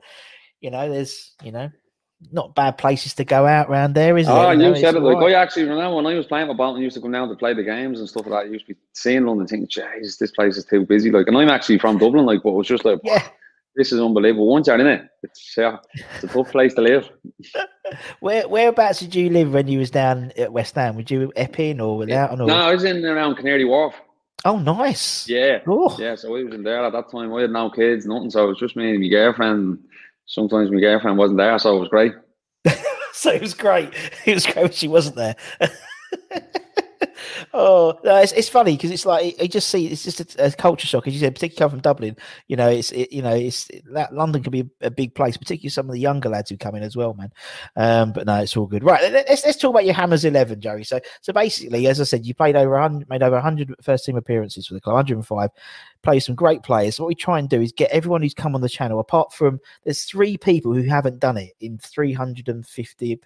you 0.62 0.70
know, 0.70 0.88
there's 0.88 1.34
you 1.42 1.52
know, 1.52 1.70
not 2.32 2.54
bad 2.54 2.78
places 2.78 3.12
to 3.16 3.24
go 3.26 3.46
out 3.46 3.68
around 3.68 3.92
there, 3.92 4.16
is 4.16 4.28
it? 4.28 4.30
Ah, 4.30 4.34
oh, 4.34 4.56
there? 4.56 4.68
you 4.68 4.72
know, 4.72 4.80
said 4.80 4.94
it. 4.94 5.00
Like. 5.00 5.18
I 5.18 5.34
actually 5.34 5.64
remember 5.64 5.96
when 5.96 6.06
I 6.06 6.14
was 6.14 6.24
playing 6.24 6.46
for 6.46 6.54
Bolton, 6.54 6.80
I 6.80 6.84
used 6.84 6.96
to 6.96 7.02
come 7.02 7.12
down 7.12 7.28
to 7.28 7.36
play 7.36 7.52
the 7.52 7.64
games 7.64 8.00
and 8.00 8.08
stuff 8.08 8.24
like 8.24 8.44
that. 8.44 8.48
I 8.48 8.52
used 8.52 8.66
to 8.68 8.72
be 8.72 8.80
seeing 8.94 9.26
London, 9.26 9.46
thinking, 9.46 9.68
"Jesus, 9.68 10.16
this 10.16 10.30
place 10.30 10.56
is 10.56 10.64
too 10.64 10.86
busy." 10.86 11.10
Like, 11.10 11.26
and 11.26 11.36
I'm 11.36 11.50
actually 11.50 11.80
from 11.80 11.98
Dublin, 11.98 12.24
like, 12.24 12.42
but 12.42 12.48
it 12.48 12.54
was 12.54 12.66
just 12.66 12.86
like, 12.86 12.98
yeah, 13.04 13.28
this 13.80 13.92
is 13.92 14.00
unbelievable. 14.00 14.46
Once 14.46 14.66
you're 14.66 14.78
in 14.78 14.86
it, 14.86 15.08
it's 15.22 15.54
yeah, 15.56 15.78
it's 16.14 16.24
a 16.24 16.26
tough 16.26 16.50
place 16.50 16.74
to 16.74 16.82
live. 16.82 17.08
Where 18.20 18.46
whereabouts 18.46 19.00
did 19.00 19.14
you 19.14 19.30
live 19.30 19.54
when 19.54 19.68
you 19.68 19.78
was 19.78 19.90
down 19.90 20.32
at 20.36 20.52
West 20.52 20.74
Ham? 20.74 20.96
Would 20.96 21.10
you 21.10 21.32
Epping 21.34 21.80
or 21.80 21.96
without? 21.96 22.38
Or... 22.38 22.46
No, 22.46 22.54
I 22.54 22.74
was 22.74 22.84
in 22.84 23.02
around 23.06 23.36
Canary 23.36 23.64
Wharf. 23.64 23.94
Oh, 24.44 24.58
nice. 24.58 25.26
Yeah, 25.26 25.60
Oh. 25.66 25.96
yeah. 25.98 26.14
So 26.14 26.28
I 26.36 26.42
was 26.42 26.52
in 26.52 26.62
there 26.62 26.84
at 26.84 26.92
that 26.92 27.10
time. 27.10 27.32
I 27.32 27.40
had 27.40 27.50
no 27.50 27.70
kids, 27.70 28.04
nothing. 28.04 28.30
So 28.30 28.44
it 28.44 28.48
was 28.48 28.58
just 28.58 28.76
me 28.76 28.90
and 28.90 29.00
my 29.00 29.08
girlfriend. 29.08 29.78
Sometimes 30.26 30.70
my 30.70 30.80
girlfriend 30.80 31.16
wasn't 31.16 31.38
there, 31.38 31.58
so 31.58 31.76
it 31.76 31.80
was 31.80 31.88
great. 31.88 32.12
so 33.14 33.30
it 33.30 33.40
was 33.40 33.54
great. 33.54 33.94
It 34.26 34.34
was 34.34 34.44
great 34.44 34.62
when 34.62 34.72
she 34.72 34.88
wasn't 34.88 35.16
there. 35.16 35.36
Oh 37.52 37.98
no, 38.04 38.16
it's, 38.16 38.32
it's 38.32 38.48
funny 38.48 38.76
because 38.76 38.90
it's 38.90 39.06
like 39.06 39.36
I 39.40 39.46
just 39.46 39.68
see 39.68 39.86
it's 39.86 40.04
just 40.04 40.20
a, 40.20 40.46
a 40.46 40.50
culture 40.52 40.86
shock, 40.86 41.06
as 41.06 41.14
you 41.14 41.20
said, 41.20 41.34
particularly 41.34 41.58
come 41.58 41.70
from 41.70 41.80
Dublin. 41.80 42.16
You 42.48 42.56
know, 42.56 42.68
it's 42.68 42.92
it, 42.92 43.12
you 43.12 43.22
know 43.22 43.34
it's 43.34 43.70
that 43.92 44.14
London 44.14 44.42
can 44.42 44.50
be 44.50 44.68
a, 44.80 44.90
big 44.90 45.14
place, 45.14 45.36
particularly 45.36 45.70
some 45.70 45.86
of 45.86 45.92
the 45.92 46.00
younger 46.00 46.28
lads 46.28 46.50
who 46.50 46.56
come 46.56 46.74
in 46.74 46.82
as 46.82 46.96
well, 46.96 47.14
man. 47.14 47.32
Um, 47.76 48.12
but 48.12 48.26
no, 48.26 48.36
it's 48.36 48.56
all 48.56 48.66
good. 48.66 48.84
Right, 48.84 49.00
let- 49.02 49.28
let's 49.28 49.44
let's 49.44 49.58
talk 49.58 49.70
about 49.70 49.84
your 49.84 49.94
Hammers 49.94 50.24
eleven, 50.24 50.60
Joey. 50.60 50.84
So 50.84 51.00
so 51.20 51.32
basically, 51.32 51.86
as 51.86 52.00
I 52.00 52.04
said, 52.04 52.26
you 52.26 52.34
played 52.34 52.56
over 52.56 52.72
100, 52.72 53.08
made 53.08 53.22
over 53.22 53.36
100 53.36 53.74
first 53.82 54.04
team 54.04 54.16
appearances 54.16 54.66
for 54.66 54.74
the 54.74 54.80
club, 54.80 54.94
105. 54.94 55.50
Played 56.02 56.20
some 56.20 56.34
great 56.34 56.62
players. 56.62 56.96
So 56.96 57.04
what 57.04 57.08
we 57.08 57.14
try 57.14 57.38
and 57.38 57.48
do 57.48 57.60
is 57.60 57.72
get 57.72 57.90
everyone 57.90 58.22
who's 58.22 58.34
come 58.34 58.54
on 58.54 58.60
the 58.60 58.68
channel, 58.68 59.00
apart 59.00 59.32
from 59.32 59.60
there's 59.84 60.04
three 60.04 60.36
people 60.36 60.72
who 60.72 60.82
haven't 60.82 61.20
done 61.20 61.36
it 61.36 61.52
in 61.60 61.78
350 61.78 63.20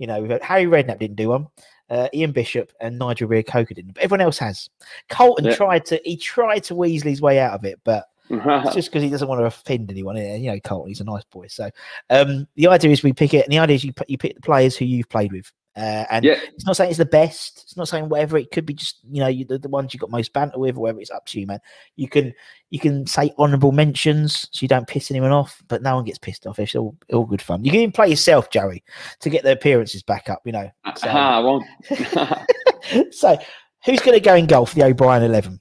you 0.00 0.06
know, 0.06 0.38
Harry 0.42 0.64
Redknapp 0.64 0.98
didn't 0.98 1.16
do 1.16 1.28
one, 1.28 1.46
uh, 1.90 2.08
Ian 2.14 2.32
Bishop 2.32 2.72
and 2.80 2.98
Nigel 2.98 3.28
Reo-Coker 3.28 3.74
didn't, 3.74 3.94
but 3.94 4.02
everyone 4.02 4.20
else 4.22 4.38
has. 4.38 4.70
Carlton 5.08 5.44
Yeah. 5.46 5.54
tried 5.56 5.84
to 5.86 6.00
he 6.04 6.16
tried 6.16 6.64
to 6.64 6.74
weasel 6.74 7.10
his 7.10 7.20
way 7.20 7.38
out 7.38 7.52
of 7.54 7.64
it, 7.64 7.78
but 7.84 8.04
it's 8.30 8.74
just 8.74 8.88
because 8.90 9.02
he 9.02 9.10
doesn't 9.10 9.26
want 9.28 9.40
to 9.40 9.44
offend 9.46 9.90
anyone. 9.90 10.16
eh, 10.16 10.36
You 10.36 10.52
know, 10.52 10.60
Carlton, 10.60 10.88
he's 10.88 11.00
a 11.00 11.04
nice 11.04 11.24
boy. 11.24 11.48
So 11.48 11.68
um, 12.10 12.46
the 12.54 12.68
idea 12.68 12.90
is 12.92 13.02
we 13.02 13.12
pick 13.12 13.34
it, 13.34 13.44
and 13.44 13.52
the 13.52 13.58
idea 13.58 13.74
is 13.76 13.84
you 13.84 13.92
you 14.06 14.16
pick 14.18 14.36
the 14.36 14.40
players 14.40 14.76
who 14.76 14.84
you've 14.84 15.08
played 15.08 15.32
with. 15.32 15.50
Uh, 15.76 16.04
and 16.10 16.24
yeah. 16.24 16.34
it's 16.54 16.66
not 16.66 16.76
saying 16.76 16.90
it's 16.90 16.98
the 16.98 17.04
best. 17.04 17.60
It's 17.62 17.76
not 17.76 17.88
saying 17.88 18.08
whatever. 18.08 18.36
It 18.36 18.50
could 18.50 18.66
be 18.66 18.74
just 18.74 18.98
you 19.08 19.20
know 19.20 19.28
you, 19.28 19.44
the, 19.44 19.58
the 19.58 19.68
ones 19.68 19.94
you 19.94 20.00
got 20.00 20.10
most 20.10 20.32
banter 20.32 20.58
with, 20.58 20.76
or 20.76 20.80
whatever. 20.80 21.00
It's 21.00 21.10
up 21.10 21.26
to 21.26 21.40
you, 21.40 21.46
man. 21.46 21.60
You 21.96 22.08
can 22.08 22.34
you 22.70 22.80
can 22.80 23.06
say 23.06 23.32
honourable 23.38 23.70
mentions 23.70 24.48
so 24.50 24.62
you 24.62 24.68
don't 24.68 24.88
piss 24.88 25.10
anyone 25.10 25.30
off, 25.30 25.62
but 25.68 25.82
no 25.82 25.94
one 25.94 26.04
gets 26.04 26.18
pissed 26.18 26.46
off. 26.46 26.58
It's 26.58 26.74
all 26.74 26.96
all 27.12 27.24
good 27.24 27.40
fun. 27.40 27.64
You 27.64 27.70
can 27.70 27.80
even 27.80 27.92
play 27.92 28.08
yourself, 28.08 28.50
Joey, 28.50 28.82
to 29.20 29.30
get 29.30 29.44
the 29.44 29.52
appearances 29.52 30.02
back 30.02 30.28
up. 30.28 30.42
You 30.44 30.52
know. 30.52 30.70
So, 30.96 31.08
I 31.08 31.38
won't. 31.38 31.64
so 33.14 33.38
who's 33.84 34.00
going 34.00 34.18
to 34.18 34.20
go 34.20 34.34
in 34.34 34.46
golf? 34.46 34.74
The 34.74 34.84
O'Brien 34.84 35.22
eleven. 35.22 35.60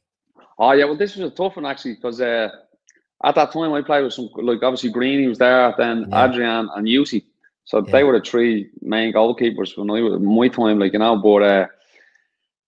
Oh 0.58 0.72
yeah, 0.72 0.86
well 0.86 0.98
this 0.98 1.16
was 1.16 1.32
a 1.32 1.36
tough 1.36 1.56
one 1.56 1.68
actually 1.68 1.96
because 1.96 2.20
uh, 2.20 2.50
at 3.24 3.36
that 3.36 3.52
time 3.52 3.74
I 3.74 3.82
played 3.82 4.04
with 4.04 4.14
some 4.14 4.30
like 4.36 4.64
obviously 4.64 4.92
Greeny 4.92 5.28
was 5.28 5.38
there, 5.38 5.74
then 5.78 6.08
Yeah. 6.10 6.26
Adrian 6.26 6.70
and 6.76 6.88
Jussi. 6.88 7.26
So 7.70 7.78
Yeah. 7.78 7.92
they 7.92 8.04
were 8.04 8.18
the 8.18 8.26
three 8.26 8.68
main 8.82 9.14
goalkeepers 9.14 9.78
when 9.78 9.92
I 9.92 10.02
was 10.02 10.20
my 10.20 10.48
time, 10.48 10.80
like 10.80 10.94
you 10.94 11.00
know. 11.00 11.16
But 11.18 11.44
uh, 11.44 11.68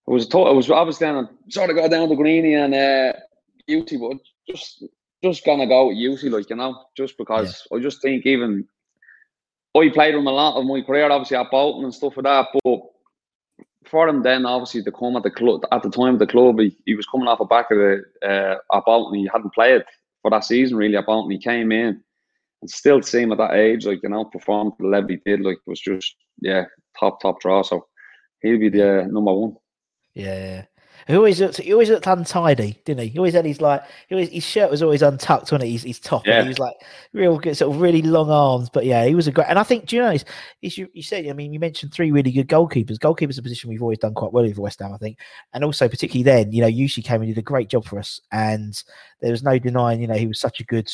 it 0.07 0.11
was 0.11 0.27
a 0.27 0.29
tough, 0.29 0.47
it 0.47 0.55
was 0.55 0.69
obviously 0.69 1.07
then 1.07 1.27
sort 1.49 1.71
of 1.71 1.75
got 1.75 1.89
down 1.89 2.07
to 2.09 2.15
Greeny 2.15 2.53
and 2.53 2.75
uh, 2.75 3.13
Jussi, 3.67 3.99
but 3.99 4.17
just 4.47 4.83
just 5.23 5.43
gonna 5.43 5.65
go 5.65 5.87
with 5.87 5.97
Jussi, 5.97 6.29
like 6.29 6.51
you 6.51 6.55
know, 6.55 6.85
just 6.95 7.17
because 7.17 7.67
I 7.73 7.79
just 7.79 7.99
think 8.03 8.27
even 8.27 8.67
I 9.75 9.89
played 9.89 10.13
him 10.13 10.27
a 10.27 10.31
lot 10.31 10.59
of 10.59 10.67
my 10.67 10.81
career, 10.81 11.09
obviously 11.09 11.37
at 11.37 11.49
Bolton 11.49 11.85
and 11.85 11.93
stuff 11.95 12.17
like 12.17 12.25
that, 12.25 12.47
but 12.63 12.81
for 13.85 14.07
him 14.07 14.21
then 14.21 14.45
obviously 14.45 14.83
to 14.83 14.91
come 14.91 15.15
at 15.15 15.23
the 15.23 15.31
club 15.31 15.63
at 15.71 15.81
the 15.81 15.89
time 15.89 16.13
of 16.13 16.19
the 16.19 16.27
club 16.27 16.59
he, 16.59 16.77
he 16.85 16.93
was 16.93 17.07
coming 17.07 17.27
off 17.27 17.39
the 17.39 17.45
back 17.45 17.71
of 17.71 17.77
the 17.79 18.03
uh 18.23 18.77
at 18.77 18.85
Bolton 18.85 19.17
he 19.17 19.27
hadn't 19.33 19.53
played 19.55 19.81
for 20.21 20.29
that 20.29 20.43
season 20.43 20.77
really 20.77 20.95
at 20.95 21.07
Bolton 21.07 21.31
he 21.31 21.39
came 21.39 21.71
in 21.71 22.03
and 22.62 22.69
still 22.69 23.02
see 23.02 23.21
him 23.21 23.32
at 23.32 23.38
that 23.38 23.54
age 23.54 23.86
like 23.86 24.00
you 24.04 24.10
know 24.10 24.26
performed 24.26 24.74
to 24.78 24.84
the 24.84 24.89
level 24.89 25.10
he 25.10 25.19
did 25.26 25.41
like 25.41 25.58
was 25.67 25.80
just 25.80 26.15
yeah 26.41 26.63
top 27.00 27.21
top 27.21 27.39
draw 27.39 27.62
so 27.62 27.86
he'll 28.41 28.60
be 28.60 28.69
the 28.69 29.02
uh, 29.02 29.08
number 29.08 29.34
one 29.34 29.56
Yeah. 30.13 30.65
He 31.08 31.15
always 31.15 31.39
looked. 31.41 31.58
He 31.58 31.74
always 31.74 31.89
looked 31.89 32.06
untidy, 32.06 32.80
didn't 32.86 33.04
he? 33.04 33.08
He 33.10 33.17
always 33.17 33.34
had 33.34 33.45
his 33.45 33.60
like. 33.60 33.82
He 34.08 34.15
always, 34.15 34.30
his 34.30 34.43
shirt 34.43 34.69
was 34.69 34.84
always 34.84 35.02
untucked, 35.02 35.52
wasn't 35.52 35.63
it? 35.63 35.71
His, 35.71 35.84
his 35.84 36.00
top. 36.00 36.28
Yeah. 36.28 36.43
He 36.43 36.47
was 36.47 36.60
like 36.60 36.76
real 37.13 37.39
good, 37.39 37.58
sort 37.58 37.74
of 37.74 37.82
really 37.82 38.04
long 38.04 38.30
arms. 38.30 38.69
But 38.69 38.86
yeah, 38.86 39.06
he 39.06 39.15
was 39.15 39.28
a 39.28 39.32
great. 39.32 39.47
And 39.50 39.58
I 39.58 39.63
think, 39.63 39.88
do 39.88 39.95
you 39.95 40.02
know, 40.02 40.12
it's 40.12 40.78
you, 40.78 40.88
you 40.93 41.02
said. 41.02 41.28
I 41.28 41.34
mean, 41.34 41.54
you 41.54 41.60
mentioned 41.60 41.93
three 41.93 42.12
really 42.12 42.32
good 42.32 42.47
goalkeepers. 42.47 43.00
Goalkeepers 43.00 43.39
a 43.39 43.41
position 43.41 43.69
we've 43.69 43.82
always 43.82 43.97
done 43.97 44.13
quite 44.13 44.32
well 44.32 44.43
with 44.43 44.60
West 44.60 44.80
Ham, 44.80 44.93
I 44.93 44.97
think. 44.97 45.17
And 45.54 45.63
also, 45.63 45.89
particularly 45.89 46.24
then, 46.24 46.52
you 46.52 46.62
know, 46.62 46.69
Jussi 46.69 47.04
came 47.04 47.21
and 47.21 47.34
did 47.34 47.39
a 47.39 47.43
great 47.43 47.69
job 47.69 47.86
for 47.86 47.97
us. 47.97 48.21
And 48.32 48.82
there 49.21 49.32
was 49.32 49.43
no 49.43 49.58
denying, 49.58 50.02
you 50.02 50.08
know, 50.08 50.15
he 50.15 50.28
was 50.28 50.39
such 50.39 50.60
a 50.60 50.65
good. 50.65 50.89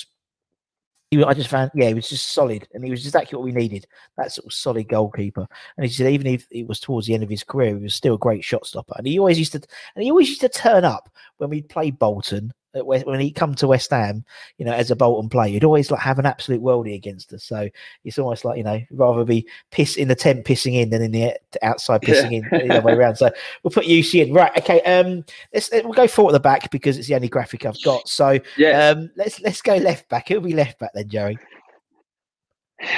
He, 1.10 1.24
I 1.24 1.34
just 1.34 1.50
found, 1.50 1.72
yeah, 1.74 1.88
he 1.88 1.94
was 1.94 2.10
just 2.10 2.32
solid, 2.32 2.68
and 2.74 2.84
he 2.84 2.92
was 2.92 3.06
exactly 3.06 3.38
what 3.38 3.46
we 3.46 3.54
needed. 3.54 3.88
That 4.18 4.34
sort 4.34 4.46
of 4.46 4.54
solid 4.54 4.90
goalkeeper. 4.90 5.48
And 5.78 5.86
he 5.86 5.92
said, 5.92 6.12
even 6.12 6.28
if 6.28 6.46
it 6.52 6.68
was 6.68 6.82
towards 6.82 7.08
the 7.08 7.14
end 7.14 7.24
of 7.24 7.30
his 7.30 7.44
career, 7.44 7.78
he 7.78 7.84
was 7.84 7.96
still 7.96 8.16
a 8.16 8.20
great 8.20 8.44
shot 8.44 8.66
stopper. 8.66 8.94
And 8.98 9.08
he 9.08 9.18
always 9.18 9.40
used 9.40 9.54
to, 9.54 9.62
and 9.96 10.04
he 10.04 10.12
always 10.12 10.28
used 10.28 10.42
to 10.42 10.50
turn 10.50 10.84
up 10.84 11.10
when 11.38 11.50
we 11.50 11.62
played 11.62 11.98
Bolton. 11.98 12.54
When 12.86 13.20
he 13.20 13.32
come 13.32 13.56
to 13.56 13.68
West 13.68 13.92
Ham, 13.92 14.24
you 14.58 14.66
know, 14.66 14.74
as 14.74 14.92
a 14.92 14.96
Bolton 14.96 15.30
player, 15.30 15.54
he'd 15.54 15.64
always 15.64 15.92
like 15.92 16.02
have 16.02 16.20
an 16.20 16.26
absolute 16.26 16.62
worldie 16.62 16.96
against 16.96 17.34
us. 17.34 17.44
So 17.44 17.70
it's 18.04 18.20
almost 18.20 18.46
like 18.46 18.58
you 18.58 18.64
know, 18.64 18.82
rather 18.92 19.24
be 19.26 19.48
piss 19.72 19.96
in 19.98 20.08
the 20.08 20.16
tent 20.16 20.46
pissing 20.46 20.74
in 20.74 20.90
than 20.90 21.02
in 21.02 21.12
the 21.12 21.38
outside 21.62 22.02
pissing 22.02 22.34
in 22.34 22.68
the 22.68 22.78
other 22.78 22.86
way 22.88 22.94
around. 22.94 23.16
So 23.16 23.32
we'll 23.64 23.72
put 23.72 23.86
Jussi 23.86 24.26
in. 24.26 24.34
Right, 24.34 24.52
okay. 24.58 24.82
Um, 24.82 25.24
let's 25.54 25.70
we'll 25.72 25.94
go 25.94 26.08
forward 26.08 26.34
the 26.34 26.40
back 26.40 26.70
because 26.72 26.98
it's 26.98 27.08
the 27.08 27.16
only 27.16 27.30
graphic 27.30 27.66
I've 27.66 27.82
got. 27.82 28.08
So 28.08 28.40
Yeah. 28.58 28.90
um, 28.90 29.10
let's 29.16 29.40
let's 29.42 29.62
go 29.62 29.76
left 29.76 30.10
back. 30.10 30.32
It'll 30.32 30.44
be 30.44 30.54
left 30.54 30.80
back 30.80 30.92
then, 30.94 31.10
Joey? 31.10 31.38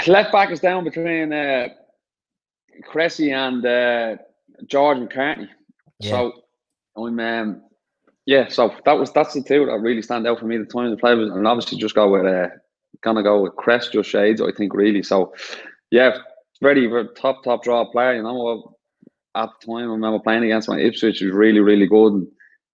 Left 0.08 0.32
back 0.32 0.52
is 0.52 0.60
down 0.60 0.84
between 0.84 1.32
uh, 1.32 1.70
Cressy 2.86 3.32
and 3.32 3.65
uh, 3.65 4.18
George 4.65 4.98
McCartney. 4.98 5.48
Yeah. 6.00 6.10
So 6.12 6.34
I'm 6.98 7.20
um, 7.20 7.62
yeah. 8.30 8.48
So 8.48 8.72
that 8.86 8.94
was 8.94 9.12
that's 9.12 9.34
the 9.34 9.42
two 9.42 9.65
that 9.65 9.80
really 9.80 10.04
stand 10.04 10.28
out 10.28 10.39
for 10.39 10.46
me. 10.46 10.56
The 10.60 10.65
time 10.65 10.92
to 10.92 10.98
play 10.98 11.15
was, 11.15 11.32
and 11.32 11.48
obviously 11.48 11.80
just 11.80 11.96
go 11.96 12.12
with 12.12 12.28
uh, 12.28 12.50
gonna 13.02 13.24
go 13.24 13.42
with 13.42 13.56
Cress 13.56 13.88
just 13.88 14.08
shades. 14.08 14.39
I 14.39 14.52
think 14.56 14.76
really. 14.76 15.02
So 15.02 15.34
yeah, 15.89 16.15
very, 16.62 16.86
very 16.86 17.08
top 17.15 17.44
top 17.44 17.63
draw 17.63 17.89
player. 17.89 18.18
You 18.18 18.22
know, 18.22 18.76
at 19.34 19.50
the 19.50 19.65
time 19.65 19.89
I 19.89 19.94
remember 19.94 20.20
playing 20.20 20.44
against 20.44 20.70
my 20.70 20.80
Ipswich. 20.80 21.22
Was 21.22 21.32
really 21.32 21.60
really 21.60 21.88
good 21.88 22.13
and 22.13 22.28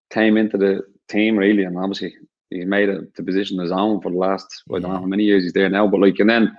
came 0.10 0.36
into 0.36 0.58
the 0.58 0.82
team 1.08 1.38
really, 1.38 1.64
and 1.64 1.78
obviously 1.78 2.14
he 2.50 2.66
made 2.66 2.90
it 2.90 3.16
the 3.16 3.24
position 3.24 3.58
his 3.58 3.72
own 3.72 4.02
for 4.02 4.12
the 4.12 4.18
last 4.18 4.64
I 4.70 4.80
don't 4.80 4.92
know 4.92 4.98
how 4.98 5.06
many 5.06 5.24
years 5.24 5.44
he's 5.44 5.54
there 5.54 5.70
now. 5.70 5.88
But 5.88 6.02
like 6.02 6.20
and 6.20 6.30
then 6.30 6.54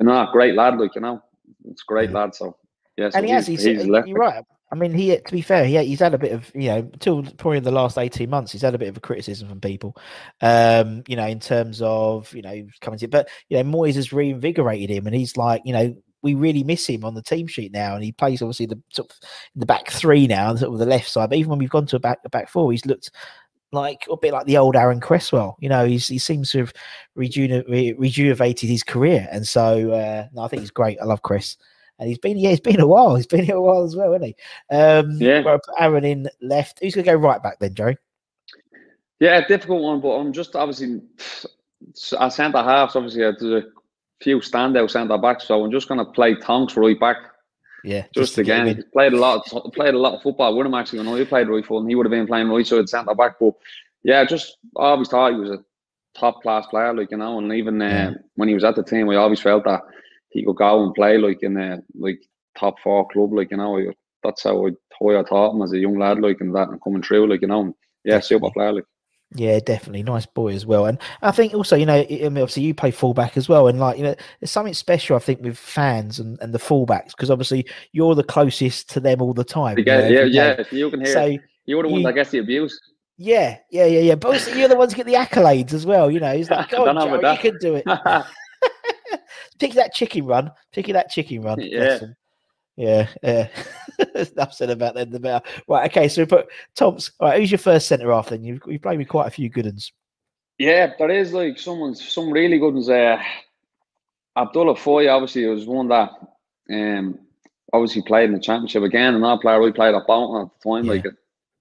you 0.00 0.06
know, 0.06 0.26
great 0.32 0.56
lad, 0.56 0.80
like 0.80 0.96
you 0.96 1.00
know, 1.00 1.22
it's 1.66 1.82
a 1.82 1.86
great 1.86 2.10
lad. 2.10 2.34
So 2.34 2.56
yeah, 2.96 3.10
so 3.10 3.18
and 3.18 3.26
he 3.26 3.32
has. 3.32 3.46
he's, 3.46 3.62
He's, 3.62 3.82
he's 3.82 3.88
left 3.88 4.08
you're 4.08 4.18
right. 4.18 4.42
I 4.72 4.76
mean, 4.76 4.92
he 4.92 5.16
to 5.16 5.32
be 5.32 5.40
fair, 5.40 5.64
he, 5.64 5.78
he's 5.84 6.00
had 6.00 6.14
a 6.14 6.18
bit 6.18 6.32
of 6.32 6.50
you 6.54 6.68
know, 6.68 6.90
till 7.00 7.22
probably 7.22 7.60
the 7.60 7.70
last 7.70 7.98
eighteen 7.98 8.30
months, 8.30 8.52
he's 8.52 8.62
had 8.62 8.74
a 8.74 8.78
bit 8.78 8.88
of 8.88 8.96
a 8.96 9.00
criticism 9.00 9.48
from 9.48 9.60
people. 9.60 9.96
Um, 10.40 11.02
you 11.08 11.16
know, 11.16 11.26
in 11.26 11.40
terms 11.40 11.82
of 11.82 12.32
you 12.34 12.42
know 12.42 12.66
coming 12.80 12.98
to, 13.00 13.08
but 13.08 13.28
you 13.48 13.56
know, 13.56 13.64
Moyes 13.64 13.94
has 13.94 14.12
reinvigorated 14.12 14.90
him, 14.90 15.06
and 15.06 15.16
he's 15.16 15.36
like, 15.36 15.62
you 15.64 15.72
know, 15.72 15.96
we 16.22 16.34
really 16.34 16.62
miss 16.62 16.86
him 16.86 17.04
on 17.04 17.14
the 17.14 17.22
team 17.22 17.46
sheet 17.46 17.72
now, 17.72 17.94
and 17.94 18.04
he 18.04 18.12
plays 18.12 18.42
obviously 18.42 18.66
the 18.66 18.80
sort 18.90 19.10
of 19.10 19.16
the 19.56 19.66
back 19.66 19.90
three 19.90 20.26
now, 20.26 20.54
sort 20.54 20.72
of 20.72 20.78
the 20.78 20.86
left 20.86 21.08
side. 21.08 21.30
But 21.30 21.38
even 21.38 21.50
when 21.50 21.58
we've 21.58 21.70
gone 21.70 21.86
to 21.86 21.96
a 21.96 22.00
back 22.00 22.18
a 22.24 22.28
back 22.28 22.48
four, 22.48 22.70
he's 22.70 22.86
looked 22.86 23.10
like 23.72 24.06
a 24.10 24.16
bit 24.16 24.32
like 24.32 24.46
the 24.46 24.58
old 24.58 24.76
Aaron 24.76 25.00
Cresswell. 25.00 25.56
You 25.60 25.68
know, 25.68 25.84
he's, 25.86 26.08
he 26.08 26.18
seems 26.18 26.50
to 26.52 26.58
have 26.58 26.72
rejuve, 27.14 27.64
rejuvenated 27.68 28.68
his 28.68 28.82
career, 28.82 29.28
and 29.30 29.46
so 29.46 29.92
uh, 29.92 30.26
no, 30.32 30.42
I 30.42 30.48
think 30.48 30.60
he's 30.60 30.70
great. 30.70 30.98
I 31.00 31.04
love 31.04 31.22
Chris, 31.22 31.56
and 32.00 32.08
he's 32.08 32.18
been 32.18 32.36
yeah, 32.38 32.50
he's 32.50 32.60
been 32.60 32.80
a 32.80 32.86
while. 32.86 33.14
He's 33.14 33.26
been 33.28 33.44
here 33.44 33.56
a 33.56 33.62
while 33.62 33.84
as 33.84 33.94
well, 33.94 34.12
hasn't 34.12 34.34
he? 34.70 34.74
Um, 34.74 35.10
Yeah. 35.20 35.42
well, 35.44 35.60
put 35.64 35.74
Aaron 35.78 36.04
in 36.04 36.28
left. 36.40 36.80
Who's 36.80 36.94
gonna 36.96 37.04
go 37.04 37.14
right 37.14 37.40
back 37.42 37.60
then, 37.60 37.74
Joey? 37.74 37.96
Yeah, 39.20 39.46
difficult 39.46 39.82
one, 39.82 40.00
but 40.00 40.16
I'm 40.16 40.32
just 40.32 40.56
obviously 40.56 41.02
at 42.18 42.32
centre 42.32 42.62
halves. 42.62 42.96
Obviously, 42.96 43.20
there's 43.20 43.42
a 43.42 43.68
few 44.22 44.38
standout 44.38 44.90
centre 44.90 45.18
backs, 45.18 45.46
so 45.46 45.62
I'm 45.62 45.70
just 45.70 45.88
going 45.88 45.98
to 45.98 46.10
play 46.10 46.34
Tonks 46.36 46.76
right 46.76 46.98
back. 46.98 47.18
Yeah, 47.84 48.04
Just, 48.14 48.34
to 48.34 48.40
him 48.42 48.44
again, 48.44 48.76
he 48.76 48.82
played 48.92 49.12
a 49.14 49.18
lot, 49.18 49.44
played 49.74 49.94
a 49.94 49.98
lot 49.98 50.14
of 50.14 50.22
football 50.22 50.54
with 50.56 50.66
him 50.66 50.74
actually. 50.74 51.06
When 51.06 51.18
he 51.18 51.24
played 51.24 51.48
right 51.48 51.64
foot, 51.64 51.80
and 51.80 51.88
he 51.88 51.94
would 51.94 52.04
have 52.06 52.10
been 52.10 52.26
playing 52.26 52.48
right 52.48 52.66
side 52.66 52.88
centre 52.88 53.14
back. 53.14 53.38
But 53.40 53.54
yeah, 54.02 54.24
just 54.24 54.58
I 54.76 54.84
always 54.90 55.08
thought 55.08 55.32
he 55.32 55.38
was 55.38 55.50
a 55.50 55.64
top 56.14 56.42
class 56.42 56.66
player, 56.66 56.92
like 56.94 57.10
you 57.10 57.16
know. 57.16 57.38
And 57.38 57.50
even 57.52 57.80
uh, 57.80 57.86
Yeah. 57.86 58.10
when 58.36 58.48
he 58.48 58.54
was 58.54 58.64
at 58.64 58.76
the 58.76 58.82
team, 58.82 59.06
we 59.06 59.16
always 59.16 59.40
felt 59.40 59.64
that 59.64 59.80
he 60.30 60.44
could 60.44 60.56
go 60.56 60.84
and 60.84 60.94
play 60.94 61.18
like 61.18 61.42
in 61.42 61.56
a 61.56 61.80
like 61.98 62.20
top 62.58 62.78
four 62.80 63.06
club, 63.08 63.32
like 63.32 63.50
you 63.50 63.56
know. 63.56 63.92
That's 64.22 64.42
how 64.42 64.66
I, 64.66 64.70
how 65.00 65.18
I 65.18 65.22
taught 65.22 65.54
him 65.54 65.62
as 65.62 65.72
a 65.72 65.78
young 65.78 65.98
lad, 65.98 66.20
like 66.20 66.38
and 66.40 66.54
that, 66.54 66.68
and 66.68 66.80
coming 66.82 67.02
through, 67.02 67.28
like 67.28 67.40
you 67.42 67.48
know. 67.48 67.74
Yeah, 68.04 68.20
super 68.20 68.50
player, 68.50 68.72
like. 68.72 68.84
Yeah, 69.36 69.60
definitely 69.60 70.02
nice 70.02 70.26
boy 70.26 70.54
as 70.54 70.66
well. 70.66 70.86
And 70.86 70.98
I 71.22 71.30
think 71.30 71.54
also, 71.54 71.76
you 71.76 71.86
know, 71.86 72.00
I 72.00 72.06
mean, 72.08 72.38
obviously 72.38 72.64
you 72.64 72.74
play 72.74 72.90
fullback 72.90 73.36
as 73.36 73.48
well, 73.48 73.68
and 73.68 73.78
like 73.78 73.96
you 73.96 74.02
know, 74.02 74.14
there's 74.40 74.50
something 74.50 74.74
special 74.74 75.16
I 75.16 75.20
think 75.20 75.40
with 75.40 75.56
fans 75.56 76.18
and, 76.18 76.36
and 76.40 76.52
the 76.52 76.58
fullbacks 76.58 77.10
because 77.12 77.30
obviously 77.30 77.64
you're 77.92 78.14
the 78.16 78.24
closest 78.24 78.90
to 78.90 79.00
them 79.00 79.22
all 79.22 79.32
the 79.32 79.44
time. 79.44 79.78
you 79.78 79.84
know, 79.84 80.00
Yeah, 80.00 80.24
yeah, 80.24 80.56
yeah. 80.58 80.64
You 80.72 80.90
can 80.90 81.04
hear. 81.04 81.12
So 81.12 81.36
You're 81.66 81.82
the 81.84 81.88
one 81.88 82.00
you- 82.00 82.06
that 82.08 82.14
gets 82.14 82.30
the 82.30 82.38
abuse. 82.38 82.78
yeah, 83.18 83.58
yeah, 83.70 83.86
yeah, 83.86 84.00
yeah. 84.00 84.14
But 84.16 84.32
also 84.32 84.52
you're 84.52 84.68
the 84.68 84.76
ones 84.76 84.92
who 84.92 84.96
get 84.96 85.06
the 85.06 85.14
accolades 85.14 85.72
as 85.74 85.86
well. 85.86 86.10
You 86.10 86.18
know, 86.20 86.34
he's 86.36 86.50
like, 86.50 86.68
go 86.70 86.88
on, 86.88 86.96
Joe, 86.96 87.32
you 87.32 87.38
can 87.38 87.56
do 87.60 87.76
it. 87.76 87.84
Pick 89.58 89.72
that 89.74 89.92
chicken 89.94 90.26
run. 90.26 90.50
Pick 90.72 90.86
that 90.86 91.10
chicken 91.10 91.42
run. 91.42 91.60
Yeah. 91.60 91.98
Yeah, 92.76 93.08
yeah. 93.22 93.48
Enough 94.14 94.54
said 94.54 94.70
about 94.70 94.94
them. 94.94 95.10
The 95.10 95.20
better. 95.20 95.44
Right, 95.68 95.90
okay. 95.90 96.08
So 96.08 96.22
we 96.22 96.26
put 96.26 96.46
Tom's. 96.74 97.10
All 97.20 97.28
right, 97.28 97.38
who's 97.38 97.50
your 97.50 97.58
first 97.58 97.88
centre 97.88 98.10
half 98.10 98.30
then? 98.30 98.42
You've, 98.42 98.62
you've 98.66 98.80
played 98.80 98.98
with 98.98 99.08
quite 99.08 99.26
a 99.26 99.30
few 99.30 99.50
good 99.50 99.66
ones. 99.66 99.92
Yeah, 100.58 100.92
there 100.98 101.10
is 101.10 101.32
like 101.32 101.58
someone's 101.58 102.06
some 102.10 102.30
really 102.30 102.58
good 102.58 102.72
ones. 102.74 102.88
Uh, 102.88 103.18
Abdoulaye 104.38 104.78
Faye, 104.78 105.08
obviously, 105.08 105.46
was 105.46 105.66
one 105.66 105.88
that 105.88 106.10
um 106.70 107.18
obviously 107.72 108.02
played 108.02 108.30
in 108.30 108.34
the 108.34 108.40
championship 108.40 108.82
again. 108.82 109.14
Another 109.14 109.40
player 109.40 109.60
we 109.60 109.72
played 109.72 109.94
at 109.94 110.06
Bolton 110.06 110.42
at 110.42 110.48
the 110.62 110.70
time, 110.70 110.84
Yeah. 110.86 110.92
like 110.92 111.04
a 111.04 111.10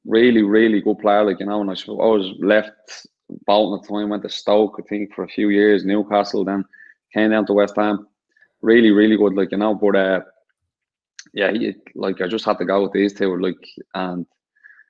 really, 0.05 0.43
really 0.43 0.81
good 0.81 0.99
player. 0.99 1.23
Like 1.25 1.39
you 1.39 1.45
know, 1.47 1.61
and 1.61 1.69
I, 1.69 1.73
I 1.73 1.91
was 1.91 2.31
left 2.39 3.07
Bolton 3.45 3.79
at 3.79 3.87
the 3.87 3.93
time, 3.99 4.09
went 4.09 4.23
to 4.23 4.29
Stoke, 4.29 4.75
I 4.79 4.87
think, 4.87 5.13
for 5.13 5.23
a 5.23 5.27
few 5.29 5.49
years, 5.49 5.85
Newcastle, 5.85 6.45
then 6.45 6.63
came 7.13 7.31
down 7.31 7.45
to 7.47 7.53
West 7.53 7.75
Ham. 7.75 8.07
Really, 8.61 8.91
really 8.91 9.17
good, 9.17 9.35
like 9.35 9.51
you 9.51 9.57
know. 9.57 9.75
But 9.75 9.95
uh, 9.95 10.21
yeah, 11.33 11.51
he 11.51 11.73
like 11.95 12.21
I 12.21 12.27
just 12.27 12.45
had 12.45 12.57
to 12.59 12.65
go 12.65 12.83
with 12.83 12.93
these 12.93 13.13
two, 13.13 13.37
like 13.39 13.65
and 13.93 14.25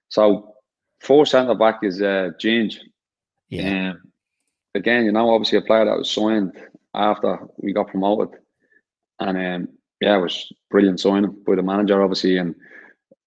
so 0.09 0.55
four 1.01 1.25
centre 1.25 1.55
back 1.55 1.79
is 1.83 2.01
uh 2.01 2.31
Ginge. 2.41 2.77
Yeah, 3.49 3.91
Um, 3.91 4.01
again, 4.75 5.05
you 5.05 5.11
know, 5.11 5.33
obviously 5.33 5.57
a 5.57 5.61
player 5.61 5.85
that 5.85 5.97
was 5.97 6.11
signed 6.11 6.53
after 6.93 7.39
we 7.57 7.73
got 7.73 7.87
promoted, 7.87 8.39
and 9.19 9.37
um, 9.37 9.69
yeah, 10.01 10.17
it 10.17 10.21
was 10.21 10.51
brilliant 10.69 10.99
signing 10.99 11.35
by 11.45 11.55
the 11.55 11.63
manager, 11.63 12.01
obviously, 12.01 12.37
and 12.37 12.55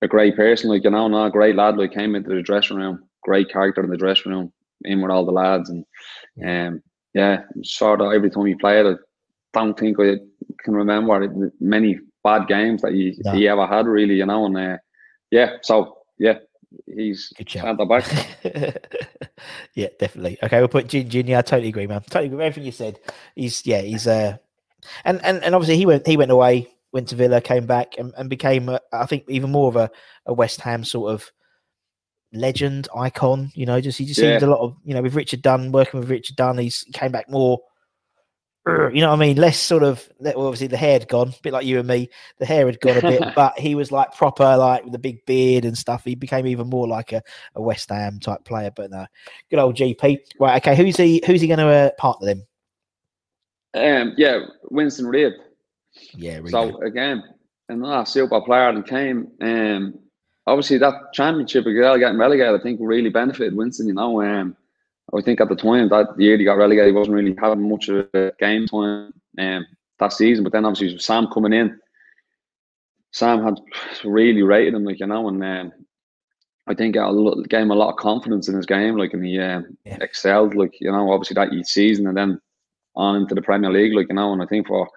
a 0.02 0.08
great 0.08 0.36
person, 0.36 0.70
like 0.70 0.84
you 0.84 0.90
know, 0.90 1.08
not 1.08 1.26
a 1.26 1.30
great 1.30 1.56
lad, 1.56 1.76
like 1.76 1.92
came 1.92 2.14
into 2.14 2.30
the 2.30 2.42
dressing 2.42 2.76
room, 2.76 3.04
great 3.22 3.50
character 3.50 3.82
in 3.82 3.90
the 3.90 3.96
dressing 3.96 4.32
room, 4.32 4.52
in 4.84 5.00
with 5.00 5.10
all 5.10 5.24
the 5.24 5.32
lads, 5.32 5.70
and 5.70 5.84
um, 6.44 6.82
yeah, 7.14 7.42
sort 7.62 8.00
of 8.00 8.12
every 8.12 8.30
time 8.30 8.46
you 8.46 8.56
play 8.58 8.80
it, 8.80 8.86
I 8.86 8.94
don't 9.52 9.78
think 9.78 9.98
I 10.00 10.16
can 10.64 10.74
remember 10.74 11.22
it- 11.22 11.52
many 11.60 11.98
bad 12.24 12.46
games 12.48 12.82
that 12.82 12.92
he, 12.92 13.18
No. 13.24 13.32
he 13.32 13.48
ever 13.48 13.66
had, 13.66 13.86
really, 13.86 14.14
you 14.16 14.26
know, 14.26 14.46
and 14.46 14.56
uh, 14.56 14.76
yeah, 15.30 15.56
so 15.62 15.98
yeah, 16.18 16.38
he's 16.86 17.32
good 17.36 17.50
shout. 17.50 17.64
centre 17.64 17.84
back. 17.86 18.04
yeah, 19.74 19.88
definitely. 19.98 20.38
Okay, 20.42 20.58
we'll 20.58 20.68
put 20.68 20.88
Gin 20.88 21.08
Gin. 21.08 21.26
Yeah, 21.26 21.38
I 21.38 21.42
totally 21.42 21.68
agree, 21.68 21.86
man. 21.86 22.02
Totally 22.02 22.26
agree 22.26 22.36
with 22.38 22.46
everything 22.46 22.64
you 22.66 22.72
said. 22.72 22.98
He's 23.34 23.66
yeah, 23.66 23.80
he's 23.80 24.06
uh 24.06 24.36
and 25.04 25.20
and, 25.24 25.42
and 25.42 25.54
obviously 25.54 25.76
he 25.76 25.86
went 25.86 26.06
he 26.06 26.16
went 26.16 26.30
away, 26.30 26.68
went 26.92 27.08
to 27.08 27.16
Villa, 27.16 27.40
came 27.40 27.66
back 27.66 27.98
and, 27.98 28.12
and 28.16 28.28
became 28.30 28.68
uh, 28.68 28.78
I 28.92 29.06
think 29.06 29.24
even 29.28 29.50
more 29.50 29.68
of 29.68 29.76
a, 29.76 29.90
a 30.26 30.32
West 30.34 30.60
Ham 30.62 30.84
sort 30.84 31.12
of 31.12 31.30
legend 32.32 32.88
icon. 32.96 33.50
You 33.54 33.66
know, 33.66 33.80
just 33.80 33.98
he 33.98 34.04
just 34.04 34.20
Yeah. 34.20 34.38
seemed 34.38 34.42
a 34.42 34.50
lot 34.50 34.60
of 34.60 34.76
you 34.84 34.94
know 34.94 35.02
with 35.02 35.14
Richard 35.14 35.42
Dunne 35.42 35.72
working 35.72 36.00
with 36.00 36.10
Richard 36.10 36.36
Dunn. 36.36 36.58
He's 36.58 36.80
he 36.82 36.92
came 36.92 37.12
back 37.12 37.28
more. 37.30 37.60
You 38.64 39.00
know 39.00 39.08
what 39.10 39.16
I 39.16 39.18
mean? 39.26 39.38
Less 39.38 39.58
sort 39.58 39.82
of 39.82 40.08
well, 40.20 40.46
obviously 40.46 40.68
the 40.68 40.76
hair 40.76 40.92
had 40.92 41.08
gone, 41.08 41.30
a 41.30 41.42
bit 41.42 41.52
like 41.52 41.66
you 41.66 41.80
and 41.80 41.88
me. 41.88 42.08
The 42.38 42.46
hair 42.46 42.66
had 42.66 42.78
gone 42.80 42.96
a 42.96 43.00
bit, 43.00 43.20
but 43.34 43.58
he 43.58 43.74
was 43.74 43.90
like 43.90 44.14
proper, 44.14 44.56
like 44.56 44.84
with 44.84 44.92
the 44.92 45.00
big 45.00 45.26
beard 45.26 45.64
and 45.64 45.76
stuff. 45.76 46.04
He 46.04 46.14
became 46.14 46.46
even 46.46 46.68
more 46.68 46.86
like 46.86 47.10
a, 47.12 47.22
a 47.56 47.60
West 47.60 47.88
Ham 47.90 48.20
type 48.20 48.44
player. 48.44 48.70
But 48.74 48.92
no, 48.92 49.04
good 49.50 49.58
old 49.58 49.74
GP. 49.74 50.18
Right, 50.38 50.62
okay. 50.62 50.76
Who's 50.76 50.96
he? 50.96 51.20
Who's 51.26 51.40
he 51.40 51.48
going 51.48 51.58
to 51.58 51.66
uh, 51.66 51.90
partner 51.98 52.26
them? 52.28 52.46
Um, 53.74 54.14
yeah, 54.16 54.46
Winston 54.70 55.06
Reid. 55.06 55.32
Yeah, 56.14 56.36
really. 56.36 56.50
So 56.50 56.80
again, 56.82 57.24
another 57.68 58.04
super 58.06 58.40
player 58.42 58.72
that 58.72 58.86
came. 58.86 59.28
Um, 59.40 59.98
obviously 60.46 60.78
that 60.78 61.12
championship 61.12 61.66
again 61.66 61.98
getting 62.00 62.18
relegated, 62.18 62.58
I 62.58 62.62
think 62.62 62.80
really 62.82 63.10
benefited 63.10 63.56
Winston. 63.56 63.86
You 63.88 63.94
know, 63.94 64.22
um, 64.22 64.56
I 65.16 65.20
think 65.20 65.40
at 65.40 65.48
the 65.48 65.56
time 65.56 65.88
that 65.88 66.14
year 66.18 66.36
he 66.38 66.44
got 66.44 66.56
relegated, 66.56 66.88
he 66.88 66.98
wasn't 66.98 67.16
really 67.16 67.36
having 67.40 67.68
much 67.68 67.88
of 67.88 68.08
a 68.14 68.32
game 68.38 68.66
time 68.66 69.12
um, 69.38 69.66
that 69.98 70.12
season. 70.12 70.44
But 70.44 70.52
then 70.52 70.64
obviously 70.64 70.94
with 70.94 71.02
Sam 71.02 71.26
coming 71.32 71.52
in, 71.52 71.78
Sam 73.12 73.42
had 73.42 73.60
really 74.04 74.42
rated 74.42 74.74
him, 74.74 74.84
like 74.84 75.00
you 75.00 75.06
know, 75.06 75.28
and 75.28 75.42
um, 75.44 75.72
I 76.66 76.74
think 76.74 76.96
a 76.96 77.06
lo- 77.08 77.42
gave 77.48 77.62
him 77.62 77.70
a 77.70 77.74
lot 77.76 77.90
of 77.90 77.96
confidence 77.96 78.48
in 78.48 78.56
his 78.56 78.66
game, 78.66 78.96
like 78.96 79.12
and 79.12 79.24
he 79.24 79.38
um, 79.38 79.76
Yeah. 79.84 79.98
excelled, 80.00 80.54
like 80.54 80.80
you 80.80 80.90
know, 80.90 81.12
obviously 81.12 81.34
that 81.34 81.52
each 81.52 81.66
season 81.66 82.06
and 82.06 82.16
then 82.16 82.40
on 82.94 83.16
into 83.16 83.34
the 83.34 83.42
Premier 83.42 83.70
League, 83.70 83.94
like 83.94 84.08
you 84.08 84.14
know, 84.14 84.32
and 84.32 84.42
I 84.42 84.46
think 84.46 84.66
for 84.66 84.88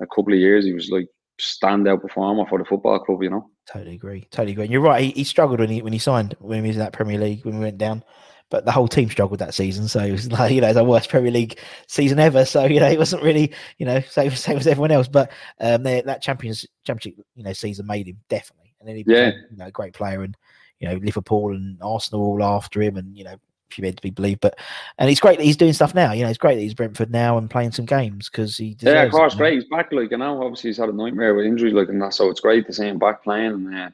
a 0.00 0.06
couple 0.06 0.32
of 0.32 0.38
years 0.38 0.64
he 0.64 0.72
was 0.72 0.90
like 0.90 1.08
standout 1.40 2.02
performer 2.02 2.44
for 2.48 2.58
the 2.58 2.64
football 2.64 2.98
club, 2.98 3.22
you 3.22 3.30
know. 3.30 3.50
Totally 3.66 3.94
agree. 3.94 4.26
Totally 4.30 4.52
agree. 4.52 4.64
And 4.64 4.72
you're 4.72 4.80
right. 4.82 5.02
He, 5.04 5.10
he 5.10 5.24
struggled 5.24 5.60
when 5.60 5.70
he 5.70 5.82
when 5.82 5.92
he 5.92 5.98
signed 5.98 6.34
when 6.40 6.62
he 6.62 6.68
was 6.68 6.76
in 6.76 6.82
that 6.82 6.92
Premier 6.92 7.18
League 7.18 7.44
when 7.44 7.58
we 7.58 7.64
went 7.64 7.78
down. 7.78 8.02
But 8.50 8.64
the 8.64 8.72
whole 8.72 8.88
team 8.88 9.10
struggled 9.10 9.40
that 9.40 9.52
season, 9.52 9.88
so 9.88 10.00
it 10.00 10.10
was 10.12 10.32
like 10.32 10.52
you 10.52 10.60
know, 10.60 10.68
it's 10.68 10.78
our 10.78 10.84
worst 10.84 11.10
Premier 11.10 11.30
League 11.30 11.58
season 11.86 12.18
ever. 12.18 12.44
So 12.44 12.64
you 12.64 12.80
know, 12.80 12.88
it 12.88 12.98
wasn't 12.98 13.22
really 13.22 13.52
you 13.78 13.86
know 13.86 14.00
same 14.00 14.30
same 14.30 14.56
as 14.56 14.66
everyone 14.66 14.90
else. 14.90 15.08
But 15.08 15.30
um, 15.60 15.82
they, 15.82 16.00
that 16.00 16.22
Champions 16.22 16.66
Championship 16.84 17.24
you 17.34 17.44
know 17.44 17.52
season 17.52 17.86
made 17.86 18.08
him 18.08 18.18
definitely, 18.28 18.74
and 18.80 18.88
then 18.88 18.96
he 18.96 19.04
Yeah. 19.06 19.32
you 19.50 19.56
know, 19.56 19.66
a 19.66 19.70
great 19.70 19.92
player, 19.92 20.22
and 20.22 20.34
you 20.80 20.88
know 20.88 20.96
Liverpool 20.96 21.54
and 21.54 21.78
Arsenal 21.82 22.22
all 22.22 22.42
after 22.42 22.80
him, 22.80 22.96
and 22.96 23.16
you 23.16 23.24
know 23.24 23.36
if 23.70 23.78
you're 23.78 23.84
meant 23.84 23.96
to 23.96 24.02
be 24.02 24.10
believed. 24.10 24.40
But 24.40 24.58
and 24.98 25.10
it's 25.10 25.20
great 25.20 25.38
that 25.38 25.44
he's 25.44 25.56
doing 25.56 25.72
stuff 25.72 25.94
now. 25.94 26.12
You 26.12 26.24
know, 26.24 26.28
it's 26.28 26.38
great 26.38 26.56
that 26.56 26.62
he's 26.62 26.74
Brentford 26.74 27.10
now 27.10 27.38
and 27.38 27.50
playing 27.50 27.72
some 27.72 27.84
games 27.84 28.28
because 28.28 28.56
he 28.56 28.74
deserves 28.74 28.94
Yeah, 28.94 29.02
of 29.04 29.12
course, 29.12 29.34
know. 29.34 29.38
great. 29.38 29.54
He's 29.54 29.64
back, 29.64 29.92
like 29.92 30.10
you 30.10 30.16
know. 30.16 30.42
Obviously, 30.42 30.70
he's 30.70 30.78
had 30.78 30.88
a 30.88 30.92
nightmare 30.92 31.34
with 31.34 31.46
injuries, 31.46 31.74
like 31.74 31.88
and 31.88 32.00
that. 32.02 32.14
So 32.14 32.30
it's 32.30 32.40
great 32.40 32.66
to 32.66 32.72
see 32.72 32.86
him 32.88 32.98
back 32.98 33.22
playing. 33.22 33.52
And 33.52 33.74
uh, 33.74 33.90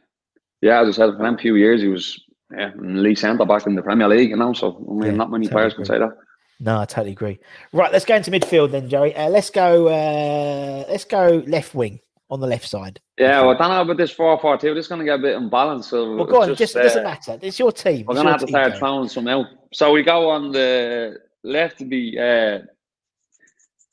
yeah, 0.60 0.80
as 0.80 0.88
I 0.88 0.92
said, 0.92 1.16
for 1.16 1.22
them 1.22 1.38
few 1.38 1.56
years, 1.56 1.80
he 1.80 1.88
was 1.88 2.20
yeah, 2.52 2.72
elite 2.74 3.18
centre 3.18 3.44
back 3.44 3.66
in 3.66 3.74
the 3.74 3.82
Premier 3.82 4.08
League, 4.08 4.30
you 4.30 4.36
know. 4.36 4.52
So 4.52 4.76
I 4.88 4.92
mean, 4.92 5.02
Yeah, 5.02 5.16
not 5.16 5.30
many 5.30 5.46
totally 5.46 5.60
players 5.60 5.74
can 5.74 5.84
say 5.84 5.98
that. 5.98 6.16
No, 6.60 6.80
I 6.80 6.84
totally 6.84 7.12
agree. 7.12 7.40
Right, 7.72 7.92
let's 7.92 8.04
go 8.04 8.14
into 8.14 8.30
midfield 8.30 8.70
then, 8.70 8.88
Joey. 8.88 9.14
Uh, 9.14 9.28
let's 9.28 9.50
go. 9.50 9.88
Uh, 9.88 10.84
let's 10.88 11.04
go 11.04 11.42
left 11.46 11.74
wing 11.74 12.00
on 12.34 12.40
the 12.40 12.46
left 12.46 12.68
side. 12.68 13.00
Yeah, 13.18 13.40
well, 13.40 13.50
I 13.50 13.54
don't 13.54 13.70
know 13.70 13.80
about 13.82 13.96
this 13.96 14.10
four 14.10 14.38
four 14.38 14.58
two. 14.58 14.74
This 14.74 14.84
is 14.84 14.88
going 14.88 14.98
to 14.98 15.04
get 15.04 15.18
a 15.18 15.22
bit 15.22 15.36
unbalanced. 15.36 15.90
So 15.90 16.16
Well, 16.16 16.26
go 16.26 16.42
on. 16.42 16.54
Just, 16.54 16.76
it 16.76 16.82
doesn't 16.82 17.06
uh, 17.06 17.08
matter. 17.08 17.38
It's 17.40 17.58
your 17.58 17.72
team. 17.72 18.04
We're 18.06 18.14
going 18.14 18.26
to 18.26 18.32
have 18.32 18.40
to 18.42 18.48
start 18.48 18.76
throwing 18.76 19.08
some 19.08 19.28
out. 19.28 19.46
So 19.72 19.92
we 19.92 20.02
go 20.02 20.28
on 20.28 20.50
the 20.50 21.18
left 21.42 21.78
to 21.78 21.84
be 21.84 22.18
uh, 22.18 22.60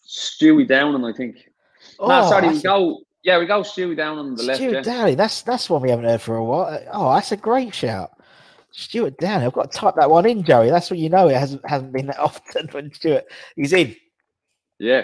Stewie 0.07 0.67
Downing, 0.67 1.05
I 1.05 1.13
think. 1.13 1.35
no, 1.99 2.07
Oh, 2.07 2.29
sorry, 2.29 2.49
we 2.49 2.61
go. 2.61 3.01
Yeah, 3.23 3.37
we 3.37 3.45
go 3.45 3.61
Stewie 3.61 3.95
Down 3.95 4.17
on 4.17 4.35
the 4.35 4.43
left. 4.43 4.59
Stuart 4.59 4.85
Yeah. 4.85 5.15
That's 5.15 5.43
that's 5.43 5.69
one 5.69 5.83
we 5.83 5.91
haven't 5.91 6.05
heard 6.05 6.21
for 6.21 6.35
a 6.35 6.43
while. 6.43 6.83
Oh, 6.91 7.13
that's 7.13 7.31
a 7.31 7.37
great 7.37 7.73
shout. 7.73 8.11
Stuart 8.71 9.17
Downing. 9.17 9.45
I've 9.45 9.53
got 9.53 9.71
to 9.71 9.77
type 9.77 9.95
that 9.97 10.09
one 10.09 10.25
in, 10.25 10.43
Joey. 10.43 10.69
That's 10.69 10.89
what 10.89 10.99
you 10.99 11.09
know. 11.09 11.27
It 11.27 11.37
hasn't 11.37 11.67
hasn't 11.69 11.93
been 11.93 12.07
that 12.07 12.19
often 12.19 12.67
when 12.71 12.91
Stuart 12.93 13.25
he's 13.55 13.73
in. 13.73 13.95
Yeah. 14.79 15.03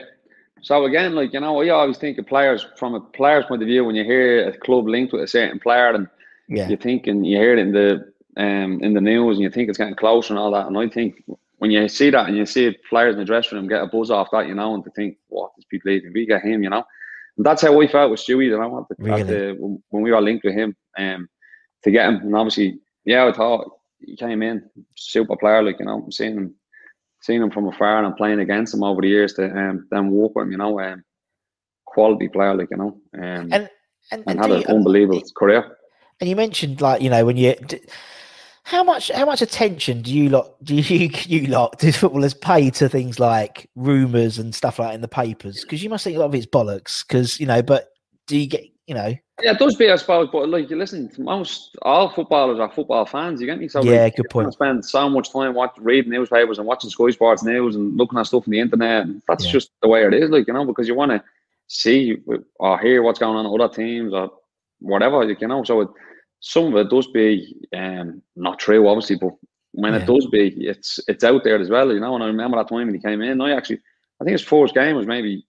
So 0.67 0.83
again, 0.83 1.15
like 1.15 1.31
you 1.31 1.39
know, 1.39 1.61
I 1.61 1.69
always 1.69 1.97
think 1.97 2.17
of 2.17 2.27
players 2.27 2.65
from 2.75 2.93
a 2.93 2.99
player's 2.99 3.45
point 3.45 3.61
of 3.61 3.67
view. 3.67 3.85
When 3.85 3.95
you 3.95 4.03
hear 4.03 4.49
a 4.49 4.57
club 4.57 4.85
linked 4.85 5.13
with 5.13 5.23
a 5.23 5.27
certain 5.27 5.59
player, 5.59 5.89
and 5.95 6.07
Yeah. 6.49 6.67
you 6.67 6.75
think 6.75 7.07
and 7.07 7.25
you 7.25 7.37
hear 7.37 7.53
it 7.53 7.59
in 7.65 7.71
the 7.71 7.89
um 8.35 8.71
in 8.85 8.93
the 8.93 8.99
news, 8.99 9.37
and 9.37 9.43
you 9.45 9.49
think 9.49 9.69
it's 9.69 9.77
getting 9.77 9.95
closer 9.95 10.33
and 10.33 10.39
all 10.39 10.51
that. 10.51 10.67
And 10.67 10.77
I 10.77 10.89
think 10.89 11.23
when 11.59 11.71
you 11.71 11.87
see 11.87 12.09
that 12.09 12.27
and 12.27 12.35
you 12.35 12.45
see 12.45 12.75
players 12.89 13.13
in 13.15 13.19
the 13.19 13.25
dressing 13.31 13.57
room 13.57 13.69
get 13.69 13.81
a 13.81 13.87
buzz 13.87 14.11
off 14.11 14.27
that, 14.33 14.47
you 14.49 14.55
know, 14.55 14.73
and 14.75 14.83
to 14.83 14.91
think, 14.91 15.15
what 15.29 15.51
is 15.57 15.63
people 15.71 15.89
leaving? 15.89 16.11
We 16.13 16.25
get 16.25 16.43
him, 16.43 16.61
you 16.63 16.69
know. 16.69 16.83
And 17.37 17.45
that's 17.45 17.61
how 17.61 17.73
we 17.73 17.87
felt 17.87 18.11
with 18.11 18.19
Stewie. 18.19 18.47
You 18.47 18.59
know, 18.59 18.79
at 18.81 18.87
the, 18.89 19.13
at 19.13 19.27
the, 19.27 19.55
when- 19.61 19.81
when 19.91 20.03
we 20.03 20.11
were 20.11 20.21
linked 20.21 20.43
with 20.43 20.53
him, 20.55 20.75
um, 20.97 21.29
to 21.83 21.91
get 21.91 22.09
him. 22.09 22.15
And 22.23 22.35
obviously, 22.35 22.79
yeah, 23.05 23.25
I 23.25 23.31
thought 23.31 23.71
he 24.05 24.17
came 24.17 24.43
in 24.43 24.69
super 24.95 25.37
player, 25.37 25.63
like 25.63 25.79
you 25.79 25.85
know, 25.85 26.03
I'm 26.03 26.11
seeing 26.11 26.35
him 26.35 26.55
seeing 27.21 27.41
him 27.41 27.51
from 27.51 27.67
afar 27.67 27.97
and 27.97 28.07
I'm 28.07 28.15
playing 28.15 28.39
against 28.39 28.73
him 28.73 28.83
over 28.83 29.01
the 29.01 29.07
years 29.09 29.33
to 29.33 29.45
um, 29.45 29.87
then 29.91 30.09
walk 30.09 30.35
with 30.35 30.43
him, 30.45 30.51
you 30.51 30.57
know, 30.57 30.79
um, 30.79 31.03
quality 31.85 32.27
player, 32.27 32.53
like 32.55 32.69
you 32.71 32.77
know, 32.77 32.99
um, 33.15 33.21
and, 33.21 33.53
And 33.53 33.69
and, 34.11 34.23
and, 34.27 34.39
had 34.39 34.51
an 34.51 34.61
you- 34.61 34.67
unbelievable 34.67 35.23
career. 35.35 35.77
And 36.19 36.29
you 36.29 36.35
mentioned 36.35 36.81
like 36.81 37.01
you 37.01 37.09
know 37.09 37.25
when 37.25 37.37
you 37.37 37.53
d- 37.67 37.81
how 38.63 38.83
much 38.83 39.11
how 39.11 39.25
much 39.25 39.41
attention 39.41 40.01
do 40.01 40.11
you 40.13 40.29
lot 40.29 40.55
do 40.63 40.75
you 40.75 41.09
you 41.25 41.47
lot 41.47 41.77
do 41.79 41.91
footballers 41.91 42.33
pay 42.33 42.69
to 42.71 42.89
things 42.89 43.19
like 43.19 43.69
rumors 43.75 44.39
and 44.39 44.53
stuff 44.53 44.79
like 44.79 44.89
that 44.89 44.95
in 44.95 45.01
the 45.01 45.07
papers? 45.07 45.61
Because 45.61 45.83
you 45.83 45.89
must 45.89 46.03
think 46.03 46.17
a 46.17 46.19
lot 46.19 46.25
of 46.25 46.35
it's 46.35 46.45
bollocks. 46.45 47.05
Because 47.07 47.39
you 47.39 47.45
know, 47.45 47.61
but 47.61 47.89
do 48.25 48.37
you 48.37 48.47
get 48.47 48.63
you 48.87 48.95
know? 48.95 49.13
Yeah, 49.43 49.51
it 49.51 49.59
does 49.59 49.75
be, 49.75 49.91
I 49.91 49.95
suppose, 49.97 50.29
but 50.31 50.49
like 50.49 50.67
you 50.71 50.77
listen, 50.77 51.11
most 51.19 51.77
all 51.83 52.09
footballers 52.09 52.59
are 52.59 52.71
football 52.71 53.05
fans. 53.05 53.39
You 53.39 53.45
get 53.45 53.59
me? 53.59 53.67
So 53.67 53.83
Yeah, 53.83 54.03
like, 54.03 54.15
good 54.15 54.29
point. 54.31 54.51
Spend 54.53 54.83
so 54.83 55.07
much 55.09 55.31
time 55.31 55.53
watching, 55.53 55.83
reading 55.83 56.11
newspapers 56.11 56.57
and 56.57 56.67
watching 56.67 56.89
Sky 56.89 57.11
Sports 57.11 57.43
news 57.43 57.75
and 57.75 57.95
looking 57.95 58.17
at 58.17 58.25
stuff 58.25 58.47
on 58.47 58.51
the 58.51 58.59
internet. 58.59 59.05
That's 59.27 59.45
Yeah. 59.45 59.51
just 59.51 59.71
the 59.83 59.89
way 59.89 60.05
it 60.05 60.13
is, 60.15 60.31
like 60.31 60.47
you 60.47 60.53
know, 60.53 60.65
because 60.65 60.87
you 60.87 60.95
want 60.95 61.11
to 61.11 61.23
see 61.67 62.17
or 62.55 62.79
hear 62.79 63.03
what's 63.03 63.19
going 63.19 63.35
on 63.35 63.45
in 63.45 63.61
other 63.61 63.71
teams 63.71 64.11
or 64.11 64.31
whatever, 64.79 65.23
like, 65.23 65.39
you 65.39 65.47
know. 65.47 65.63
So 65.63 65.81
it, 65.81 65.89
some 66.39 66.73
of 66.73 66.75
it 66.75 66.89
does 66.89 67.05
be 67.07 67.55
um, 67.75 68.23
not 68.35 68.57
true, 68.57 68.87
obviously, 68.87 69.17
but 69.17 69.33
when 69.73 69.93
Yeah. 69.93 69.99
it 69.99 70.07
does 70.07 70.25
be, 70.31 70.47
it's 70.65 70.99
it's 71.07 71.23
out 71.23 71.43
there 71.43 71.59
as 71.59 71.69
well, 71.69 71.93
you 71.93 71.99
know. 71.99 72.15
And 72.15 72.23
I 72.23 72.27
remember 72.27 72.57
that 72.57 72.69
time 72.69 72.87
when 72.87 72.95
he 72.95 73.01
came 73.01 73.21
in. 73.21 73.39
I 73.41 73.51
actually, 73.51 73.81
I 74.19 74.23
think 74.23 74.31
his 74.33 74.41
first 74.41 74.73
game 74.73 74.95
was 74.95 75.05
maybe 75.05 75.45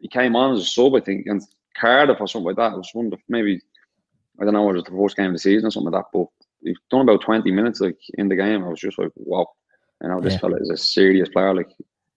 he 0.00 0.08
came 0.08 0.34
on 0.34 0.54
as 0.54 0.62
a 0.62 0.64
sub, 0.66 0.96
I 0.96 1.00
think, 1.00 1.26
and 1.26 1.40
Cardiff 1.78 2.20
or 2.20 2.28
something 2.28 2.46
like 2.46 2.56
that. 2.56 2.72
It 2.72 2.78
was 2.78 2.90
one 2.92 3.12
of 3.12 3.18
maybe 3.28 3.60
I 4.40 4.44
don't 4.44 4.54
know, 4.54 4.68
it 4.70 4.74
was 4.74 4.84
the 4.84 4.90
first 4.90 5.16
game 5.16 5.26
of 5.26 5.32
the 5.34 5.38
season 5.38 5.66
or 5.66 5.70
something 5.70 5.92
like 5.92 6.02
that. 6.02 6.18
But 6.18 6.26
he's 6.62 6.76
done 6.90 7.02
about 7.02 7.20
twenty 7.22 7.50
minutes 7.50 7.80
like 7.80 7.98
in 8.18 8.28
the 8.28 8.36
game. 8.36 8.64
I 8.64 8.68
was 8.68 8.80
just 8.80 8.98
like, 8.98 9.10
wow, 9.16 9.46
you 10.02 10.08
know, 10.08 10.20
this 10.20 10.34
Yeah. 10.34 10.38
fella 10.38 10.56
is 10.60 10.70
a 10.70 10.76
serious 10.76 11.28
player. 11.28 11.54
Like, 11.54 11.70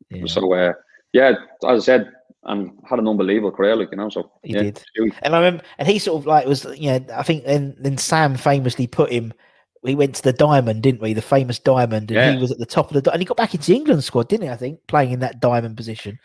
Yeah. 0.10 0.26
so 0.28 0.54
uh, 0.54 0.74
yeah, 1.14 1.34
as 1.68 1.84
I 1.84 1.86
said, 1.86 2.12
and 2.44 2.72
had 2.88 3.00
an 3.00 3.08
unbelievable 3.08 3.52
career. 3.52 3.76
Like, 3.76 3.90
you 3.92 3.98
know, 3.98 4.10
so 4.10 4.32
He 4.44 4.54
yeah, 4.54 4.64
did. 4.64 4.84
And 5.24 5.36
I 5.36 5.40
remember, 5.40 5.64
and 5.78 5.88
he 5.88 6.00
sort 6.00 6.22
of 6.22 6.26
like 6.28 6.46
was, 6.48 6.64
you 6.78 6.92
know, 6.92 7.06
I 7.14 7.24
think 7.24 7.44
then 7.46 7.76
then 7.80 7.98
Sam 7.98 8.36
famously 8.36 8.88
put 8.88 9.12
him. 9.12 9.34
We 9.84 9.94
went 9.94 10.16
to 10.16 10.24
the 10.24 10.34
diamond, 10.34 10.82
didn't 10.82 11.02
we? 11.02 11.14
The 11.14 11.22
famous 11.22 11.60
diamond, 11.60 12.10
and 12.12 12.36
he 12.36 12.42
was 12.42 12.52
at 12.52 12.58
the 12.58 12.66
top 12.66 12.92
of 12.92 13.04
the. 13.04 13.12
And 13.12 13.22
he 13.22 13.26
got 13.26 13.38
back 13.38 13.54
into 13.54 13.68
the 13.68 13.76
England 13.76 14.04
squad, 14.04 14.30
didn't 14.30 14.46
he? 14.48 14.50
I 14.50 14.56
think 14.58 14.80
playing 14.88 15.12
in 15.12 15.20
that 15.20 15.40
diamond 15.42 15.78
position. 15.78 16.18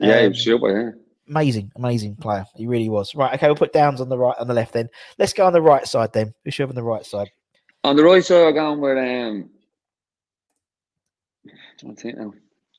yeah, 0.00 0.18
he 0.20 0.24
Um, 0.26 0.30
was 0.30 0.42
super. 0.44 0.80
Yeah. 0.80 0.90
Amazing, 1.28 1.72
amazing 1.76 2.16
player. 2.16 2.46
He 2.54 2.66
really 2.66 2.88
was. 2.88 3.14
Right, 3.14 3.34
okay, 3.34 3.46
we'll 3.46 3.56
put 3.56 3.72
downs 3.72 4.00
on 4.00 4.08
the 4.08 4.18
right, 4.18 4.36
on 4.38 4.48
the 4.48 4.54
left. 4.54 4.72
Then 4.72 4.88
let's 5.18 5.32
go 5.32 5.46
on 5.46 5.52
the 5.52 5.62
right 5.62 5.86
side. 5.86 6.12
Then 6.12 6.34
who's 6.44 6.58
on 6.60 6.74
the 6.74 6.82
right 6.82 7.04
side? 7.04 7.30
On 7.82 7.96
the 7.96 8.04
right 8.04 8.24
side, 8.24 8.48
I'm 8.48 8.54
going 8.54 8.80
with 8.80 8.98
um, 8.98 9.50
I 11.90 11.94
think 11.94 12.16
now, 12.18 12.32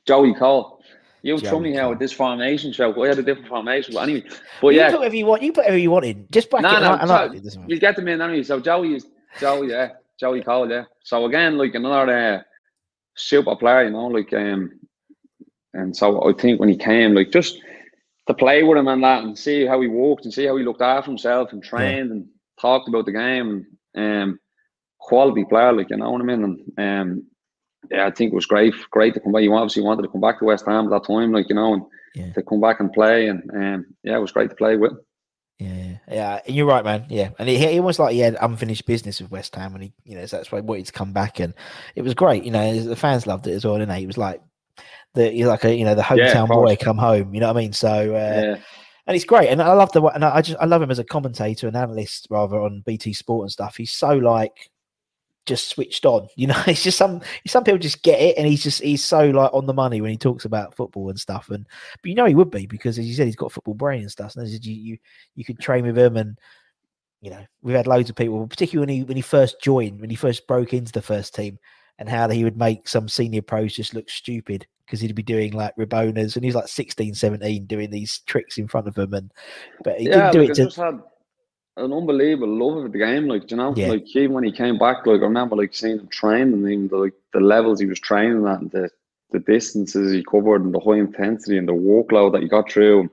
Joey 0.08 0.34
Cole. 0.34 0.82
You 1.22 1.38
Joey 1.40 1.60
me 1.60 1.72
Cole. 1.74 1.82
out 1.82 1.90
with 1.92 2.00
this 2.00 2.12
formation 2.12 2.72
show. 2.72 3.04
I 3.04 3.08
had 3.08 3.18
a 3.18 3.24
different 3.24 3.48
formation, 3.48 3.96
but 3.96 4.02
anyway. 4.02 4.24
But 4.62 4.70
you 4.70 4.80
yeah, 4.80 4.92
put 4.92 5.00
whatever 5.00 5.16
you 5.16 5.26
want. 5.26 5.42
You 5.42 5.52
put 5.52 5.62
whatever 5.62 5.78
you 5.78 5.90
want 5.92 6.06
in. 6.06 6.28
Just 6.32 6.50
bracket. 6.52 6.72
No, 6.72 6.94
and 6.94 7.08
no, 7.08 7.16
I- 7.16 7.28
so- 7.28 7.62
it 7.64 7.70
you 7.70 7.80
get 7.80 7.96
them 7.96 8.08
in 8.08 8.22
anyway. 8.22 8.44
So 8.44 8.60
Joey 8.60 8.96
is 8.96 9.08
Joey, 9.40 9.70
yeah, 9.72 9.94
Joey 10.20 10.44
Cole, 10.44 10.70
yeah. 10.70 10.84
So 11.04 11.26
again, 11.26 11.58
like 11.58 11.74
another 11.74 12.36
uh, 12.36 12.42
super 13.16 13.56
player, 13.56 13.86
you 13.86 13.92
know, 13.92 14.06
like 14.08 14.32
um, 14.34 14.72
and 15.74 15.96
so 15.96 16.28
I 16.30 16.34
think 16.34 16.60
when 16.60 16.70
he 16.70 16.78
came, 16.78 17.16
like 17.16 17.32
just 17.32 17.60
to 18.28 18.34
play 18.34 18.64
with 18.64 18.78
him 18.78 18.88
and 18.88 19.04
that, 19.04 19.24
and 19.24 19.38
see 19.38 19.66
how 19.66 19.80
he 19.82 19.88
walked 19.88 20.26
and 20.26 20.34
see 20.34 20.46
how 20.46 20.56
he 20.58 20.64
looked 20.64 20.82
after 20.82 21.10
himself 21.12 21.52
and 21.52 21.64
trained 21.64 22.12
and 22.12 22.28
talked 22.60 22.88
about 22.90 23.06
the 23.06 23.12
game, 23.12 23.66
and 23.94 24.24
um, 24.24 24.40
quality 25.00 25.46
player, 25.46 25.74
like 25.74 25.90
you 25.90 25.98
know 25.98 26.10
what 26.12 26.22
I 26.22 26.24
mean, 26.26 26.44
and 26.44 26.80
um, 26.80 27.28
yeah, 27.92 28.08
I 28.08 28.12
think 28.12 28.32
it 28.32 28.36
was 28.36 28.48
great, 28.48 28.74
great 28.90 29.14
to 29.14 29.20
come 29.20 29.32
back. 29.32 29.44
You 29.44 29.54
obviously 29.54 29.84
wanted 29.84 30.02
to 30.04 30.08
come 30.08 30.22
back 30.22 30.40
to 30.40 30.46
West 30.46 30.66
Ham 30.66 30.86
at 30.86 30.90
that 30.92 31.06
time, 31.08 31.32
like 31.32 31.50
you 31.50 31.56
know, 31.56 31.74
and 31.76 31.84
Yeah. 32.16 32.34
to 32.34 32.42
come 32.42 32.62
back 32.62 32.80
and 32.80 32.92
play, 32.92 33.28
and 33.28 33.44
um, 33.54 33.86
yeah, 34.04 34.18
it 34.18 34.22
was 34.22 34.32
great 34.32 34.50
to 34.50 34.56
play 34.56 34.76
with. 34.78 34.92
him. 34.94 35.00
Yeah, 35.60 35.98
yeah, 36.12 36.42
and 36.46 36.56
you're 36.56 36.66
right, 36.66 36.84
man. 36.84 37.06
Yeah, 37.10 37.30
and 37.40 37.48
he, 37.48 37.58
he 37.58 37.80
almost 37.80 38.00
like 38.00 38.12
he 38.14 38.20
had 38.20 38.36
unfinished 38.42 38.86
business 38.86 39.22
with 39.22 39.32
West 39.32 39.56
Ham, 39.56 39.74
and 39.76 39.84
he, 39.86 39.94
you 40.04 40.16
know, 40.16 40.26
so 40.26 40.36
that's 40.38 40.52
why 40.52 40.58
he 40.60 40.66
wanted 40.66 40.88
to 40.88 40.92
come 40.92 41.14
back, 41.14 41.40
and 41.40 41.54
it 41.96 42.02
was 42.02 42.14
great. 42.14 42.44
You 42.44 42.52
know, 42.52 42.80
the 42.82 42.96
fans 42.96 43.26
loved 43.28 43.48
it 43.48 43.54
as 43.54 43.64
well, 43.64 43.76
didn't 43.76 43.90
they? 43.90 44.00
He 44.02 44.08
was 44.08 44.18
like 44.18 44.42
the, 45.16 45.30
he's 45.32 45.48
like 45.48 45.64
a, 45.64 45.74
you 45.76 45.86
know, 45.86 45.96
the 45.96 46.02
hometown 46.02 46.44
of 46.44 46.50
boy 46.50 46.76
come 46.76 46.98
home. 46.98 47.34
You 47.34 47.40
know 47.40 47.48
what 47.48 47.58
I 47.58 47.62
mean? 47.62 47.74
So, 47.74 47.90
uh, 47.90 48.42
Yeah. 48.44 48.58
and 49.08 49.16
it's 49.16 49.26
great, 49.26 49.50
and 49.50 49.62
I 49.62 49.74
love 49.74 49.92
the, 49.92 50.04
and 50.04 50.24
I 50.24 50.42
just, 50.42 50.60
I 50.60 50.66
love 50.66 50.82
him 50.82 50.92
as 50.92 51.00
a 51.00 51.04
commentator 51.04 51.68
and 51.68 51.76
analyst 51.76 52.28
rather 52.30 52.60
on 52.60 52.82
BT 52.86 53.14
Sport 53.14 53.46
and 53.46 53.52
stuff. 53.52 53.78
He's 53.78 53.92
so 53.92 54.14
like 54.14 54.70
just 55.46 55.70
switched 55.70 56.06
on. 56.06 56.28
You 56.36 56.48
know, 56.48 56.62
it's 56.68 56.84
just 56.84 56.98
some 56.98 57.22
some 57.48 57.64
people 57.64 57.78
just 57.80 58.04
get 58.04 58.20
it, 58.20 58.38
and 58.38 58.48
he's 58.48 58.64
just 58.64 58.82
he's 58.82 59.04
so 59.04 59.30
like 59.30 59.54
on 59.54 59.66
the 59.66 59.74
money 59.74 60.02
when 60.02 60.12
he 60.12 60.18
talks 60.18 60.46
about 60.46 60.76
football 60.76 61.10
and 61.10 61.20
stuff. 61.20 61.50
And 61.50 61.66
but 62.02 62.10
you 62.10 62.16
know 62.16 62.26
he 62.26 62.36
would 62.36 62.52
be 62.52 62.66
because 62.66 63.00
as 63.00 63.08
you 63.08 63.14
said, 63.14 63.28
he's 63.28 63.36
got 63.36 63.52
football 63.52 63.74
brain 63.74 64.02
and 64.02 64.12
stuff. 64.12 64.36
And 64.36 64.44
as 64.46 64.66
you 64.66 64.74
you 64.74 64.98
you 65.36 65.46
could 65.46 65.60
train 65.60 65.86
with 65.86 65.98
him, 65.98 66.18
and 66.18 66.38
you 67.22 67.32
know 67.32 67.44
we've 67.62 67.76
had 67.76 67.88
loads 67.88 68.10
of 68.10 68.16
people, 68.16 68.46
particularly 68.48 68.86
when 68.86 68.98
he 68.98 69.04
when 69.04 69.18
he 69.18 69.22
first 69.22 69.62
joined, 69.62 70.02
when 70.02 70.10
he 70.10 70.16
first 70.16 70.48
broke 70.48 70.74
into 70.74 70.92
the 70.92 71.02
first 71.02 71.34
team, 71.36 71.58
and 72.00 72.10
how 72.10 72.28
he 72.30 72.44
would 72.44 72.58
make 72.58 72.88
some 72.88 73.08
senior 73.08 73.42
pros 73.42 73.76
just 73.76 73.94
look 73.94 74.10
stupid 74.10 74.68
because 74.86 75.00
he'd 75.00 75.16
be 75.16 75.24
doing 75.24 75.54
like 75.54 75.76
Rabonas, 75.78 76.36
and 76.36 76.46
he's 76.46 76.56
like 76.56 76.68
16, 76.68 77.14
17 77.16 77.66
doing 77.66 77.90
these 77.90 78.20
tricks 78.20 78.58
in 78.58 78.68
front 78.68 78.88
of 78.88 78.98
him. 78.98 79.14
and 79.14 79.32
but 79.84 80.00
he 80.00 80.08
yeah, 80.08 80.30
didn't 80.30 80.32
do 80.32 80.42
like, 80.42 80.50
it 80.50 80.54
to. 80.56 80.64
just 80.66 80.78
had 80.78 81.00
an 81.78 81.92
unbelievable 81.94 82.48
love 82.48 82.86
of 82.86 82.92
the 82.92 82.98
game. 82.98 83.28
Like 83.28 83.50
you 83.52 83.58
know, 83.58 83.72
Yeah. 83.76 83.88
like 83.88 84.06
even 84.16 84.34
when 84.34 84.44
he 84.44 84.52
came 84.52 84.78
back, 84.78 85.06
like 85.06 85.22
I 85.22 85.24
remember 85.26 85.56
like 85.56 85.74
seeing 85.74 86.00
him 86.00 86.08
train 86.08 86.54
and 86.54 86.68
even 86.70 86.88
the, 86.88 86.98
like 86.98 87.14
the 87.34 87.40
levels 87.40 87.80
he 87.80 87.86
was 87.86 88.00
training 88.00 88.48
at, 88.48 88.62
and 88.62 88.72
the 88.72 88.90
the 89.32 89.40
distances 89.40 90.12
he 90.14 90.24
covered, 90.24 90.64
and 90.64 90.74
the 90.74 90.80
high 90.80 90.98
intensity 91.00 91.58
and 91.58 91.68
the 91.68 91.74
workload 91.74 92.34
that 92.34 92.42
he 92.44 92.48
got 92.48 92.72
through. 92.72 93.10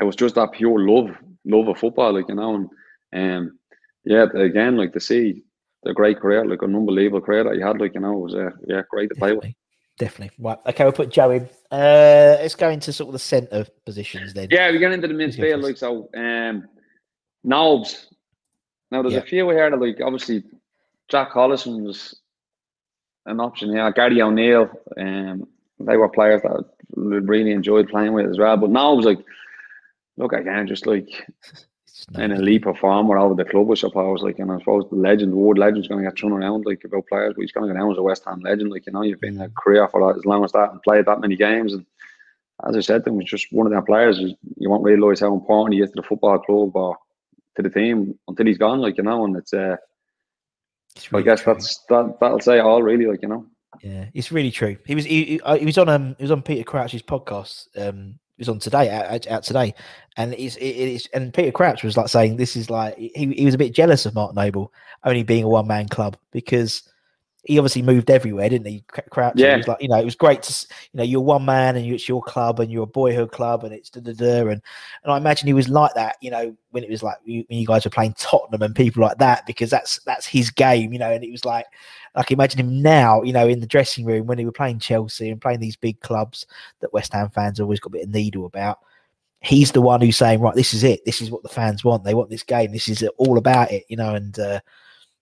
It 0.00 0.04
was 0.04 0.16
just 0.16 0.36
that 0.36 0.52
pure 0.52 0.78
love, 0.78 1.10
love 1.44 1.68
of 1.68 1.78
football, 1.78 2.12
like 2.14 2.28
you 2.28 2.36
know, 2.36 2.68
and 3.12 3.48
um, 3.48 3.58
yeah, 4.04 4.26
again, 4.34 4.76
like 4.76 4.92
to 4.92 5.00
see 5.00 5.42
the 5.82 5.92
great 5.92 6.20
career, 6.20 6.44
like 6.46 6.62
an 6.62 6.74
unbelievable 6.74 7.20
career 7.20 7.44
that 7.44 7.54
he 7.54 7.60
had. 7.60 7.80
Like 7.80 7.94
you 7.94 8.00
know, 8.00 8.12
it 8.16 8.20
was 8.20 8.34
uh, 8.34 8.50
yeah, 8.66 8.82
great 8.88 9.08
to 9.10 9.16
play 9.16 9.32
with. 9.32 9.44
Definitely. 9.98 10.30
Right. 10.38 10.58
Okay, 10.66 10.84
we'll 10.84 10.92
put 10.92 11.10
Joe 11.10 11.30
in. 11.32 11.48
Uh, 11.70 12.38
let's 12.40 12.54
go 12.54 12.68
into 12.70 12.92
sort 12.92 13.08
of 13.08 13.12
the 13.14 13.18
centre 13.18 13.66
positions 13.84 14.32
then. 14.32 14.48
Yeah, 14.50 14.70
we 14.70 14.78
get 14.78 14.92
into 14.92 15.08
the 15.08 15.14
midfield, 15.14 15.62
like 15.62 15.76
so. 15.76 16.08
Um, 16.16 16.68
Nobes. 17.44 18.06
Now 18.90 19.02
there's 19.02 19.14
Yeah. 19.14 19.20
a 19.20 19.24
few 19.24 19.48
here 19.50 19.70
that 19.70 19.80
like 19.80 20.00
obviously 20.00 20.44
Jack 21.08 21.32
Collison 21.32 21.82
was 21.82 22.20
an 23.26 23.40
option 23.40 23.70
here. 23.70 23.90
Gary 23.92 24.22
O'Neill. 24.22 24.70
Um, 24.96 25.46
they 25.80 25.96
were 25.96 26.08
players 26.08 26.42
that 26.42 26.52
I 26.52 26.60
really 26.96 27.50
enjoyed 27.52 27.88
playing 27.88 28.12
with 28.12 28.26
as 28.30 28.38
well. 28.38 28.56
But 28.56 28.70
Nobes, 28.70 29.04
like, 29.04 29.18
look 30.16 30.32
again, 30.32 30.66
just 30.66 30.86
like 30.86 31.08
It's 31.88 32.10
no- 32.10 32.22
an 32.22 32.32
elite 32.32 32.62
performer 32.62 33.18
out 33.18 33.30
of 33.30 33.36
the 33.36 33.44
club, 33.44 33.70
I 33.70 33.74
suppose. 33.74 34.22
Like, 34.22 34.38
and 34.38 34.52
I 34.52 34.58
suppose 34.58 34.84
the 34.90 34.96
legend, 34.96 35.32
the 35.32 35.36
word 35.36 35.58
legend's 35.58 35.88
going 35.88 36.02
to 36.02 36.10
get 36.10 36.18
thrown 36.18 36.32
around 36.32 36.66
like 36.66 36.84
about 36.84 37.06
players, 37.06 37.34
but 37.34 37.42
he's 37.42 37.52
going 37.52 37.66
to 37.66 37.72
go 37.72 37.78
down 37.78 37.90
as 37.90 37.98
a 37.98 38.02
West 38.02 38.24
Ham 38.26 38.40
legend. 38.40 38.70
Like, 38.70 38.86
you 38.86 38.92
know, 38.92 39.02
you've 39.02 39.20
been 39.20 39.40
a 39.40 39.48
career 39.50 39.88
for 39.88 40.06
that 40.06 40.18
as 40.18 40.24
long 40.24 40.44
as 40.44 40.52
that 40.52 40.70
and 40.70 40.82
played 40.82 41.06
that 41.06 41.20
many 41.20 41.36
games. 41.36 41.72
And 41.72 41.84
as 42.66 42.76
I 42.76 42.80
said, 42.80 43.04
to 43.04 43.10
him, 43.10 43.20
he's 43.20 43.30
just 43.30 43.52
one 43.52 43.66
of 43.66 43.72
them 43.72 43.84
players. 43.84 44.18
You, 44.18 44.36
won't 44.68 44.84
realise 44.84 45.20
how 45.20 45.32
important 45.32 45.74
he 45.74 45.82
is 45.82 45.90
to 45.90 45.96
the 45.96 46.02
football 46.02 46.38
club 46.38 46.76
or 46.76 46.96
to 47.56 47.62
the 47.62 47.70
team 47.70 48.18
until 48.28 48.46
he's 48.46 48.58
gone. 48.58 48.80
Like, 48.80 48.98
you 48.98 49.04
know, 49.04 49.24
and 49.24 49.36
it's, 49.36 49.52
uh, 49.52 49.76
it's 50.94 51.08
I 51.12 51.22
guess 51.22 51.42
true. 51.42 51.54
that's 51.54 51.78
that. 51.88 52.18
That'll 52.20 52.40
say 52.40 52.58
all, 52.58 52.82
really. 52.82 53.06
Like, 53.06 53.22
you 53.22 53.28
know. 53.28 53.46
Yeah, 53.82 54.06
it's 54.14 54.32
really 54.32 54.50
true. 54.50 54.76
He 54.86 54.94
was 54.94 55.04
he, 55.04 55.40
he, 55.58 55.64
was 55.64 55.78
on 55.78 55.88
um 55.88 56.16
he 56.18 56.24
was 56.24 56.30
on 56.30 56.42
Peter 56.42 56.64
Crouch's 56.64 57.02
podcast. 57.02 57.68
Um, 57.76 58.18
was 58.38 58.48
on 58.48 58.58
today 58.58 58.90
out, 58.90 59.26
out- 59.26 59.42
today, 59.42 59.74
and 60.16 60.34
it's 60.34 60.56
it, 60.56 60.66
it's 60.66 61.06
and 61.08 61.32
Peter 61.34 61.52
Crouch 61.52 61.82
was 61.82 61.96
like 61.96 62.08
saying 62.08 62.36
this 62.36 62.56
is 62.56 62.70
like 62.70 62.96
he 62.96 63.32
he 63.36 63.44
was 63.44 63.54
a 63.54 63.58
bit 63.58 63.74
jealous 63.74 64.06
of 64.06 64.14
Mark 64.14 64.34
Noble 64.34 64.72
only 65.04 65.22
being 65.22 65.44
a 65.44 65.48
one 65.48 65.66
man 65.66 65.88
club 65.88 66.16
because 66.32 66.82
he 67.44 67.58
obviously 67.58 67.82
moved 67.82 68.10
everywhere, 68.10 68.48
didn't 68.48 68.66
he? 68.66 68.84
Cr- 68.88 69.00
Crouch, 69.10 69.34
he 69.52 69.58
was 69.58 69.68
like 69.68 69.80
you 69.80 69.88
know 69.88 69.98
it 69.98 70.04
was 70.04 70.16
great 70.16 70.42
to 70.42 70.66
you 70.92 70.98
know 70.98 71.04
you're 71.04 71.20
one 71.20 71.44
man 71.44 71.76
and 71.76 71.86
it's 71.86 72.08
your 72.08 72.22
club 72.22 72.60
and 72.60 72.70
you're 72.70 72.82
a 72.84 72.86
boyhood 72.86 73.32
club 73.32 73.64
and 73.64 73.72
it's 73.72 73.90
da 73.90 74.00
da 74.00 74.12
da 74.12 74.48
and 74.48 74.62
and 75.02 75.12
I 75.12 75.16
imagine 75.16 75.46
he 75.46 75.54
was 75.54 75.68
like 75.68 75.94
that 75.94 76.16
you 76.20 76.30
know 76.30 76.56
when 76.70 76.84
it 76.84 76.90
was 76.90 77.02
like 77.02 77.16
you, 77.24 77.44
when 77.48 77.58
you 77.58 77.66
guys 77.66 77.84
were 77.84 77.90
playing 77.90 78.14
Tottenham 78.18 78.62
and 78.62 78.74
people 78.74 79.02
like 79.02 79.18
that 79.18 79.46
because 79.46 79.70
that's 79.70 80.00
that's 80.04 80.26
his 80.26 80.50
game 80.50 80.92
you 80.92 80.98
know 80.98 81.10
and 81.10 81.24
it 81.24 81.30
was 81.30 81.44
like 81.44 81.66
like 82.18 82.32
imagine 82.32 82.60
him 82.60 82.82
now, 82.82 83.22
you 83.22 83.32
know, 83.32 83.46
in 83.46 83.60
the 83.60 83.66
dressing 83.66 84.04
room 84.04 84.26
when 84.26 84.38
he 84.38 84.44
were 84.44 84.52
playing 84.52 84.80
Chelsea 84.80 85.30
and 85.30 85.40
playing 85.40 85.60
these 85.60 85.76
big 85.76 86.00
clubs 86.00 86.46
that 86.80 86.92
West 86.92 87.12
Ham 87.12 87.30
fans 87.30 87.60
always 87.60 87.80
got 87.80 87.90
a 87.90 87.92
bit 87.92 88.04
of 88.04 88.10
needle 88.10 88.44
about. 88.44 88.80
He's 89.40 89.70
the 89.70 89.80
one 89.80 90.00
who's 90.00 90.16
saying, 90.16 90.40
right, 90.40 90.54
this 90.54 90.74
is 90.74 90.82
it. 90.82 91.04
This 91.04 91.22
is 91.22 91.30
what 91.30 91.44
the 91.44 91.48
fans 91.48 91.84
want. 91.84 92.02
They 92.02 92.14
want 92.14 92.28
this 92.28 92.42
game. 92.42 92.72
This 92.72 92.88
is 92.88 93.08
all 93.18 93.38
about 93.38 93.70
it, 93.70 93.84
you 93.88 93.96
know. 93.96 94.14
And 94.16 94.36
uh, 94.36 94.58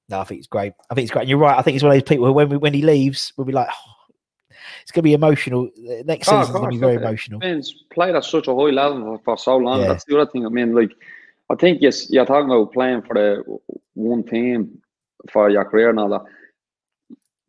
no, 0.09 0.21
I 0.21 0.25
think 0.25 0.39
it's 0.39 0.47
great. 0.47 0.73
I 0.91 0.95
think 0.95 1.05
it's 1.05 1.13
great. 1.13 1.23
And 1.23 1.31
you're 1.31 1.39
right. 1.39 1.59
I 1.59 1.63
think 1.63 1.75
he's 1.75 1.83
one 1.83 1.93
of 1.93 1.97
those 2.01 2.09
people 2.09 2.27
who, 2.27 2.33
when 2.33 2.49
we, 2.49 2.57
when 2.57 2.75
he 2.75 2.83
leaves, 2.83 3.33
we'll 3.37 3.45
be 3.45 3.53
like, 3.53 3.69
oh, 3.71 3.97
it's 4.83 4.93
going 4.93 5.03
to 5.03 5.09
be 5.09 5.15
emotional. 5.15 5.69
Next 6.05 6.29
Oh, 6.29 6.37
of 6.37 6.47
season's 6.47 6.59
going 6.61 6.71
to 6.71 6.77
be 6.77 6.81
very 6.81 6.97
emotional. 6.97 7.41
Man's 7.41 7.75
played 7.93 8.15
at 8.15 8.25
such 8.25 8.47
a 8.47 8.55
high 8.55 8.71
level 8.71 9.03
for, 9.03 9.19
for 9.25 9.39
so 9.39 9.57
long. 9.57 9.81
Yeah. 9.81 9.89
That's 9.89 10.05
the 10.05 10.19
other 10.19 10.31
thing. 10.31 10.47
I 10.47 10.49
mean, 10.49 10.75
like, 10.75 10.93
I 11.51 11.55
think 11.57 11.81
yes, 11.81 12.11
you're 12.11 12.27
talking 12.27 12.51
about 12.51 12.73
playing 12.73 13.03
for 13.03 13.15
the 13.15 13.43
one 13.95 14.23
team 14.25 14.81
for 15.33 15.51
your 15.51 15.65
career 15.65 15.91
and 15.91 15.99
all 15.99 16.09
that, 16.09 16.25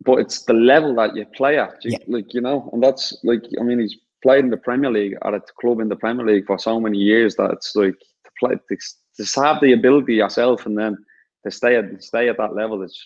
but 0.04 0.20
it's 0.20 0.43
the 0.43 0.54
level 0.54 0.96
that 0.96 1.15
you 1.15 1.26
play 1.26 1.58
at. 1.58 1.84
You, 1.84 1.91
Yeah. 1.91 1.98
Like 2.08 2.34
you 2.34 2.41
know, 2.41 2.70
and 2.74 2.82
that's 2.82 3.17
like 3.24 3.43
I 3.60 3.63
mean, 3.63 3.80
he's 3.80 3.98
played 4.24 4.46
in 4.46 4.52
the 4.52 4.58
Premier 4.58 4.91
League 4.91 5.15
at 5.24 5.34
a 5.34 5.41
club 5.60 5.80
in 5.80 5.89
the 5.89 5.96
Premier 5.96 6.26
League 6.26 6.46
for 6.46 6.58
so 6.58 6.80
many 6.80 6.98
years 6.98 7.36
that 7.36 7.52
it's 7.52 7.76
like 7.76 7.98
to 8.00 8.32
play 8.39 8.56
to, 8.56 9.24
to 9.26 9.41
have 9.41 9.62
the 9.62 9.74
ability 9.74 10.15
yourself 10.15 10.65
and 10.65 10.78
then 10.78 10.98
to 11.45 11.52
stay 11.52 11.76
at 11.76 12.04
stay 12.04 12.30
at 12.30 12.38
that 12.38 12.56
level 12.56 12.82
is 12.82 13.06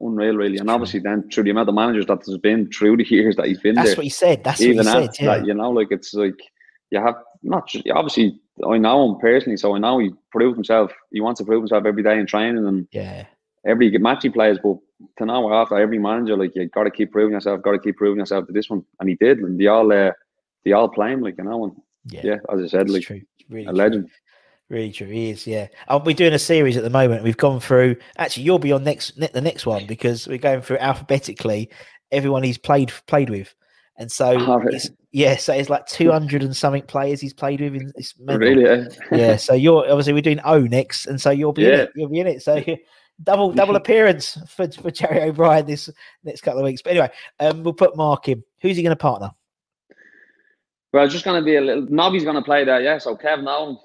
unreal, 0.00 0.36
really. 0.36 0.58
And 0.58 0.70
obviously, 0.70 1.00
then 1.00 1.28
through 1.30 1.44
the 1.44 1.50
amount 1.50 1.68
of 1.68 1.74
managers 1.74 2.06
that 2.06 2.24
has 2.26 2.38
been 2.38 2.70
through 2.70 2.96
the 2.98 3.08
years 3.08 3.36
that 3.36 3.46
he's 3.46 3.60
been 3.60 3.74
That's 3.74 3.90
there 3.90 3.96
what 3.96 4.04
he 4.04 4.10
said. 4.10 4.44
That's 4.44 4.60
what 4.60 4.66
he 4.66 4.72
even 4.72 4.84
said. 4.84 5.10
Yeah. 5.20 5.38
that, 5.38 5.46
you 5.46 5.54
know, 5.54 5.70
like 5.70 5.88
it's 5.90 6.14
like 6.14 6.38
you 6.90 7.00
have 7.00 7.16
not 7.42 7.70
obviously 7.94 8.40
I 8.66 8.78
know 8.78 9.08
him 9.08 9.20
personally, 9.20 9.56
so 9.56 9.74
I 9.74 9.78
know 9.78 9.98
he 9.98 10.10
proved 10.32 10.56
himself. 10.56 10.92
He 11.12 11.20
wants 11.20 11.38
to 11.38 11.44
prove 11.44 11.62
himself 11.62 11.84
every 11.86 12.02
day 12.02 12.18
in 12.18 12.26
training 12.26 12.66
and 12.66 12.88
yeah. 12.92 13.26
every 13.66 13.96
match 13.98 14.22
he 14.22 14.30
plays. 14.30 14.58
But 14.62 14.78
to 15.18 15.26
know 15.26 15.52
after 15.52 15.78
every 15.78 15.98
manager, 15.98 16.36
like 16.36 16.54
you 16.54 16.68
got 16.68 16.84
to 16.84 16.90
keep 16.90 17.12
proving 17.12 17.34
yourself, 17.34 17.62
got 17.62 17.72
to 17.72 17.78
keep 17.78 17.96
proving 17.96 18.18
yourself 18.18 18.46
to 18.46 18.52
this 18.52 18.68
one, 18.68 18.84
and 19.00 19.08
he 19.08 19.14
did, 19.14 19.38
and 19.38 19.60
they 19.60 19.66
all 19.66 19.92
uh, 19.92 20.12
they 20.64 20.72
all 20.72 20.88
play 20.88 21.12
him, 21.12 21.22
like 21.22 21.38
you 21.38 21.44
know, 21.44 21.64
and 21.64 21.76
Yeah. 22.10 22.20
yeah, 22.24 22.36
as 22.52 22.62
I 22.62 22.66
said, 22.66 22.82
It's 22.82 22.92
like 22.92 23.02
true. 23.02 23.22
Really 23.48 23.66
a 23.66 23.68
true. 23.68 23.76
legend. 23.76 24.10
Really 24.70 24.92
true. 24.92 25.06
He 25.06 25.30
is, 25.30 25.46
yeah. 25.46 25.68
Um, 25.88 26.04
we're 26.04 26.14
doing 26.14 26.34
a 26.34 26.38
series 26.38 26.76
at 26.76 26.82
the 26.82 26.90
moment. 26.90 27.24
We've 27.24 27.36
gone 27.36 27.58
through. 27.58 27.96
Actually, 28.18 28.42
you'll 28.42 28.58
be 28.58 28.72
on 28.72 28.84
next 28.84 29.16
ne- 29.16 29.30
the 29.32 29.40
next 29.40 29.64
one 29.64 29.86
because 29.86 30.28
we're 30.28 30.36
going 30.36 30.60
through 30.60 30.76
alphabetically 30.78 31.70
everyone 32.12 32.42
he's 32.42 32.58
played 32.58 32.92
played 33.06 33.30
with, 33.30 33.54
and 33.96 34.12
so 34.12 34.36
Oh, 34.38 34.58
really? 34.58 34.76
it's, 34.76 34.90
yeah, 35.10 35.36
so 35.36 35.54
it's 35.54 35.70
like 35.70 35.86
two 35.86 36.10
hundred 36.10 36.42
and 36.42 36.54
something 36.54 36.82
players 36.82 37.18
he's 37.18 37.32
played 37.32 37.62
with. 37.62 37.76
In, 37.76 37.92
mental. 38.20 38.46
Really, 38.46 38.64
eh? 38.66 38.88
yeah. 39.10 39.36
So 39.38 39.54
you're 39.54 39.88
obviously 39.90 40.12
we're 40.12 40.20
doing 40.20 40.40
O 40.44 40.60
next, 40.60 41.06
and 41.06 41.18
so 41.18 41.30
you'll 41.30 41.54
be 41.54 41.64
in 41.64 41.72
it. 41.72 41.90
You'll 41.94 42.10
be 42.10 42.20
in 42.20 42.26
it. 42.26 42.42
So 42.42 42.62
double 43.22 43.52
double 43.52 43.76
appearance 43.82 44.36
for 44.48 44.70
for 44.70 44.90
Joey 44.90 45.22
O'Brien 45.22 45.64
this 45.64 45.88
next 46.24 46.42
couple 46.42 46.60
of 46.60 46.64
weeks. 46.64 46.82
But 46.82 46.90
anyway, 46.90 47.10
um, 47.40 47.62
we'll 47.62 47.72
put 47.72 47.96
Mark 47.96 48.28
in. 48.28 48.44
Who's 48.60 48.76
he 48.76 48.82
going 48.82 48.90
to 48.90 48.96
partner? 48.96 49.30
Well, 50.92 51.04
it's 51.04 51.12
just 51.14 51.24
going 51.24 51.40
to 51.40 51.44
be 51.44 51.56
a 51.56 51.60
little. 51.62 51.86
Nobby's 51.88 52.24
going 52.24 52.36
to 52.36 52.42
play 52.42 52.64
there, 52.64 52.82
yeah. 52.82 52.98
So 52.98 53.16
Kev 53.16 53.42
Nolan. 53.42 53.78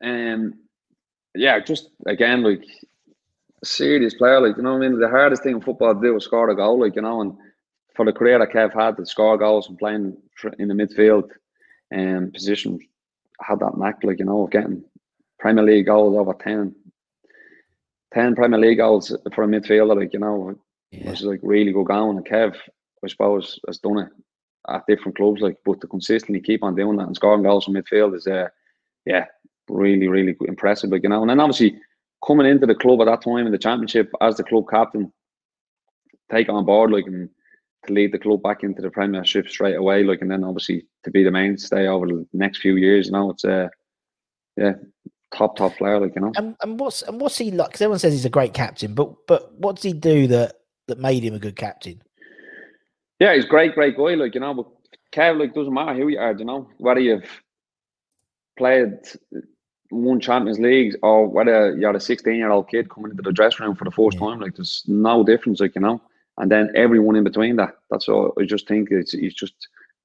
Yeah. 0.00 0.34
Um, 0.34 0.54
yeah, 1.34 1.60
just 1.60 1.90
again, 2.06 2.42
like 2.42 2.64
serious 3.62 4.14
player, 4.14 4.40
like 4.40 4.56
you 4.56 4.62
know 4.62 4.74
what 4.76 4.84
I 4.84 4.88
mean. 4.88 4.98
The 4.98 5.08
hardest 5.08 5.42
thing 5.42 5.56
in 5.56 5.60
football 5.60 5.94
to 5.94 6.00
do 6.00 6.16
is 6.16 6.24
score 6.24 6.48
a 6.50 6.56
goal, 6.56 6.80
like 6.80 6.96
you 6.96 7.02
know, 7.02 7.20
and 7.20 7.34
for 7.94 8.04
the 8.04 8.12
career 8.12 8.38
that 8.38 8.50
Kev 8.50 8.72
had 8.74 8.96
to 8.96 9.06
score 9.06 9.38
goals 9.38 9.68
and 9.68 9.78
playing 9.78 10.16
in 10.58 10.68
the 10.68 10.74
midfield 10.74 11.30
um, 11.94 12.30
position, 12.32 12.78
had 13.40 13.60
that 13.60 13.76
knack, 13.76 14.02
like 14.02 14.18
you 14.18 14.24
know, 14.24 14.44
of 14.44 14.50
getting 14.50 14.82
Premier 15.38 15.64
League 15.64 15.86
goals 15.86 16.16
over 16.16 16.34
10, 16.34 16.74
10 18.12 18.34
Premier 18.34 18.58
League 18.58 18.78
goals 18.78 19.14
for 19.34 19.44
a 19.44 19.46
midfielder, 19.46 19.96
like 19.96 20.12
you 20.12 20.18
know, 20.18 20.58
Yeah. 20.90 21.10
which 21.10 21.20
is 21.20 21.26
like 21.26 21.40
really 21.42 21.72
good 21.72 21.86
going. 21.86 22.16
And 22.16 22.26
Kev, 22.26 22.56
I 23.04 23.08
suppose, 23.08 23.60
has 23.68 23.78
done 23.78 23.98
it 23.98 24.08
at 24.68 24.86
different 24.88 25.16
clubs, 25.16 25.40
like, 25.40 25.56
but 25.64 25.80
to 25.80 25.86
consistently 25.86 26.40
keep 26.40 26.64
on 26.64 26.74
doing 26.74 26.96
that 26.96 27.06
and 27.06 27.16
scoring 27.16 27.42
goals 27.44 27.64
from 27.66 27.74
midfield 27.74 28.16
is, 28.16 28.26
uh, 28.26 28.48
yeah, 29.06 29.26
really, 29.70 30.08
really 30.08 30.36
impressive. 30.42 30.90
Like, 30.90 31.02
you 31.02 31.08
know, 31.08 31.20
and 31.20 31.30
then 31.30 31.40
obviously 31.40 31.80
coming 32.26 32.46
into 32.46 32.66
the 32.66 32.74
club 32.74 33.00
at 33.00 33.06
that 33.06 33.22
time 33.22 33.46
in 33.46 33.52
the 33.52 33.58
championship 33.58 34.10
as 34.20 34.36
the 34.36 34.44
club 34.44 34.64
captain, 34.70 35.12
take 36.30 36.48
on 36.48 36.64
board, 36.64 36.90
like, 36.90 37.06
and 37.06 37.28
to 37.86 37.92
lead 37.92 38.12
the 38.12 38.18
club 38.18 38.42
back 38.42 38.62
into 38.62 38.82
the 38.82 38.90
Premiership 38.90 39.48
straight 39.48 39.76
away, 39.76 40.04
like, 40.04 40.20
and 40.20 40.30
then 40.30 40.44
obviously 40.44 40.86
to 41.04 41.10
be 41.10 41.24
the 41.24 41.30
mainstay 41.30 41.86
over 41.86 42.06
the 42.06 42.26
next 42.32 42.58
few 42.58 42.76
years, 42.76 43.06
you 43.06 43.12
know, 43.12 43.30
it's, 43.30 43.44
uh, 43.44 43.68
yeah, 44.56 44.72
top, 45.34 45.56
top 45.56 45.74
player, 45.76 45.98
like, 45.98 46.14
you 46.14 46.20
know. 46.20 46.32
And, 46.36 46.56
and 46.60 46.78
what's 46.78 47.02
and 47.02 47.20
what's 47.20 47.38
he 47.38 47.50
like? 47.50 47.68
Because 47.68 47.82
everyone 47.82 47.98
says 47.98 48.12
he's 48.12 48.24
a 48.24 48.30
great 48.30 48.52
captain, 48.52 48.94
but 48.94 49.14
but 49.26 49.54
what 49.58 49.76
does 49.76 49.84
he 49.84 49.92
do 49.92 50.26
that 50.26 50.56
that 50.88 50.98
made 50.98 51.22
him 51.22 51.34
a 51.34 51.38
good 51.38 51.56
captain? 51.56 52.02
Yeah, 53.18 53.34
he's 53.34 53.44
a 53.44 53.48
great, 53.48 53.74
great 53.74 53.96
guy. 53.96 54.14
Like 54.14 54.34
you 54.34 54.40
know, 54.40 54.54
but 54.54 54.66
Kev, 55.12 55.38
like 55.38 55.54
doesn't 55.54 55.72
matter 55.72 55.94
who 55.94 56.08
you 56.08 56.18
are. 56.18 56.36
You 56.36 56.44
know, 56.44 56.68
whether 56.78 57.00
you've 57.00 57.42
played 58.58 58.98
one 59.90 60.20
Champions 60.20 60.58
League 60.58 60.96
or 61.02 61.26
whether 61.26 61.76
you're 61.76 61.96
a 61.96 62.00
16 62.00 62.34
year 62.34 62.50
old 62.50 62.68
kid 62.68 62.88
coming 62.90 63.10
into 63.10 63.22
the 63.22 63.32
dressing 63.32 63.66
room 63.66 63.76
for 63.76 63.84
the 63.84 63.90
first 63.90 64.18
Yeah. 64.18 64.20
time. 64.20 64.40
Like 64.40 64.56
there's 64.56 64.84
no 64.86 65.24
difference. 65.24 65.60
Like 65.60 65.74
you 65.74 65.82
know, 65.82 66.00
and 66.38 66.50
then 66.50 66.70
everyone 66.74 67.16
in 67.16 67.24
between 67.24 67.56
that. 67.56 67.76
That's 67.90 68.08
all. 68.08 68.32
I 68.38 68.44
just 68.44 68.66
think 68.68 68.88
it's 68.90 69.12
he's 69.12 69.34
just 69.34 69.54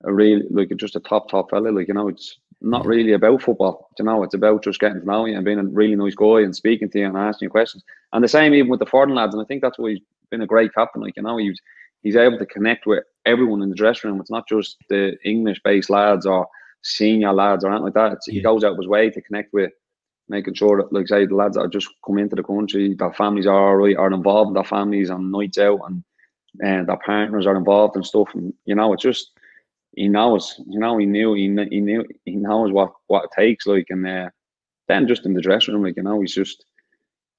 a 0.04 0.13
real 0.13 0.41
like 0.52 0.71
just 0.78 0.95
a 0.95 1.00
top, 1.00 1.30
top 1.30 1.50
fella. 1.52 1.69
Like 1.69 1.88
you 1.88 1.93
know, 1.93 2.08
it's 2.08 2.38
not 2.62 2.86
really 2.86 3.13
about 3.13 3.41
football. 3.41 3.89
You 4.00 4.06
know, 4.06 4.24
it's 4.24 4.34
about 4.34 4.63
just 4.63 4.80
getting 4.80 5.00
to 5.02 5.06
know 5.06 5.26
you 5.26 5.36
and 5.36 5.45
being 5.45 5.60
a 5.60 5.63
really 5.63 5.95
nice 5.95 6.15
guy 6.15 6.41
and 6.41 6.56
speaking 6.56 6.89
to 6.89 7.00
you 7.00 7.06
and 7.08 7.17
asking 7.17 7.48
you 7.48 7.50
questions. 7.50 7.84
And 8.13 8.24
the 8.24 8.28
same 8.28 8.54
even 8.54 8.69
with 8.69 8.80
the 8.80 8.86
foreign 8.86 9.13
lads. 9.15 9.34
And 9.34 9.41
I 9.41 9.45
think 9.45 9.62
that's 9.62 9.78
why 9.78 9.91
he's 9.91 10.00
been 10.32 10.41
a 10.41 10.48
great 10.48 10.74
captain. 10.74 11.02
Like 11.02 11.15
you 11.17 11.24
know, 11.24 11.38
he's 11.38 11.60
he's 12.02 12.15
able 12.15 12.38
to 12.39 12.45
connect 12.45 12.86
with 12.86 13.04
everyone 13.26 13.62
in 13.62 13.69
the 13.69 13.76
dressing 13.76 14.10
room. 14.10 14.19
It's 14.19 14.32
not 14.32 14.48
just 14.48 14.78
the 14.89 15.17
English 15.24 15.62
based 15.63 15.89
lads 15.89 16.26
or 16.26 16.48
senior 16.86 17.34
lads 17.34 17.63
or 17.63 17.69
anything 17.69 17.86
like 17.86 17.93
that. 17.95 18.13
It's, 18.13 18.28
He 18.28 18.41
goes 18.41 18.63
out 18.63 18.74
of 18.74 18.78
his 18.78 18.88
way 18.88 19.10
to 19.10 19.21
connect 19.21 19.54
with 19.54 19.71
making 20.30 20.54
sure 20.56 20.78
that, 20.78 20.91
like 20.93 21.08
say, 21.08 21.26
the 21.26 21.36
lads 21.36 21.56
that 21.56 21.62
are 21.63 21.67
just 21.67 21.89
come 22.06 22.17
into 22.17 22.36
the 22.36 22.43
country, 22.43 22.93
their 22.93 23.13
families 23.13 23.48
are 23.48 23.69
all 23.69 23.76
right, 23.76 23.95
are 23.98 24.12
involved 24.12 24.50
in 24.50 24.54
their 24.56 24.63
families 24.63 25.10
on 25.10 25.32
nights 25.32 25.58
out 25.58 25.80
and 25.88 26.04
and 26.62 26.88
their 26.88 26.98
partners 27.06 27.45
are 27.45 27.58
involved 27.58 27.95
and 27.95 28.06
stuff. 28.06 28.30
And 28.34 28.54
you 28.65 28.76
know, 28.76 28.93
it's 28.93 29.04
just 29.04 29.32
he 29.95 30.08
knows, 30.08 30.60
you 30.67 30.80
know, 30.80 30.98
he 30.98 31.06
knew, 31.06 31.34
he, 31.34 31.43
he 31.69 31.82
knew, 31.82 32.06
he 32.26 32.36
knows 32.36 32.71
what 32.71 32.93
what 33.08 33.26
it 33.26 33.32
takes, 33.36 33.65
like, 33.67 33.88
and 33.90 34.08
uh, 34.08 34.29
then 34.88 35.08
just 35.08 35.25
in 35.25 35.33
the 35.33 35.42
dressing 35.42 35.73
room, 35.73 35.83
like 35.83 35.98
you 35.98 36.04
know, 36.04 36.21
he's 36.21 36.33
just 36.36 36.65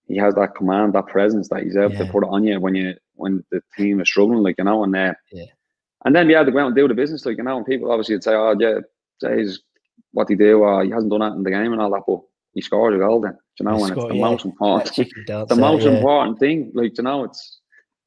he 0.09 0.17
has 0.17 0.35
that 0.35 0.55
command, 0.55 0.93
that 0.95 1.07
presence 1.09 1.49
that 1.49 1.63
he's 1.65 1.77
able 1.77 1.95
to 1.97 2.07
put 2.07 2.23
it 2.25 2.29
on 2.31 2.45
you 2.45 2.61
when 2.61 2.75
you 2.75 2.95
when 3.15 3.45
the 3.51 3.61
team 3.77 4.01
is 4.01 4.09
struggling, 4.09 4.43
like 4.43 4.57
you 4.59 4.65
know, 4.65 4.85
and 4.85 4.95
uh, 4.97 5.15
Yeah. 5.33 5.45
and 6.05 6.15
then 6.15 6.29
yeah, 6.31 6.45
to 6.45 6.53
go 6.53 6.59
out 6.61 6.67
and 6.69 6.77
do 6.77 6.89
the 6.89 6.95
business, 6.95 7.27
like 7.27 7.39
you 7.39 7.45
know, 7.45 7.57
and 7.57 7.67
people 7.67 7.91
obviously 7.91 8.15
would 8.15 8.25
say, 8.25 8.35
oh 8.35 8.55
yeah, 8.59 8.79
Jay's 9.23 9.61
what 10.13 10.29
he 10.29 10.35
do, 10.35 10.61
or 10.63 10.85
he 10.85 10.91
hasn't 10.91 11.11
done 11.11 11.21
that 11.21 11.33
in 11.33 11.43
the 11.43 11.51
game 11.51 11.73
and 11.73 11.81
all 11.83 11.91
that, 11.91 12.03
but 12.07 12.21
he 12.55 12.61
scores 12.63 12.95
a 12.95 12.99
goal 12.99 13.21
then. 13.21 13.37
you 13.61 13.67
know, 13.67 13.85
and 13.85 13.93
it's 13.97 14.07
the 14.09 14.15
yeah. 14.15 14.21
most 14.25 14.45
important, 14.45 14.85
That 14.87 14.95
chicken 14.95 15.25
dance, 15.27 15.49
the 15.51 15.55
uh, 15.55 15.59
most 15.59 15.85
yeah. 15.85 15.91
important 15.97 16.39
thing. 16.39 16.71
Like, 16.75 16.97
you 16.97 17.05
know, 17.05 17.25
it's 17.25 17.61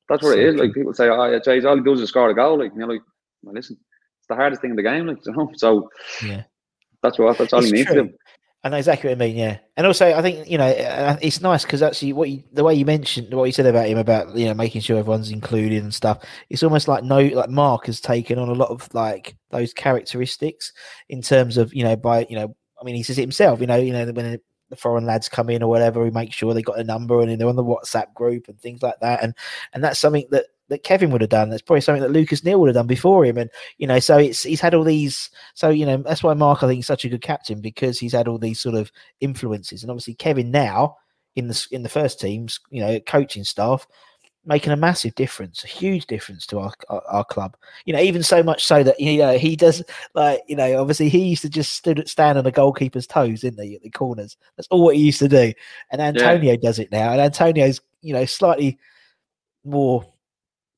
that's 0.07 0.24
what 0.24 0.34
So 0.34 0.39
it 0.39 0.45
is. 0.45 0.55
Like 0.55 0.74
people 0.74 0.93
say, 0.93 1.07
oh 1.10 1.26
yeah, 1.32 1.39
Jay's 1.43 1.66
all 1.66 1.76
he 1.78 1.84
does 1.84 2.01
is 2.01 2.10
score 2.10 2.30
a 2.32 2.36
goal. 2.36 2.57
Like, 2.60 2.72
you 2.74 2.80
know, 2.80 2.88
like, 2.88 3.01
well, 3.43 3.53
listen, 3.53 3.78
it's 4.20 4.28
the 4.28 4.36
hardest 4.36 4.62
thing 4.62 4.72
in 4.72 4.76
the 4.76 4.84
game. 4.84 5.05
Like, 5.07 5.24
you 5.26 5.32
know, 5.34 5.51
so 5.55 5.89
Yeah. 6.26 6.43
that's 7.03 7.20
what 7.20 7.38
that's 7.38 7.53
all 7.53 7.60
It's 7.60 7.70
he 7.70 7.74
needs 7.78 7.91
true. 7.91 8.03
to 8.03 8.10
do. 8.10 8.14
I 8.64 8.68
know 8.70 8.78
exactly 8.78 9.10
what 9.10 9.16
I 9.16 9.20
mean. 9.20 9.38
Yeah, 9.38 9.57
and 9.78 9.88
also 9.88 10.14
I 10.14 10.22
think 10.22 10.49
you 10.49 10.57
know 10.57 10.68
uh, 10.68 11.18
it's 11.22 11.39
nice 11.39 11.64
because 11.64 11.82
actually 11.82 12.12
what 12.12 12.30
you, 12.30 12.43
the 12.51 12.64
way 12.64 12.74
you 12.76 12.84
mentioned 12.84 13.34
what 13.34 13.45
you 13.45 13.53
said 13.53 13.66
about 13.66 13.88
him 13.88 13.97
about 13.97 14.36
you 14.36 14.47
know 14.47 14.53
making 14.53 14.82
sure 14.82 14.97
everyone's 14.97 15.32
included 15.32 15.82
and 15.82 15.93
stuff. 15.93 16.26
It's 16.49 16.64
almost 16.64 16.89
like 16.89 17.03
no 17.05 17.20
like 17.20 17.49
Mark 17.49 17.86
has 17.86 18.01
taken 18.01 18.38
on 18.38 18.49
a 18.49 18.53
lot 18.53 18.70
of 18.70 18.93
like 18.93 19.38
those 19.51 19.74
characteristics 19.74 20.74
in 21.07 21.22
terms 21.22 21.55
of 21.55 21.74
you 21.74 21.84
know 21.84 21.95
by 21.95 22.28
you 22.30 22.36
know 22.36 22.53
I 22.82 22.84
mean 22.84 22.95
he 22.95 23.03
says 23.03 23.18
it 23.18 23.22
himself. 23.22 23.62
You 23.62 23.68
know 23.68 23.78
you 23.78 23.93
know 23.93 24.05
when 24.12 24.39
the 24.70 24.76
foreign 24.76 25.05
lads 25.05 25.30
come 25.30 25.49
in 25.49 25.63
or 25.63 25.70
whatever, 25.70 26.03
we 26.03 26.11
make 26.11 26.34
sure 26.34 26.53
they 26.53 26.61
got 26.61 26.80
a 26.80 26.84
number 26.84 27.22
and 27.22 27.39
they're 27.39 27.47
on 27.47 27.55
the 27.55 27.63
WhatsApp 27.63 28.13
group 28.13 28.47
and 28.47 28.59
things 28.59 28.82
like 28.82 28.99
that. 29.01 29.24
And 29.24 29.34
and 29.74 29.84
that's 29.84 29.99
something 29.99 30.26
that 30.32 30.45
that 30.70 30.84
Kevin 30.84 31.11
would 31.11 31.22
have 31.22 31.30
done. 31.30 31.49
That's 31.49 31.61
probably 31.61 31.82
something 31.82 32.03
that 32.03 32.11
Lucas 32.11 32.43
Neill 32.43 32.59
would 32.59 32.70
have 32.70 32.76
done 32.76 32.88
before 32.88 33.26
him. 33.26 33.38
And 33.38 33.49
you 33.78 33.88
know, 33.88 33.99
so 33.99 34.17
it's 34.17 34.43
he's 34.43 34.61
had 34.61 34.74
all 34.74 34.84
these. 34.84 35.30
So 35.55 35.70
you 35.70 35.86
know, 35.86 35.97
that's 35.97 36.24
why 36.24 36.34
Mark 36.34 36.63
I 36.63 36.67
think 36.67 36.80
is 36.80 36.88
such 36.88 37.05
a 37.05 37.09
good 37.09 37.22
captain 37.22 37.61
because 37.61 37.99
he's 37.99 38.13
had 38.13 38.28
all 38.28 38.38
these 38.38 38.59
sort 38.59 38.76
of 38.76 38.91
influences. 39.20 39.84
And 39.84 39.91
obviously 39.91 40.13
Kevin 40.13 40.51
now 40.51 40.97
in 41.36 41.47
the 41.47 41.67
in 41.72 41.84
the 41.84 41.89
first 41.89 42.20
teams, 42.20 42.59
you 42.70 42.82
know, 42.82 42.99
coaching 43.01 43.43
staff. 43.43 43.88
Making 44.46 44.72
a 44.72 44.78
massive 44.78 45.14
difference, 45.16 45.64
a 45.64 45.68
huge 45.68 46.08
difference 46.08 46.46
to 46.48 46.60
our, 46.60 46.72
our 46.90 47.04
our 47.08 47.26
club. 47.26 47.58
You 47.86 47.94
know, 47.94 48.00
even 48.00 48.24
so 48.24 48.42
much 48.42 48.66
so 48.66 48.84
that 48.84 49.00
you 49.00 49.18
know 49.18 49.38
he 49.38 49.56
does 49.56 49.84
like 50.16 50.42
you 50.48 50.56
know. 50.56 50.80
Obviously, 50.80 51.10
he 51.10 51.20
used 51.20 51.42
to 51.42 51.50
just 51.50 51.74
stood 51.74 52.08
stand 52.08 52.38
on 52.38 52.44
the 52.46 52.52
goalkeeper's 52.52 53.06
toes, 53.06 53.42
didn't 53.42 53.64
he, 53.64 53.76
at 53.76 53.82
the 53.82 53.90
corners? 53.90 54.38
That's 54.56 54.68
all 54.70 54.84
what 54.84 54.96
he 54.96 55.04
used 55.04 55.20
to 55.20 55.28
do. 55.28 55.54
And 55.92 56.02
Antonio 56.02 56.56
does 56.56 56.80
it 56.80 56.92
now, 56.92 57.12
and 57.12 57.22
Antonio's 57.22 57.82
you 58.02 58.14
know 58.14 58.26
slightly 58.26 58.80
more 59.66 60.06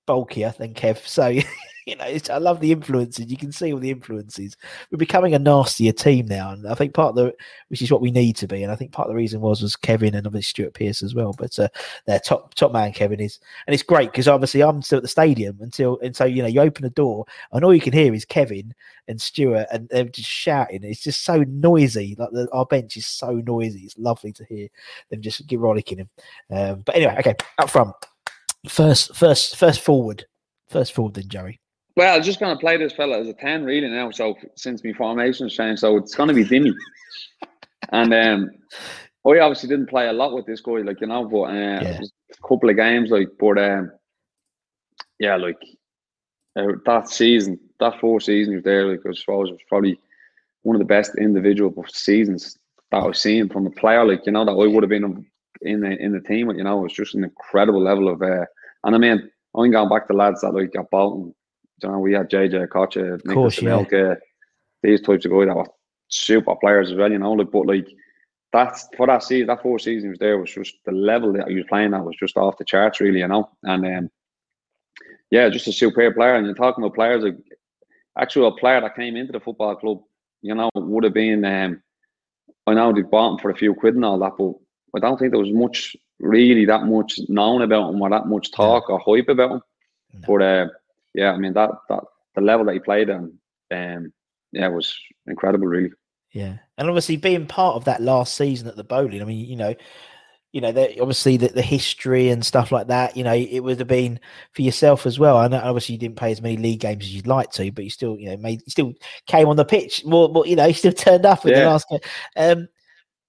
bulkier 0.05 0.53
than 0.57 0.74
Kev. 0.74 0.97
So 1.07 1.28
you 1.86 1.95
know, 1.95 2.05
I 2.05 2.38
love 2.38 2.59
the 2.59 2.71
influences. 2.71 3.29
You 3.32 3.38
can 3.38 3.51
see 3.51 3.73
all 3.73 3.79
the 3.79 3.89
influences. 3.89 4.55
We're 4.91 4.97
becoming 4.97 5.34
a 5.34 5.39
nastier 5.39 5.91
team 5.91 6.27
now, 6.27 6.51
and 6.51 6.67
I 6.67 6.75
think 6.75 6.93
part 6.93 7.09
of 7.09 7.15
the 7.15 7.34
which 7.69 7.82
is 7.82 7.91
what 7.91 8.01
we 8.01 8.11
need 8.11 8.36
to 8.38 8.47
be. 8.47 8.63
And 8.63 8.71
I 8.71 8.75
think 8.75 8.91
part 8.91 9.07
of 9.07 9.13
the 9.13 9.17
reason 9.17 9.41
was 9.41 9.61
was 9.61 9.75
Kevin 9.75 10.13
and 10.13 10.27
obviously 10.27 10.43
Stuart 10.49 10.73
Pearce 10.73 11.01
as 11.01 11.15
well. 11.15 11.34
But 11.38 11.57
uh, 11.57 11.69
their 12.05 12.19
top 12.19 12.53
top 12.53 12.71
man 12.71 12.93
Kevin 12.93 13.19
is, 13.19 13.39
and 13.65 13.73
it's 13.73 13.84
great 13.84 14.11
because 14.11 14.27
obviously 14.27 14.61
I'm 14.61 14.82
still 14.82 14.97
at 14.97 15.03
the 15.03 15.07
stadium 15.07 15.57
until 15.61 15.99
and 16.01 16.15
so 16.15 16.25
you 16.25 16.41
know 16.41 16.47
you 16.47 16.61
open 16.61 16.84
the 16.84 16.89
door 16.91 17.25
and 17.51 17.65
all 17.65 17.73
you 17.73 17.82
can 17.82 17.93
hear 17.93 18.13
is 18.13 18.25
Kevin 18.25 18.73
and 19.07 19.19
Stuart 19.19 19.67
and 19.71 19.89
they're 19.89 20.05
just 20.05 20.29
shouting. 20.29 20.84
It's 20.84 21.01
just 21.01 21.23
so 21.23 21.43
noisy. 21.47 22.15
Like 22.17 22.32
the, 22.32 22.47
our 22.51 22.65
bench 22.65 22.95
is 22.97 23.07
so 23.07 23.32
noisy. 23.32 23.82
It's 23.82 23.97
lovely 23.97 24.32
to 24.34 24.45
hear 24.45 24.67
them 25.09 25.21
just 25.21 25.45
get 25.47 25.59
rollicking 25.59 25.99
him. 25.99 26.09
Um, 26.51 26.84
but 26.86 26.95
anyway, 26.95 27.15
okay, 27.19 27.36
up 27.57 27.69
front. 27.69 27.95
First, 28.67 29.15
first, 29.15 29.55
first 29.55 29.82
forward, 29.82 30.25
first 30.69 30.93
forward. 30.93 31.15
Then 31.15 31.27
Jerry. 31.27 31.59
Well, 32.02 32.16
I'm 32.16 32.24
just 32.24 32.39
going 32.39 32.58
to 32.58 32.60
play 32.60 32.78
this 32.78 32.93
fella 32.93 33.20
as 33.20 33.28
a 33.28 33.34
10 33.34 33.64
really 33.64 33.88
now. 33.88 34.10
So 34.10 34.36
since 34.56 34.84
my 34.84 34.91
formation's 34.93 35.54
changed, 35.54 35.82
so 35.82 35.97
it's 35.97 36.16
going 36.16 36.30
to 36.30 36.34
be 36.34 36.43
Dimmy. 36.43 36.74
and 37.89 38.12
um, 38.12 38.49
I 39.24 39.38
obviously 39.38 39.70
didn't 39.70 39.91
play 39.91 40.08
a 40.08 40.12
lot 40.12 40.34
with 40.34 40.47
this 40.47 40.62
guy, 40.62 40.80
like, 40.80 40.99
you 40.99 41.06
know, 41.06 41.26
but 41.26 41.41
uh, 41.41 41.99
was 41.99 42.12
a 42.32 42.47
couple 42.47 42.72
of 42.72 42.76
games, 42.76 43.12
like, 43.12 43.28
but 43.39 43.60
um, 43.60 43.91
yeah, 45.20 45.36
like 45.36 45.60
uh, 46.56 46.72
that 46.88 47.08
season, 47.08 47.60
that 47.80 47.99
four 47.99 48.20
seasons 48.20 48.56
was 48.56 48.64
there, 48.64 48.88
like, 48.88 49.02
I 49.08 49.14
suppose 49.14 49.49
it 49.49 49.52
was 49.52 49.62
probably 49.70 49.99
one 50.64 50.76
of 50.76 50.80
the 50.80 50.86
best 50.86 51.12
individual 51.20 51.72
seasons 51.88 52.58
that 52.89 53.04
I've 53.04 53.16
seen 53.16 53.47
from 53.47 53.68
a 53.68 53.70
player, 53.70 54.04
like, 54.06 54.26
you 54.26 54.32
know, 54.32 54.43
that 54.43 54.54
I 54.54 54.56
would 54.56 54.82
have 54.82 54.89
been 54.89 55.24
in 55.62 55.82
the, 55.82 55.91
in 56.04 56.14
the 56.14 56.22
team, 56.22 56.47
with, 56.47 56.58
you 56.58 56.64
know, 56.64 56.80
it 56.80 56.82
was 56.82 56.93
just 56.93 57.14
an 57.14 57.26
incredible 57.26 57.84
level 57.84 58.10
of, 58.10 58.24
uh, 58.24 58.45
and 58.86 58.95
I 58.95 58.97
mean, 58.97 59.30
I'm 59.56 59.70
going 59.70 59.89
back 59.89 60.08
to 60.08 60.14
lads 60.16 60.41
that 60.41 60.56
like 60.56 60.74
got 60.74 60.89
Bolton 60.89 61.36
you 61.84 61.89
know, 61.89 61.99
we 61.99 62.13
had 62.13 62.29
JJ 62.29 62.67
Okocha, 62.67 63.23
Nicholas 63.25 63.59
course, 63.59 63.91
yeah. 63.91 64.15
These 64.84 65.01
types 65.01 65.25
of 65.25 65.32
guys 65.32 65.47
that 65.47 65.55
were 65.55 65.67
super 66.07 66.55
players 66.55 66.91
as 66.91 66.97
well, 66.97 67.11
you 67.11 67.19
know. 67.19 67.34
Like, 67.34 67.51
but 67.51 67.67
like 67.67 67.88
that's 68.51 68.88
for 68.97 69.07
that 69.07 69.23
season, 69.23 69.47
that 69.47 69.61
four 69.61 69.79
seasons 69.79 70.11
was 70.11 70.19
there 70.19 70.39
was 70.39 70.51
just 70.51 70.75
the 70.86 70.91
level 70.91 71.34
that 71.34 71.47
he 71.47 71.55
was 71.55 71.65
playing 71.69 71.93
at 71.93 72.03
was 72.03 72.15
just 72.19 72.38
off 72.38 72.57
the 72.57 72.65
charts, 72.65 72.99
really, 72.99 73.19
you 73.19 73.27
know. 73.27 73.49
And 73.63 73.86
um, 73.86 74.11
yeah, 75.29 75.49
just 75.49 75.67
a 75.67 75.73
superb 75.73 76.15
player. 76.15 76.36
And 76.36 76.45
you're 76.45 76.55
talking 76.55 76.84
about 76.84 76.95
players 76.95 77.23
like 77.23 77.38
actually 78.17 78.47
a 78.47 78.51
player 78.51 78.82
that 78.82 78.95
came 78.95 79.15
into 79.15 79.32
the 79.32 79.39
football 79.39 79.75
club, 79.75 80.01
you 80.41 80.55
know, 80.55 80.69
would 80.75 81.03
have 81.03 81.13
been 81.13 81.45
um, 81.45 81.82
I 82.67 82.73
know 82.73 82.93
they 82.93 83.01
bought 83.01 83.34
him 83.34 83.38
for 83.39 83.49
a 83.49 83.55
few 83.55 83.73
quid 83.73 83.95
and 83.95 84.05
all 84.05 84.19
that, 84.19 84.34
but 84.38 84.53
I 84.95 84.99
don't 84.99 85.17
think 85.17 85.32
there 85.32 85.39
was 85.39 85.51
much 85.51 85.95
really 86.19 86.65
that 86.65 86.86
much 86.86 87.19
known 87.27 87.61
about 87.61 87.93
him 87.93 88.01
or 88.01 88.09
that 88.09 88.27
much 88.27 88.51
talk 88.51 88.89
or 88.89 88.99
hype 88.99 89.29
about 89.29 89.51
him. 89.51 89.61
But 90.27 90.41
uh, 90.41 90.67
yeah, 91.14 91.32
I 91.32 91.38
mean 91.38 91.53
that 91.53 91.72
that 91.89 92.03
the 92.36 92.41
level 92.41 92.66
that 92.66 92.74
he 92.74 92.80
played 92.80 93.09
on, 93.09 93.38
um, 93.72 94.14
yeah, 94.51 94.68
was 94.68 94.95
incredible, 95.28 95.68
really. 95.68 95.91
Yeah, 96.34 96.57
and 96.78 96.88
obviously 96.88 97.18
being 97.18 97.45
part 97.45 97.76
of 97.76 97.86
that 97.86 98.01
last 98.01 98.36
season 98.36 98.68
at 98.68 98.76
the 98.76 98.84
Boleyn, 98.84 99.22
I 99.22 99.26
mean, 99.26 99.45
you 99.45 99.57
know, 99.57 99.76
you 100.53 100.59
know, 100.59 100.70
obviously 100.70 101.38
the, 101.38 101.47
the 101.47 101.62
history 101.62 102.30
and 102.30 102.45
stuff 102.45 102.72
like 102.72 102.88
that. 102.88 103.16
You 103.16 103.24
know, 103.24 103.34
it 103.34 103.59
would 103.59 103.80
have 103.80 103.88
been 103.88 104.20
for 104.53 104.62
yourself 104.62 105.05
as 105.05 105.18
well. 105.18 105.38
I 105.38 105.47
know, 105.47 105.59
obviously, 105.59 105.93
you 105.93 105.99
didn't 105.99 106.18
play 106.18 106.32
as 106.32 106.41
many 106.41 106.57
league 106.57 106.82
games 106.82 107.05
as 107.05 107.14
you'd 107.14 107.28
like 107.28 107.51
to, 107.51 107.72
but 107.72 107.84
you 107.84 107.89
still, 107.89 108.18
you 108.18 108.30
know, 108.30 108.38
made 108.38 108.62
you 108.66 108.72
still 108.72 108.93
came 109.28 109.47
on 109.47 109.55
the 109.55 109.66
pitch 109.66 110.05
more. 110.05 110.30
more 110.30 110.45
you 110.45 110.55
know, 110.55 110.66
you 110.68 110.74
still 110.74 110.93
turned 110.93 111.26
up 111.26 111.45
in 111.45 111.53
the 111.53 111.66
last 111.66 111.88
game. 111.89 111.99
Um, 112.36 112.68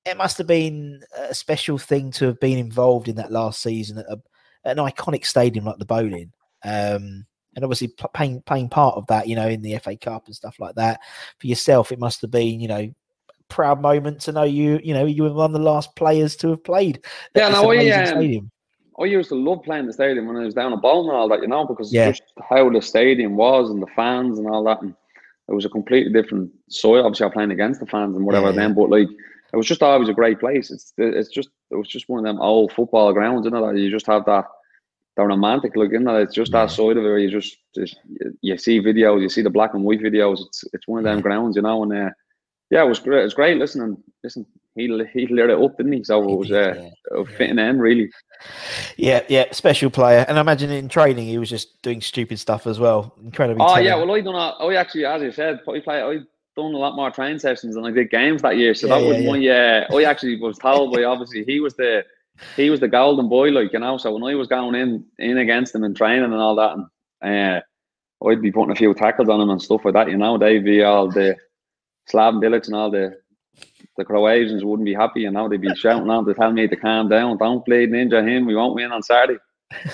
it 0.05 0.17
must 0.17 0.39
have 0.39 0.49
been 0.49 1.01
a 1.17 1.35
special 1.35 1.79
thing 1.79 2.11
to 2.13 2.27
have 2.27 2.41
been 2.41 2.59
involved 2.59 3.09
in 3.09 3.17
that 3.17 3.31
last 3.31 3.63
season 3.63 3.99
at 3.99 4.07
a, 4.07 4.21
an 4.65 4.79
iconic 4.79 5.25
stadium 5.25 5.65
like 5.65 5.79
the 5.79 5.85
Boleyn. 5.85 6.33
Um, 6.65 7.25
and 7.55 7.65
obviously 7.65 7.89
pl- 7.89 8.11
playing 8.15 8.43
playing 8.43 8.69
part 8.69 8.97
of 8.97 9.07
that, 9.09 9.29
you 9.29 9.37
know, 9.37 9.49
in 9.49 9.63
the 9.63 9.79
FA 9.79 9.97
Cup 9.97 10.27
and 10.27 10.35
stuff 10.35 10.57
like 10.59 10.75
that. 10.77 11.01
For 11.39 11.47
yourself, 11.47 11.93
it 11.93 11.99
must 11.99 12.21
have 12.23 12.31
been, 12.31 12.61
you 12.61 12.69
know, 12.69 12.77
a 12.79 12.95
proud 13.49 13.81
moment 13.81 14.21
to 14.23 14.33
know 14.33 14.45
you, 14.45 14.81
you 14.83 14.95
know, 14.95 15.05
you 15.05 15.23
were 15.23 15.33
one 15.33 15.55
of 15.55 15.61
the 15.61 15.67
last 15.67 15.95
players 15.97 16.37
to 16.37 16.51
have 16.51 16.65
played. 16.65 17.05
Yeah, 17.35 17.49
no, 17.49 17.71
I, 17.71 17.91
um, 17.91 18.07
stadium. 18.07 18.51
I 18.99 19.05
used 19.05 19.31
to 19.31 19.35
love 19.35 19.63
playing 19.65 19.87
the 19.87 19.93
stadium 19.93 20.27
when 20.27 20.37
I 20.37 20.45
was 20.45 20.55
down 20.55 20.73
at 20.73 20.83
Bolton 20.83 21.11
and 21.11 21.19
all 21.19 21.29
that, 21.29 21.41
you 21.43 21.49
know, 21.49 21.67
because 21.67 21.93
Yeah. 21.93 22.11
just 22.11 22.23
how 22.49 22.69
the 22.71 22.83
stadium 22.83 23.37
was 23.37 23.71
and 23.71 23.83
the 23.83 23.87
fans 23.97 24.39
and 24.39 24.49
all 24.49 24.65
that. 24.65 24.83
And 24.83 24.95
it 25.49 25.55
was 25.55 25.65
a 25.65 25.71
completely 25.71 26.13
different 26.13 26.51
soil. 26.69 27.05
Obviously, 27.05 27.27
I'm 27.27 27.33
playing 27.33 27.51
against 27.51 27.81
the 27.81 27.87
fans 27.87 28.17
and 28.17 28.25
whatever 28.25 28.49
Yeah, 28.49 28.53
then, 28.53 28.75
but 28.75 28.91
like 28.91 29.09
it 29.53 29.57
was 29.57 29.67
just 29.67 29.83
always 29.83 30.09
a 30.09 30.15
great 30.15 30.41
place. 30.41 30.71
It's 30.71 30.93
it's 30.97 31.29
just 31.29 31.51
it 31.71 31.77
was 31.77 31.89
just 31.89 32.09
one 32.09 32.21
of 32.21 32.25
them 32.25 32.41
old 32.41 32.73
football 32.73 33.13
grounds, 33.13 33.45
you 33.45 33.51
know, 33.51 33.67
that 33.67 33.79
you 33.79 33.91
just 33.91 34.07
have 34.07 34.25
that 34.27 34.47
the 35.17 35.25
romantic 35.25 35.77
look 35.77 35.93
in 35.93 36.05
that. 36.05 36.23
It's 36.23 36.35
just 36.35 36.53
that 36.53 36.71
side 36.71 36.97
of 36.97 37.05
it 37.05 37.09
where 37.09 37.19
you 37.19 37.31
just, 37.31 37.57
just 37.75 37.99
you, 38.41 38.57
see 38.57 38.81
videos, 38.81 39.21
you 39.21 39.29
see 39.29 39.43
the 39.43 39.51
black 39.51 39.75
and 39.75 39.85
white 39.85 40.01
videos. 40.01 40.41
It's 40.47 40.65
it's 40.73 40.89
one 40.89 40.99
of 41.01 41.05
them 41.05 41.21
grounds, 41.21 41.57
you 41.57 41.63
know, 41.63 41.83
and 41.83 41.93
uh, 41.93 42.11
yeah, 42.71 42.83
it 42.83 42.89
was 42.89 42.99
great. 42.99 43.21
It 43.21 43.25
was 43.25 43.35
great. 43.35 43.59
Listen, 43.59 44.03
listen, 44.25 44.47
he 44.75 44.85
he 45.13 45.27
lit 45.27 45.51
it 45.51 45.59
up, 45.59 45.77
didn't 45.77 45.93
he? 45.93 46.05
So 46.05 46.23
it 46.23 46.39
was 46.39 46.51
uh, 46.51 46.89
a 47.11 47.25
fitting 47.27 47.59
end, 47.59 47.83
really. 47.83 48.11
Yeah, 48.97 49.23
yeah, 49.29 49.53
special 49.53 49.91
player. 49.91 50.25
And 50.27 50.39
I 50.39 50.41
imagine 50.41 50.71
in 50.71 50.89
training 50.89 51.27
he 51.27 51.39
was 51.39 51.51
just 51.51 51.83
doing 51.83 52.01
stupid 52.01 52.39
stuff 52.39 52.67
as 52.67 52.81
well. 52.81 53.15
Incredibly. 53.23 53.63
Oh 53.65 53.77
yeah, 53.77 53.97
well 53.97 54.11
I 54.13 54.23
done. 54.23 54.35
A, 54.35 54.65
I 54.65 54.75
actually, 54.77 55.05
as 55.05 55.23
you 55.23 55.33
said, 55.33 55.61
I 55.69 55.81
play. 55.81 56.03
I 56.03 56.19
done 56.57 56.75
a 56.75 56.79
lot 56.79 56.97
more 56.97 57.11
training 57.11 57.39
sessions 57.39 57.75
than 57.75 57.85
I 57.85 57.91
did 57.91 58.11
games 58.11 58.43
that 58.43 58.57
year. 58.57 58.75
So 58.75 58.87
Yeah, 58.87 58.99
that 58.99 59.07
was 59.07 59.19
yeah, 59.19 59.87
my. 59.91 59.97
Uh, 59.99 59.99
I 59.99 60.11
actually 60.11 60.41
was 60.41 60.59
told 60.59 60.95
by 60.95 61.05
obviously 61.05 61.45
he 61.45 61.61
was 61.61 61.75
the 61.75 62.05
he 62.57 62.71
was 62.71 62.81
the 62.81 62.89
golden 62.89 63.29
boy, 63.29 63.49
like 63.51 63.73
you 63.73 63.79
know. 63.79 63.97
So 63.99 64.13
when 64.13 64.25
I 64.25 64.35
was 64.35 64.49
going 64.49 64.75
in 64.75 65.05
in 65.19 65.39
against 65.39 65.75
him 65.75 65.85
in 65.85 65.95
training 65.95 66.25
and 66.25 66.35
all 66.35 66.57
that, 66.57 66.77
and 67.21 67.61
uh, 67.61 68.29
I'd 68.29 68.43
be 68.43 68.53
putting 68.53 68.73
a 68.73 68.77
few 68.77 68.95
tackles 68.95 69.29
on 69.29 69.41
him 69.41 69.51
and 69.51 69.61
stuff 69.63 69.85
like 69.85 69.95
that. 69.95 70.11
You 70.11 70.17
know, 70.17 70.39
they'd 70.39 70.65
be 70.65 70.83
all 70.83 71.09
the 71.11 71.37
Slaven 72.11 72.43
Bilić 72.43 72.67
and 72.67 72.77
all 72.77 72.91
the 72.91 73.19
the 73.97 74.05
Croatians 74.05 74.65
wouldn't 74.65 74.87
be 74.87 74.95
happy. 74.95 75.23
You 75.23 75.31
know, 75.31 75.49
they'd 75.49 75.61
be 75.61 75.75
shouting 75.77 76.11
on 76.11 76.25
to 76.27 76.35
tell 76.35 76.53
me 76.53 76.67
to 76.67 76.77
calm 76.77 77.09
down. 77.09 77.39
Don't 77.39 77.65
bleed 77.65 77.91
ninja 77.91 78.27
him. 78.27 78.47
We 78.47 78.57
won't 78.57 78.75
win 78.75 78.93
on 78.93 79.03
Saturday. 79.03 79.39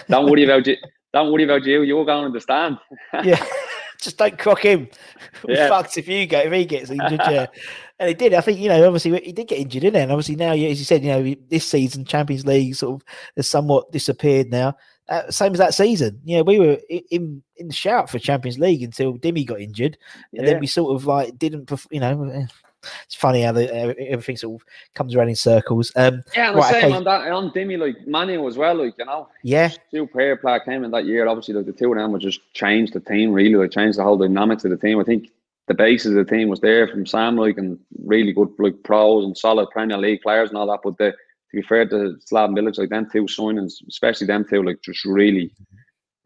Don't 0.08 0.30
worry 0.30 0.44
about 0.44 0.66
you. 0.66 0.76
Don't 1.12 1.32
worry 1.32 1.44
about 1.44 1.64
you. 1.64 1.82
You're 1.82 2.04
going 2.04 2.32
to 2.32 2.40
stand. 2.40 2.78
yeah. 3.24 3.44
Just 4.00 4.16
don't 4.18 4.38
crock 4.38 4.60
him. 4.60 4.88
Yeah. 5.46 5.68
fucked 5.68 5.98
if 5.98 6.08
you 6.08 6.26
get 6.26 6.46
if 6.46 6.52
he 6.52 6.64
gets 6.64 6.90
injured. 6.90 7.20
Yeah, 7.28 7.46
and 8.00 8.08
he 8.08 8.14
did. 8.14 8.34
I 8.34 8.40
think 8.40 8.58
you 8.58 8.68
know. 8.68 8.84
Obviously, 8.86 9.20
he 9.20 9.32
did 9.32 9.46
get 9.48 9.58
injured, 9.60 9.82
didn't 9.82 9.96
he? 9.96 10.02
And 10.02 10.12
obviously 10.12 10.34
now, 10.36 10.52
as 10.52 10.78
you 10.78 10.84
said, 10.84 11.02
you 11.04 11.10
know, 11.10 11.34
this 11.48 11.64
season 11.66 12.04
Champions 12.04 12.44
League 12.44 12.74
sort 12.74 13.00
of 13.00 13.06
has 13.36 13.48
somewhat 13.48 13.90
disappeared 13.92 14.50
now. 14.50 14.76
Uh, 15.08 15.30
same 15.30 15.52
as 15.52 15.58
that 15.58 15.74
season. 15.74 16.20
You 16.24 16.36
know, 16.38 16.42
we 16.42 16.58
were 16.58 16.78
in 16.88 17.42
in 17.56 17.68
the 17.68 17.72
shout 17.72 18.10
for 18.10 18.18
Champions 18.18 18.58
League 18.58 18.82
until 18.82 19.16
Dimmy 19.16 19.46
got 19.46 19.60
injured, 19.60 19.96
and 20.32 20.44
Yeah. 20.46 20.52
then 20.52 20.60
we 20.60 20.66
sort 20.66 20.94
of 20.94 21.06
like 21.06 21.38
didn't. 21.38 21.70
You 21.90 22.00
know, 22.00 22.46
it's 23.04 23.14
funny 23.14 23.42
how 23.42 23.52
the, 23.52 23.72
everything 23.98 24.36
sort 24.36 24.60
of 24.60 24.66
comes 24.94 25.14
around 25.14 25.28
in 25.28 25.36
circles. 25.36 25.92
Um, 25.96 26.22
Yeah, 26.34 26.48
and 26.48 26.56
right, 26.56 26.74
the 26.74 26.80
same 26.80 26.84
okay. 26.86 26.96
on 26.96 27.04
that 27.04 27.30
on 27.30 27.50
Dimmy, 27.50 27.78
like 27.78 28.06
Manu 28.06 28.46
as 28.46 28.56
well, 28.56 28.74
like 28.76 28.94
you 28.98 29.04
know. 29.04 29.28
Yeah. 29.42 29.70
Super 29.90 30.36
player 30.36 30.60
came 30.60 30.84
in 30.84 30.90
that 30.92 31.06
year. 31.06 31.26
Obviously, 31.26 31.54
like 31.54 31.66
the 31.66 31.72
two 31.72 31.92
of 31.92 31.98
them 31.98 32.12
would 32.12 32.20
just 32.20 32.40
change 32.54 32.92
the 32.92 33.00
team 33.00 33.32
really, 33.32 33.56
like 33.56 33.70
change 33.70 33.96
the 33.96 34.04
whole 34.04 34.18
dynamics 34.18 34.64
of 34.64 34.70
the 34.70 34.76
team. 34.76 35.00
I 35.00 35.04
think 35.04 35.30
the 35.66 35.74
basis 35.74 36.10
of 36.10 36.14
the 36.14 36.24
team 36.24 36.48
was 36.48 36.60
there 36.60 36.88
from 36.88 37.06
Sam, 37.06 37.36
like 37.36 37.58
and 37.58 37.78
really 38.04 38.32
good 38.32 38.50
like 38.58 38.82
pros 38.84 39.24
and 39.24 39.36
solid 39.36 39.68
Premier 39.70 39.98
League 39.98 40.22
players 40.22 40.48
and 40.48 40.58
all 40.58 40.66
that. 40.68 40.80
But 40.82 40.98
the 40.98 41.12
to 41.12 41.56
be 41.56 41.62
fair 41.62 41.86
to 41.88 42.16
Slaven 42.30 42.58
Bilić, 42.58 42.78
like 42.78 42.90
them 42.90 43.08
two 43.10 43.24
signings, 43.24 43.74
especially 43.88 44.26
them 44.26 44.44
two, 44.48 44.62
like 44.62 44.82
just 44.82 45.04
really, 45.04 45.54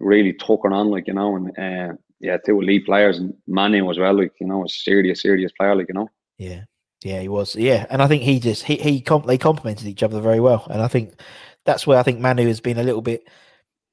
really 0.01 0.31
it 0.31 0.43
on, 0.49 0.91
like 0.91 1.07
you 1.07 1.15
know, 1.15 1.37
and 1.37 1.59
uh, 1.59 1.95
yeah, 2.21 2.37
two 2.39 2.61
elite 2.61 2.87
players 2.87 3.19
and 3.19 3.35
Manu 3.47 3.91
as 3.91 3.99
well, 3.99 4.15
like 4.15 4.33
you 4.41 4.47
know, 4.47 4.65
a 4.65 4.69
serious, 4.69 5.23
serious 5.23 5.53
player, 5.53 5.75
like 5.75 5.89
you 5.89 5.95
know. 5.95 6.09
Yeah, 6.39 6.64
yeah, 7.05 7.20
he 7.20 7.28
was. 7.28 7.55
Yeah, 7.57 7.87
and 7.91 8.03
I 8.03 8.09
think 8.09 8.22
he 8.22 8.41
just 8.41 8.64
he 8.64 8.76
he 8.76 9.01
comp- 9.01 9.26
they 9.26 9.39
complemented 9.39 9.87
each 9.87 10.03
other 10.03 10.20
very 10.20 10.41
well, 10.41 10.66
and 10.70 10.83
I 10.83 10.89
think 10.89 11.20
that's 11.64 11.87
where 11.87 11.99
I 11.99 12.03
think 12.03 12.20
Manu 12.20 12.47
has 12.47 12.61
been 12.61 12.78
a 12.78 12.83
little 12.83 13.03
bit, 13.03 13.28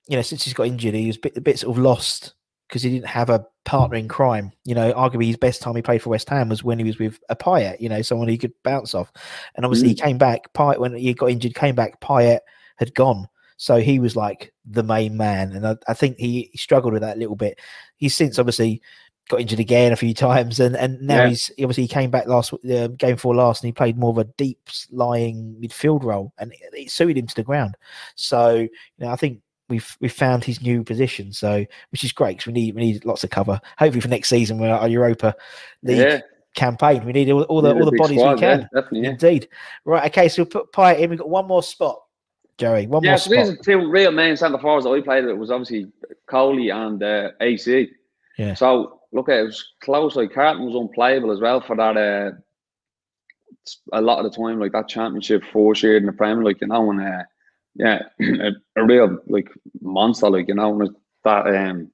you 0.07 0.15
know, 0.15 0.21
since 0.23 0.43
he's 0.43 0.53
got 0.53 0.67
injured, 0.67 0.95
he 0.95 1.07
was 1.07 1.17
a 1.17 1.19
bit, 1.19 1.37
a 1.37 1.41
bit 1.41 1.59
sort 1.59 1.77
of 1.77 1.83
lost 1.83 2.33
because 2.67 2.81
he 2.83 2.89
didn't 2.89 3.07
have 3.07 3.29
a 3.29 3.45
partner 3.65 3.97
in 3.97 4.07
crime. 4.07 4.51
You 4.63 4.75
know, 4.75 4.91
arguably 4.93 5.27
his 5.27 5.37
best 5.37 5.61
time 5.61 5.75
he 5.75 5.81
played 5.81 6.01
for 6.01 6.09
West 6.09 6.29
Ham 6.29 6.49
was 6.49 6.63
when 6.63 6.79
he 6.79 6.85
was 6.85 6.99
with 6.99 7.19
a 7.29 7.35
Payet, 7.35 7.79
you 7.79 7.89
know, 7.89 8.01
someone 8.01 8.27
he 8.27 8.37
could 8.37 8.53
bounce 8.63 8.93
off. 8.93 9.11
And 9.55 9.65
obviously 9.65 9.87
Mm. 9.89 9.91
he 9.91 10.01
came 10.01 10.17
back, 10.19 10.53
Payet, 10.53 10.79
when 10.79 10.95
he 10.95 11.13
got 11.15 11.31
injured, 11.31 11.55
came 11.55 11.73
back, 11.75 11.99
Payet 11.99 12.39
had 12.77 12.93
gone. 12.93 13.27
So 13.57 13.77
he 13.77 13.99
was 13.99 14.15
like 14.15 14.53
the 14.65 14.83
main 14.83 15.17
man. 15.17 15.53
And 15.53 15.67
I, 15.67 15.77
I 15.87 15.93
think 15.95 16.17
he, 16.17 16.49
he 16.51 16.57
struggled 16.59 16.93
with 16.93 17.01
that 17.01 17.17
a 17.17 17.19
little 17.19 17.35
bit. 17.35 17.59
He's 17.97 18.15
since 18.15 18.37
obviously 18.39 18.81
got 19.29 19.39
injured 19.39 19.59
again 19.59 19.93
a 19.93 19.95
few 19.95 20.13
times. 20.13 20.59
And, 20.59 20.75
and 20.75 21.01
now 21.01 21.23
Yeah. 21.23 21.29
he's 21.29 21.49
obviously 21.61 21.83
he 21.83 21.87
came 21.87 22.09
back 22.11 22.27
last 22.27 22.53
uh, 22.53 22.87
game 22.87 23.15
four 23.15 23.35
last 23.35 23.63
and 23.63 23.67
he 23.69 23.71
played 23.71 23.97
more 23.97 24.09
of 24.09 24.17
a 24.17 24.23
deep 24.25 24.59
lying 24.91 25.55
midfield 25.61 26.03
role 26.03 26.33
and 26.39 26.51
it, 26.51 26.59
it 26.73 26.91
suited 26.91 27.17
him 27.17 27.27
to 27.27 27.35
the 27.35 27.43
ground. 27.43 27.77
So, 28.15 28.55
you 28.55 28.69
know, 28.97 29.09
I 29.09 29.15
think 29.15 29.41
we've 29.69 29.95
we've 30.01 30.11
found 30.11 30.43
his 30.43 30.61
new 30.61 30.83
position. 30.83 31.31
So 31.31 31.65
which 31.91 32.03
is 32.03 32.11
great 32.11 32.37
because 32.37 32.47
we 32.47 32.53
need 32.53 32.75
we 32.75 32.81
need 32.81 33.05
lots 33.05 33.23
of 33.23 33.29
cover. 33.29 33.61
Hopefully 33.77 34.01
for 34.01 34.07
next 34.09 34.29
season 34.29 34.57
we're 34.59 34.69
our 34.73 34.87
Europa 34.87 35.35
League 35.83 35.97
Yeah, 35.99 36.19
campaign. 36.55 37.05
We 37.05 37.13
need 37.13 37.29
all, 37.29 37.43
all 37.43 37.61
the 37.61 37.73
all 37.73 37.85
the 37.85 37.91
bodies 37.91 38.19
squad, 38.19 38.35
we 38.35 38.41
can. 38.41 38.59
yeah, 38.61 38.81
definitely. 38.81 39.01
Yeah. 39.01 39.09
Indeed. 39.11 39.47
Right. 39.85 40.05
Okay. 40.11 40.27
So 40.27 40.41
we'll 40.41 40.49
put 40.49 40.71
Payet 40.73 40.99
in. 40.99 41.11
We've 41.11 41.19
got 41.19 41.29
one 41.29 41.47
more 41.47 41.61
spot, 41.61 42.01
Joey. 42.57 42.87
One 42.87 43.03
Yeah, 43.03 43.11
more 43.11 43.19
so 43.19 43.29
these 43.29 43.49
are 43.49 43.55
two 43.57 43.89
real 43.91 44.11
main 44.11 44.35
centre 44.35 44.57
forwards 44.57 44.85
that 44.85 44.91
I 44.91 45.01
played. 45.01 45.25
It 45.25 45.37
was 45.37 45.51
obviously 45.51 45.91
Coley 46.25 46.69
and 46.71 47.01
uh, 47.03 47.29
AC. 47.41 47.91
Yeah. 48.39 48.55
So 48.55 48.98
look, 49.11 49.29
it 49.29 49.43
was 49.43 49.73
close. 49.81 50.15
Like 50.15 50.33
Carlton 50.33 50.65
was 50.65 50.75
unplayable 50.75 51.31
as 51.31 51.39
well 51.39 51.61
for 51.61 51.75
that. 51.75 51.97
Uh, 51.97 52.31
a 53.93 54.01
lot 54.01 54.23
of 54.23 54.31
the 54.31 54.37
time, 54.37 54.59
like 54.59 54.71
that 54.71 54.87
championship 54.87 55.43
four 55.51 55.73
year 55.75 55.97
in 55.97 56.05
the 56.05 56.11
Premier, 56.13 56.43
like 56.43 56.61
you 56.61 56.67
know, 56.67 56.91
and 56.91 57.01
uh, 57.01 57.23
yeah, 57.75 58.01
a, 58.21 58.51
a 58.75 58.85
real 58.85 59.17
like 59.27 59.49
monster, 59.81 60.29
like 60.29 60.47
you 60.47 60.55
know, 60.55 60.79
and 60.79 60.95
that 61.23 61.47
um, 61.55 61.91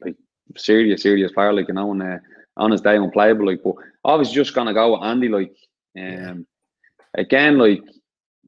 like 0.00 0.16
serious, 0.56 1.02
serious 1.02 1.32
player, 1.32 1.52
like 1.52 1.68
you 1.68 1.74
know, 1.74 1.92
and 1.92 2.02
uh, 2.02 2.18
on 2.56 2.70
his 2.72 2.80
day 2.80 2.96
unplayable, 2.96 3.46
like. 3.46 3.62
But 3.62 3.74
I 4.04 4.14
was 4.14 4.30
just 4.30 4.54
gonna 4.54 4.74
go 4.74 4.92
with 4.92 5.02
Andy, 5.02 5.28
like, 5.28 5.54
um, 5.98 6.46
again, 7.14 7.58
like 7.58 7.82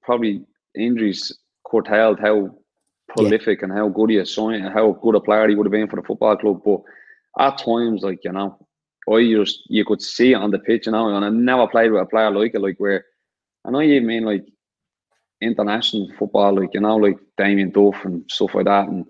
probably 0.03 0.43
injuries 0.75 1.39
curtailed 1.67 2.19
how 2.19 2.55
prolific 3.09 3.63
and 3.63 3.73
how 3.73 3.89
good 3.89 4.11
he 4.11 4.17
is, 4.17 4.37
and 4.39 4.73
how 4.73 4.93
good 5.03 5.15
a 5.15 5.21
player 5.21 5.49
he 5.49 5.55
would 5.55 5.67
have 5.67 5.73
been 5.73 5.89
for 5.89 5.97
the 5.97 6.07
football 6.07 6.37
club. 6.37 6.63
But 6.65 6.81
at 7.39 7.59
times, 7.59 8.03
like 8.03 8.21
you 8.25 8.33
know, 8.33 8.59
I 9.11 9.33
just 9.33 9.63
you 9.69 9.85
could 9.85 10.03
see 10.03 10.33
it 10.33 10.37
on 10.37 10.51
the 10.51 10.59
pitch, 10.59 10.87
you 10.87 10.93
know, 10.93 11.15
and 11.15 11.25
I 11.25 11.29
never 11.29 11.67
played 11.67 11.93
with 11.93 12.03
a 12.03 12.07
player 12.07 12.31
like 12.31 12.55
it, 12.55 12.61
like 12.61 12.79
where 12.79 13.05
I 13.65 13.71
know 13.71 13.81
you 13.81 14.01
mean 14.01 14.25
like 14.25 14.45
international 15.41 16.09
football, 16.19 16.55
like 16.55 16.75
you 16.75 16.81
know, 16.81 16.97
like 16.97 17.19
Damien 17.37 17.71
Duff 17.71 18.05
and 18.05 18.25
stuff 18.31 18.55
like 18.55 18.67
that, 18.67 18.89
and 18.89 19.07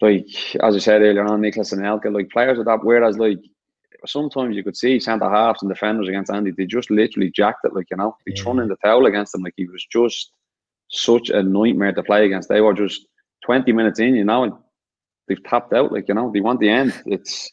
like 0.00 0.26
as 0.62 0.74
I 0.76 0.78
said 0.78 1.02
earlier 1.02 1.24
on, 1.24 1.40
Nicolas 1.40 1.72
Anelka, 1.72 2.12
like 2.12 2.30
players 2.30 2.58
of 2.58 2.64
that. 2.66 2.80
Whereas 2.82 3.18
like 3.18 3.38
sometimes 4.06 4.56
you 4.56 4.64
could 4.64 4.76
see 4.76 4.98
centre 4.98 5.30
halves 5.30 5.62
and 5.62 5.70
defenders 5.70 6.08
against 6.08 6.30
Andy, 6.30 6.50
they 6.50 6.66
just 6.66 6.90
literally 6.90 7.30
jacked 7.30 7.64
it, 7.64 7.74
like 7.74 7.86
you 7.90 7.96
know, 7.96 8.16
they 8.26 8.32
thrown 8.32 8.60
in 8.60 8.68
the 8.68 8.76
towel 8.84 9.06
against 9.06 9.34
him, 9.34 9.42
like 9.42 9.54
he 9.56 9.66
was 9.66 9.84
just 9.90 10.32
such 10.90 11.30
a 11.30 11.42
nightmare 11.42 11.92
to 11.92 12.02
play 12.02 12.26
against. 12.26 12.48
They 12.48 12.60
were 12.60 12.74
just 12.74 13.06
twenty 13.44 13.72
minutes 13.72 14.00
in, 14.00 14.14
you 14.14 14.24
know, 14.24 14.44
and 14.44 14.52
they've 15.28 15.42
tapped 15.44 15.72
out, 15.72 15.92
like 15.92 16.08
you 16.08 16.14
know, 16.14 16.30
they 16.32 16.40
want 16.40 16.60
the 16.60 16.68
end. 16.68 16.92
It's 17.06 17.50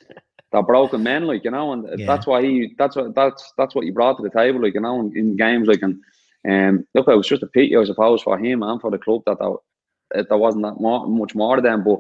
they're 0.52 0.64
broken 0.64 1.04
men, 1.04 1.28
like 1.28 1.44
you 1.44 1.52
know, 1.52 1.74
and 1.74 1.88
Yeah. 1.98 2.06
that's 2.08 2.26
why 2.26 2.42
he, 2.42 2.74
that's 2.78 2.96
what 2.96 3.14
that's 3.16 3.54
that's 3.58 3.76
what 3.76 3.84
he 3.86 3.92
brought 3.92 4.18
to 4.18 4.24
the 4.24 4.30
table, 4.32 4.62
like 4.62 4.74
you 4.74 4.82
know, 4.82 5.00
in, 5.00 5.16
in 5.16 5.36
games, 5.38 5.68
like 5.68 5.82
and 5.82 6.00
um, 6.50 6.86
look, 6.96 7.08
it 7.08 7.16
was 7.16 7.28
just 7.28 7.44
a 7.44 7.48
pity, 7.48 7.76
I 7.76 7.84
suppose, 7.84 8.22
for 8.22 8.38
him 8.38 8.64
and 8.64 8.80
for 8.82 8.90
the 8.90 8.98
club 8.98 9.22
that 9.26 9.38
there, 9.40 9.52
that 10.14 10.30
there 10.30 10.38
wasn't 10.38 10.64
that 10.64 10.80
more, 10.80 11.06
much 11.08 11.36
more 11.36 11.56
to 11.58 11.62
them. 11.62 11.84
But 11.84 12.00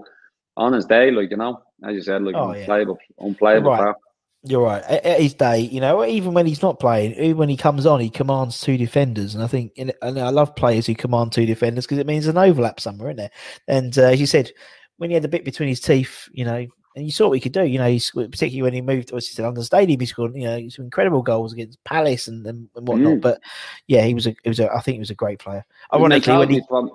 on 0.57 0.73
his 0.73 0.85
day, 0.85 1.11
like 1.11 1.29
you 1.31 1.37
know, 1.37 1.61
as 1.83 1.93
you 1.95 2.01
said, 2.01 2.23
like 2.23 2.35
Oh, 2.35 2.53
yeah. 2.53 2.61
unplayable, 2.61 2.97
unplayable. 3.19 3.71
Right. 3.71 3.95
You're 4.43 4.63
right. 4.63 4.81
At, 4.83 5.05
at 5.05 5.19
his 5.21 5.33
day, 5.33 5.59
you 5.59 5.81
know, 5.81 6.05
even 6.05 6.33
when 6.33 6.45
he's 6.45 6.61
not 6.61 6.79
playing, 6.79 7.11
even 7.15 7.35
when 7.37 7.49
he 7.49 7.57
comes 7.57 7.85
on, 7.85 7.99
he 7.99 8.09
commands 8.09 8.61
two 8.61 8.77
defenders, 8.77 9.35
and 9.35 9.43
I 9.43 9.47
think, 9.47 9.73
and 9.77 9.91
I 10.01 10.29
love 10.29 10.55
players 10.55 10.87
who 10.87 10.95
command 10.95 11.33
two 11.33 11.45
defenders 11.45 11.85
because 11.85 11.97
it 11.97 12.07
means 12.07 12.25
an 12.25 12.37
overlap 12.37 12.79
somewhere, 12.79 13.09
isn't 13.09 13.17
there? 13.17 13.31
And 13.67 13.97
uh, 13.97 14.03
as 14.03 14.19
you 14.21 14.25
said, 14.25 14.51
when 14.99 15.09
he 15.09 15.15
had 15.15 15.23
the 15.23 15.27
bit 15.27 15.45
between 15.45 15.69
his 15.69 15.79
teeth, 15.79 16.29
you 16.31 16.45
know, 16.45 16.67
and 16.95 17.05
you 17.05 17.11
saw 17.11 17.27
what 17.27 17.33
he 17.35 17.39
could 17.39 17.53
do. 17.53 17.63
You 17.63 17.79
know, 17.79 17.89
he 17.89 17.99
scored, 17.99 18.31
particularly 18.31 18.63
when 18.63 18.73
he 18.73 18.81
moved, 18.81 19.09
obviously 19.09 19.35
to 19.35 19.43
London 19.43 19.63
Stadium, 19.63 19.99
he 19.99 20.05
scored, 20.05 20.35
you 20.35 20.43
know, 20.43 20.69
some 20.69 20.85
incredible 20.85 21.21
goals 21.21 21.53
against 21.53 21.83
Palace 21.85 22.27
and, 22.27 22.45
and, 22.45 22.67
and 22.75 22.87
whatnot. 22.87 23.13
Mm. 23.17 23.21
But 23.21 23.41
yeah, 23.87 24.03
he 24.03 24.13
was 24.13 24.27
a, 24.27 24.35
it 24.43 24.49
was 24.49 24.59
a, 24.59 24.71
I 24.71 24.81
think 24.81 24.95
he 24.95 24.99
was 24.99 25.09
a 25.09 25.15
great 25.15 25.39
player. 25.39 25.65
Ironically, 25.93 26.37
when 26.37 26.49
he, 26.49 26.61
from- 26.67 26.91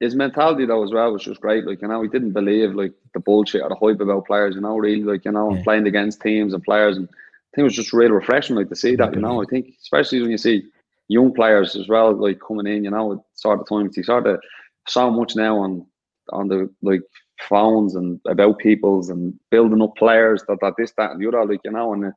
his 0.00 0.14
mentality 0.14 0.64
though 0.64 0.82
as 0.82 0.92
well 0.92 1.12
was 1.12 1.22
just 1.22 1.42
great. 1.42 1.66
Like 1.66 1.82
you 1.82 1.88
know, 1.88 2.02
he 2.02 2.08
didn't 2.08 2.32
believe 2.32 2.74
like 2.74 2.92
the 3.12 3.20
bullshit 3.20 3.62
or 3.62 3.68
the 3.68 3.76
hype 3.76 4.00
about 4.00 4.26
players. 4.26 4.54
You 4.54 4.62
know, 4.62 4.76
really 4.76 5.02
like 5.04 5.24
you 5.26 5.32
know, 5.32 5.48
and 5.48 5.58
Yeah. 5.58 5.64
playing 5.64 5.86
against 5.86 6.22
teams 6.22 6.54
and 6.54 6.62
players, 6.64 6.96
and 6.96 7.06
I 7.06 7.50
think 7.54 7.58
it 7.58 7.62
was 7.64 7.76
just 7.76 7.92
really 7.92 8.10
refreshing 8.10 8.56
like 8.56 8.70
to 8.70 8.76
see 8.76 8.96
that. 8.96 9.14
You 9.14 9.20
know, 9.20 9.42
I 9.42 9.44
think 9.44 9.74
especially 9.82 10.22
when 10.22 10.30
you 10.30 10.38
see 10.38 10.64
young 11.08 11.34
players 11.34 11.76
as 11.76 11.86
well, 11.86 12.14
like 12.14 12.40
coming 12.40 12.66
in. 12.66 12.82
You 12.82 12.90
know, 12.90 13.12
at 13.12 13.18
sort 13.34 13.60
of 13.60 13.68
times 13.68 13.96
you 13.96 14.02
sort 14.02 14.26
of 14.26 14.40
so 14.88 15.10
much 15.10 15.36
now 15.36 15.58
on 15.58 15.86
on 16.32 16.48
the 16.48 16.70
like 16.82 17.02
phones 17.48 17.94
and 17.94 18.20
about 18.26 18.58
people's 18.58 19.08
and 19.08 19.38
building 19.50 19.82
up 19.82 19.96
players 19.96 20.42
that, 20.48 20.58
that 20.60 20.74
this 20.76 20.92
that 20.96 21.12
and 21.12 21.22
the 21.22 21.28
other. 21.28 21.44
Like 21.44 21.60
you 21.64 21.72
know, 21.72 21.92
and 21.92 22.06
uh, 22.06 22.10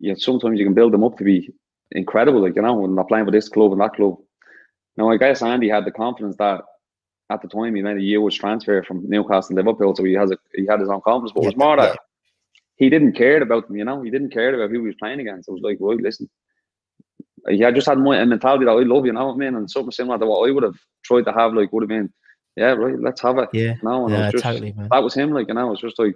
yeah, 0.00 0.14
sometimes 0.16 0.58
you 0.58 0.66
can 0.66 0.74
build 0.74 0.92
them 0.92 1.04
up 1.04 1.18
to 1.18 1.24
be 1.24 1.50
incredible. 1.92 2.42
Like 2.42 2.56
you 2.56 2.62
know, 2.62 2.74
when 2.74 2.94
they're 2.94 3.04
playing 3.04 3.26
for 3.26 3.30
this 3.30 3.48
club 3.48 3.72
and 3.72 3.80
that 3.80 3.94
club. 3.94 4.16
Now, 4.96 5.10
I 5.10 5.16
guess 5.16 5.42
Andy 5.42 5.70
had 5.70 5.86
the 5.86 5.90
confidence 5.90 6.36
that 6.36 6.60
at 7.30 7.40
the 7.40 7.48
time 7.48 7.74
he 7.74 7.80
made 7.80 7.96
a 7.96 8.02
year's 8.02 8.36
transfer 8.36 8.82
from 8.82 9.08
Newcastle 9.08 9.56
to 9.56 9.62
Liverpool, 9.62 9.96
so 9.96 10.04
he 10.04 10.12
has 10.14 10.30
a 10.30 10.38
he 10.54 10.66
had 10.66 10.80
his 10.80 10.90
own 10.90 11.00
confidence. 11.00 11.32
But 11.34 11.44
it 11.44 11.46
was 11.46 11.56
more 11.56 11.76
that 11.76 11.98
he 12.76 12.90
didn't 12.90 13.12
care 13.12 13.40
about 13.40 13.68
them, 13.68 13.76
you 13.76 13.84
know. 13.84 14.02
He 14.02 14.10
didn't 14.10 14.32
care 14.32 14.54
about 14.54 14.70
who 14.70 14.80
he 14.80 14.86
was 14.86 14.96
playing 14.96 15.20
against. 15.20 15.48
It 15.48 15.52
was 15.52 15.62
like, 15.62 15.78
right, 15.80 16.00
listen, 16.00 16.28
he 17.48 17.60
had 17.60 17.74
just 17.74 17.88
had 17.88 17.98
my 17.98 18.18
a 18.18 18.26
mentality 18.26 18.64
that 18.64 18.72
I 18.72 18.82
love, 18.82 19.06
you 19.06 19.12
know 19.12 19.26
what 19.26 19.34
I 19.34 19.36
mean, 19.36 19.54
and 19.54 19.70
something 19.70 19.90
similar 19.90 20.18
to 20.18 20.26
what 20.26 20.48
I 20.48 20.52
would 20.52 20.62
have 20.62 20.78
tried 21.04 21.24
to 21.24 21.32
have. 21.32 21.54
Like, 21.54 21.72
would 21.72 21.82
have 21.82 21.88
been, 21.88 22.12
yeah, 22.56 22.72
right, 22.72 22.98
let's 22.98 23.20
have 23.22 23.38
it. 23.38 23.48
Yeah, 23.52 23.74
know, 23.82 24.06
and 24.06 24.14
yeah, 24.14 24.30
just, 24.30 24.44
totally, 24.44 24.72
man. 24.72 24.88
that 24.90 25.02
was 25.02 25.14
him. 25.14 25.32
Like, 25.32 25.48
and 25.48 25.58
I 25.58 25.64
was 25.64 25.80
just 25.80 25.98
like, 25.98 26.14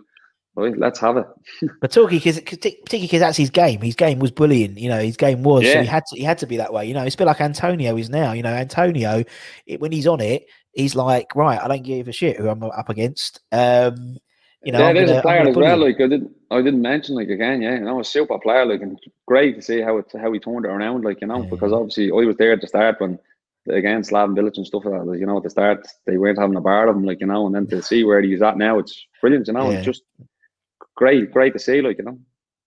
right, 0.55 0.77
let's 0.77 0.99
have 1.01 1.17
it. 1.17 1.27
But 1.81 1.93
talking 1.93 2.19
because 2.19 2.41
particularly 2.41 3.07
because 3.07 3.21
that's 3.21 3.37
his 3.37 3.51
game. 3.51 3.81
His 3.81 3.95
game 3.95 4.19
was 4.19 4.31
bullying. 4.31 4.77
You 4.77 4.89
know, 4.89 5.01
his 5.01 5.17
game 5.17 5.43
was. 5.43 5.65
So 5.65 5.71
Yeah. 5.71 5.83
he 5.83 5.87
had 5.87 6.05
to. 6.07 6.17
He 6.17 6.25
had 6.25 6.39
to 6.39 6.47
be 6.47 6.57
that 6.59 6.73
way. 6.73 6.87
You 6.87 6.95
know, 6.95 7.05
it's 7.05 7.15
a 7.15 7.19
bit 7.19 7.27
like 7.27 7.41
Antonio 7.41 7.97
is 7.97 8.11
now. 8.11 8.33
You 8.33 8.43
know, 8.43 8.53
Antonio, 8.53 9.25
it, 9.67 9.81
when 9.81 9.93
he's 9.93 10.07
on 10.07 10.21
it, 10.21 10.47
he's 10.73 10.95
like, 10.95 11.35
right, 11.35 11.61
I 11.61 11.69
don't 11.69 11.83
give 11.83 12.09
a 12.09 12.13
shit 12.13 12.37
who 12.37 12.49
I'm 12.49 12.63
up 12.63 12.89
against. 12.89 13.41
Um, 13.53 14.19
you 14.63 14.73
know, 14.73 14.81
yeah, 14.81 14.93
there's 14.93 15.11
a 15.11 15.23
player 15.23 15.49
as 15.49 15.57
well. 15.57 15.79
Like 15.79 15.97
I 16.01 16.09
didn't, 16.09 16.35
I 16.51 16.61
didn't 16.61 16.83
mention 16.83 17.15
like 17.15 17.29
again, 17.29 17.63
yeah, 17.63 17.75
you 17.75 17.81
know, 17.81 18.01
a 18.01 18.05
super 18.05 18.39
player. 18.39 18.67
Like 18.67 18.83
and 18.83 18.99
great 19.27 19.57
to 19.57 19.63
see 19.63 19.81
how 19.81 19.99
it 19.99 20.07
how 20.21 20.33
he 20.33 20.41
turned 20.41 20.65
it 20.65 20.69
around. 20.71 21.05
Like 21.05 21.21
you 21.21 21.29
know, 21.29 21.45
because 21.45 21.73
obviously 21.73 22.11
I 22.11 22.27
was 22.27 22.37
there 22.37 22.53
at 22.53 22.61
the 22.61 22.67
start 22.67 23.01
when 23.01 23.19
again 23.69 24.03
Slaven 24.03 24.37
Bilić 24.37 24.57
and 24.57 24.67
stuff 24.67 24.85
like 24.85 25.05
that. 25.07 25.19
You 25.19 25.27
know, 25.27 25.37
at 25.39 25.43
the 25.43 25.51
start 25.51 25.87
they 26.07 26.17
weren't 26.19 26.39
having 26.39 26.57
a 26.57 26.61
bar 26.61 26.89
of 26.89 26.97
him, 26.97 27.05
like 27.05 27.21
you 27.21 27.27
know, 27.27 27.47
and 27.47 27.55
then 27.55 27.67
to 27.69 27.83
see 27.83 28.05
where 28.05 28.21
he's 28.23 28.43
at 28.43 28.59
now, 28.59 28.79
it's 28.79 29.07
brilliant. 29.21 29.47
You 29.47 29.55
know, 29.55 29.71
Yeah. 29.71 29.79
it's 29.79 29.87
just 29.87 30.03
great, 30.95 31.33
great 31.33 31.53
to 31.53 31.59
see. 31.59 31.81
Like 31.83 31.99
you 31.99 32.05
know, 32.05 32.19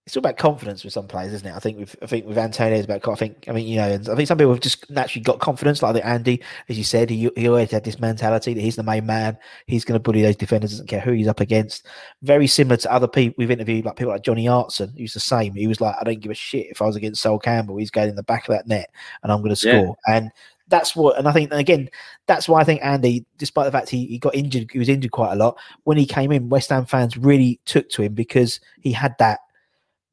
it's 0.06 0.16
all 0.18 0.22
about 0.22 0.38
confidence 0.38 0.84
with 0.84 0.94
some 0.94 1.08
players, 1.08 1.34
isn't 1.34 1.48
it? 1.48 1.54
I 1.56 1.60
think 1.60 1.78
with 1.80 1.96
I 2.02 2.08
think 2.08 2.26
with 2.26 2.38
Antonio, 2.38 2.76
it's 2.78 2.86
about. 2.86 3.08
I 3.08 3.16
think 3.16 3.46
I 3.48 3.52
mean 3.52 3.68
you 3.68 3.78
know, 3.78 3.94
I 3.94 3.98
think 4.16 4.28
some 4.28 4.38
people 4.40 4.54
have 4.54 4.62
just 4.62 4.90
naturally 4.90 5.24
got 5.24 5.40
confidence. 5.40 5.84
Like 5.84 6.04
Andy, 6.04 6.42
as 6.68 6.78
you 6.80 6.84
said, 6.84 7.10
he 7.12 7.30
he 7.36 7.48
always 7.48 7.70
had 7.72 7.84
this 7.84 8.00
mentality 8.00 8.54
that 8.56 8.62
he's 8.62 8.76
the 8.76 8.84
main 8.84 9.06
man. 9.06 9.38
He's 9.68 9.86
going 9.86 10.00
to 10.00 10.04
bully 10.04 10.22
those 10.24 10.36
defenders, 10.36 10.72
doesn't 10.72 10.88
care 10.88 11.00
who 11.02 11.12
he's 11.12 11.28
up 11.28 11.40
against. 11.42 11.86
Very 12.24 12.48
similar 12.48 12.78
to 12.78 12.92
other 12.92 13.08
people 13.08 13.36
we've 13.38 13.52
interviewed, 13.52 13.86
like 13.86 13.98
people 13.98 14.12
like 14.14 14.24
Johnny 14.24 14.48
Hartson, 14.48 14.94
who's 14.98 15.14
the 15.14 15.20
same. 15.20 15.54
He 15.54 15.68
was 15.68 15.80
like, 15.82 15.96
I 16.00 16.04
don't 16.04 16.20
give 16.22 16.32
a 16.32 16.36
shit 16.36 16.68
if 16.72 16.82
I 16.82 16.86
was 16.86 16.96
against 16.96 17.22
Sol 17.22 17.38
Campbell. 17.38 17.78
He's 17.78 17.92
going 17.92 18.10
in 18.10 18.16
the 18.16 18.24
back 18.24 18.48
of 18.50 18.54
that 18.56 18.68
net, 18.68 18.90
and 19.22 19.32
I'm 19.32 19.44
going 19.44 19.54
to 19.56 19.68
Yeah. 19.68 19.82
score. 19.82 19.98
And 20.08 20.32
that's 20.70 20.96
what, 20.96 21.18
and 21.18 21.28
I 21.28 21.32
think 21.32 21.52
and 21.52 21.60
again, 21.60 21.90
that's 22.28 22.48
why 22.48 22.62
I 22.62 22.64
think 22.64 22.82
Andy, 22.84 23.26
despite 23.38 23.66
the 23.66 23.72
fact 23.72 23.90
he, 23.90 24.06
he 24.06 24.18
got 24.18 24.36
injured, 24.36 24.70
he 24.72 24.80
was 24.80 24.90
injured 24.90 25.12
quite 25.12 25.34
a 25.34 25.36
lot. 25.36 25.58
When 25.84 25.98
he 25.98 26.06
came 26.06 26.32
in, 26.32 26.50
West 26.50 26.70
Ham 26.70 26.86
fans 26.86 27.18
really 27.18 27.60
took 27.66 27.90
to 27.90 28.04
him 28.04 28.14
because 28.14 28.60
he 28.82 28.92
had 28.92 29.16
that 29.20 29.40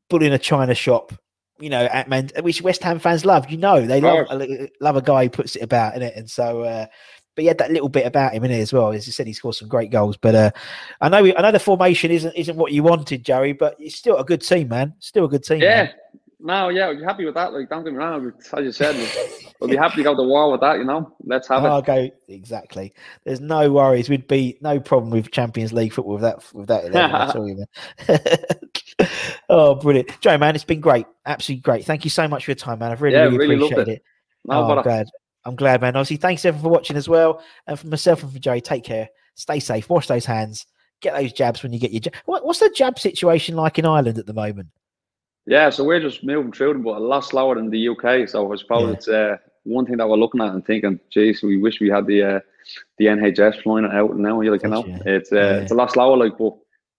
bull 0.08 0.22
in 0.22 0.32
a 0.32 0.38
china 0.38 0.74
shop, 0.74 1.12
you 1.58 1.70
know, 1.70 1.84
at 1.84 2.08
man, 2.08 2.30
which 2.40 2.62
West 2.62 2.82
Ham 2.82 2.98
fans 2.98 3.24
love. 3.24 3.50
You 3.50 3.58
know, 3.58 3.86
they 3.86 4.00
love 4.00 4.26
a, 4.30 4.68
love 4.80 4.96
a 4.96 5.02
guy 5.02 5.24
who 5.24 5.30
puts 5.30 5.56
it 5.56 5.62
about 5.62 5.94
in 5.94 6.02
it, 6.02 6.16
and 6.16 6.28
so. 6.28 6.62
uh 6.62 6.86
but 7.36 7.42
he 7.42 7.48
had 7.48 7.58
that 7.58 7.70
little 7.70 7.90
bit 7.90 8.06
about 8.06 8.32
him 8.32 8.44
in 8.44 8.50
it 8.50 8.60
as 8.60 8.72
well. 8.72 8.92
As 8.92 9.06
you 9.06 9.12
said, 9.12 9.26
he 9.26 9.34
scored 9.34 9.54
some 9.54 9.68
great 9.68 9.90
goals. 9.90 10.16
But 10.16 10.34
uh, 10.34 10.50
I 11.02 11.10
know, 11.10 11.18
I 11.18 11.42
know 11.42 11.52
the 11.52 11.60
formation 11.60 12.10
isn't 12.10 12.34
isn't 12.34 12.56
what 12.56 12.72
you 12.72 12.82
wanted, 12.82 13.24
Joey. 13.24 13.52
But 13.52 13.76
it's 13.78 13.94
still 13.94 14.16
a 14.16 14.24
good 14.24 14.40
team, 14.40 14.68
man. 14.68 14.94
Still 15.00 15.26
a 15.26 15.28
good 15.28 15.44
team. 15.44 15.60
yeah. 15.60 15.84
man. 15.84 15.92
No, 16.46 16.68
yeah, 16.68 16.90
I'd 16.90 16.98
be 16.98 17.04
happy 17.04 17.24
with 17.24 17.34
that. 17.34 17.52
Like, 17.52 17.68
don't 17.68 17.82
get 17.82 17.92
me 17.92 17.98
wrong. 17.98 18.32
As 18.52 18.64
you 18.64 18.70
said, 18.70 18.94
we'll 19.58 19.68
be 19.68 19.76
happy 19.76 19.96
to 19.96 20.02
go 20.04 20.14
to 20.14 20.22
war 20.22 20.52
with 20.52 20.60
that. 20.60 20.78
You 20.78 20.84
know, 20.84 21.12
let's 21.24 21.48
have 21.48 21.64
I'll 21.64 21.78
it. 21.78 21.78
Oh, 21.78 21.82
go 21.82 22.10
exactly. 22.28 22.94
There's 23.24 23.40
no 23.40 23.72
worries. 23.72 24.08
We'd 24.08 24.28
be 24.28 24.56
no 24.60 24.78
problem 24.78 25.10
with 25.10 25.32
Champions 25.32 25.72
League 25.72 25.92
football 25.92 26.14
with 26.14 26.22
that 26.22 26.44
with 26.54 26.68
that. 26.68 26.84
11, 26.84 27.14
I 27.16 27.32
tell 27.32 27.48
you, 27.48 29.08
oh, 29.48 29.74
brilliant, 29.74 30.20
Joe, 30.20 30.38
man, 30.38 30.54
it's 30.54 30.62
been 30.62 30.80
great, 30.80 31.06
absolutely 31.26 31.62
great. 31.62 31.84
Thank 31.84 32.04
you 32.04 32.10
so 32.10 32.28
much 32.28 32.44
for 32.44 32.52
your 32.52 32.56
time, 32.56 32.78
man. 32.78 32.92
I've 32.92 33.02
really, 33.02 33.16
Yeah, 33.16 33.24
really, 33.24 33.38
really 33.38 33.54
appreciated 33.56 33.88
it. 33.88 33.92
it. 33.94 34.02
No, 34.44 34.62
oh, 34.62 34.76
I'm 34.76 34.82
glad. 34.84 35.08
I'm 35.44 35.56
glad, 35.56 35.80
man. 35.80 35.96
Obviously, 35.96 36.18
thanks 36.18 36.44
everyone 36.44 36.62
for 36.62 36.70
watching 36.70 36.96
as 36.96 37.08
well, 37.08 37.42
and 37.66 37.76
for 37.76 37.88
myself 37.88 38.22
and 38.22 38.32
for 38.32 38.38
Joey. 38.38 38.60
Take 38.60 38.84
care. 38.84 39.08
Stay 39.34 39.58
safe. 39.58 39.90
Wash 39.90 40.06
those 40.06 40.24
hands. 40.24 40.64
Get 41.00 41.16
those 41.16 41.32
jabs 41.32 41.64
when 41.64 41.72
you 41.72 41.80
get 41.80 41.90
your 41.90 42.02
jab. 42.02 42.14
What, 42.26 42.46
what's 42.46 42.60
the 42.60 42.70
jab 42.70 43.00
situation 43.00 43.56
like 43.56 43.80
in 43.80 43.84
Ireland 43.84 44.18
at 44.18 44.26
the 44.26 44.32
moment? 44.32 44.68
Yeah, 45.46 45.70
so 45.70 45.84
we're 45.84 46.00
just 46.00 46.24
moving 46.24 46.52
through 46.52 46.72
them, 46.72 46.82
but 46.82 46.96
a 46.96 46.98
lot 47.00 47.20
slower 47.20 47.54
than 47.54 47.70
the 47.70 47.88
UK. 47.88 48.28
So 48.28 48.52
I 48.52 48.56
suppose 48.56 48.82
Yeah. 48.88 48.92
it's 48.94 49.08
uh, 49.08 49.36
one 49.64 49.86
thing 49.86 49.96
that 49.98 50.08
we're 50.08 50.16
looking 50.16 50.40
at 50.40 50.52
and 50.52 50.64
thinking, 50.64 50.98
geez, 51.10 51.42
we 51.42 51.56
wish 51.58 51.80
we 51.80 51.88
had 51.88 52.06
the 52.06 52.22
uh, 52.22 52.40
the 52.98 53.06
NHS 53.06 53.62
flying 53.62 53.84
it 53.84 53.92
out 53.92 54.16
now. 54.16 54.40
You're 54.40 54.52
like, 54.52 54.62
you 54.64 54.70
know, 54.70 54.82
Gotcha. 54.82 55.02
it's 55.14 55.32
uh, 55.32 55.36
Yeah. 55.36 55.56
it's 55.58 55.70
a 55.72 55.74
lot 55.76 55.92
slower. 55.92 56.16
Like, 56.16 56.36
but 56.36 56.54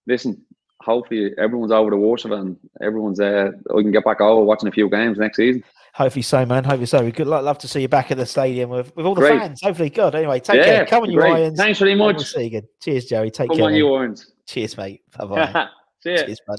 listen, 0.06 0.42
hopefully 0.80 1.34
everyone's 1.38 1.72
over 1.72 1.90
the 1.90 1.96
worst 1.98 2.24
of 2.24 2.32
it, 2.32 2.38
and 2.38 2.56
everyone's 2.80 3.20
uh, 3.20 3.50
we 3.74 3.82
can 3.82 3.92
get 3.92 4.04
back 4.04 4.20
over 4.22 4.42
watching 4.42 4.68
a 4.68 4.72
few 4.72 4.88
games 4.88 5.18
next 5.18 5.36
season. 5.36 5.62
Hopefully 5.94 6.22
so, 6.22 6.46
man. 6.46 6.64
Hopefully 6.64 6.86
so. 6.86 7.04
We 7.04 7.10
good 7.12 7.26
luck. 7.26 7.44
Love 7.44 7.58
to 7.58 7.68
see 7.68 7.82
you 7.82 7.88
back 7.88 8.10
at 8.12 8.16
the 8.18 8.24
stadium 8.26 8.70
with, 8.70 8.94
with 8.96 9.04
all 9.04 9.14
the 9.14 9.20
Great. 9.22 9.40
fans. 9.40 9.60
Hopefully, 9.62 9.90
good. 9.90 10.14
Anyway, 10.14 10.38
take 10.40 10.56
yeah, 10.58 10.64
care. 10.64 10.86
Come 10.86 11.02
on, 11.02 11.10
you. 11.10 11.18
Lions. 11.20 11.58
Thanks 11.58 11.80
very 11.80 11.92
and 11.92 12.00
We'll 12.00 12.12
much. 12.12 12.24
see 12.24 12.40
you 12.42 12.46
again. 12.46 12.68
Cheers, 12.80 13.06
Joey. 13.06 13.30
Take 13.30 13.48
Come 13.48 13.56
care. 13.58 13.66
on, 13.66 13.72
mate. 13.72 13.78
you 13.78 13.88
Orange. 13.88 14.20
Cheers, 14.46 14.76
mate. 14.78 15.02
Bye 15.18 15.24
bye. 15.26 15.68
See 16.02 16.10
ya. 16.12 16.24
Cheers, 16.24 16.40
bud. 16.46 16.58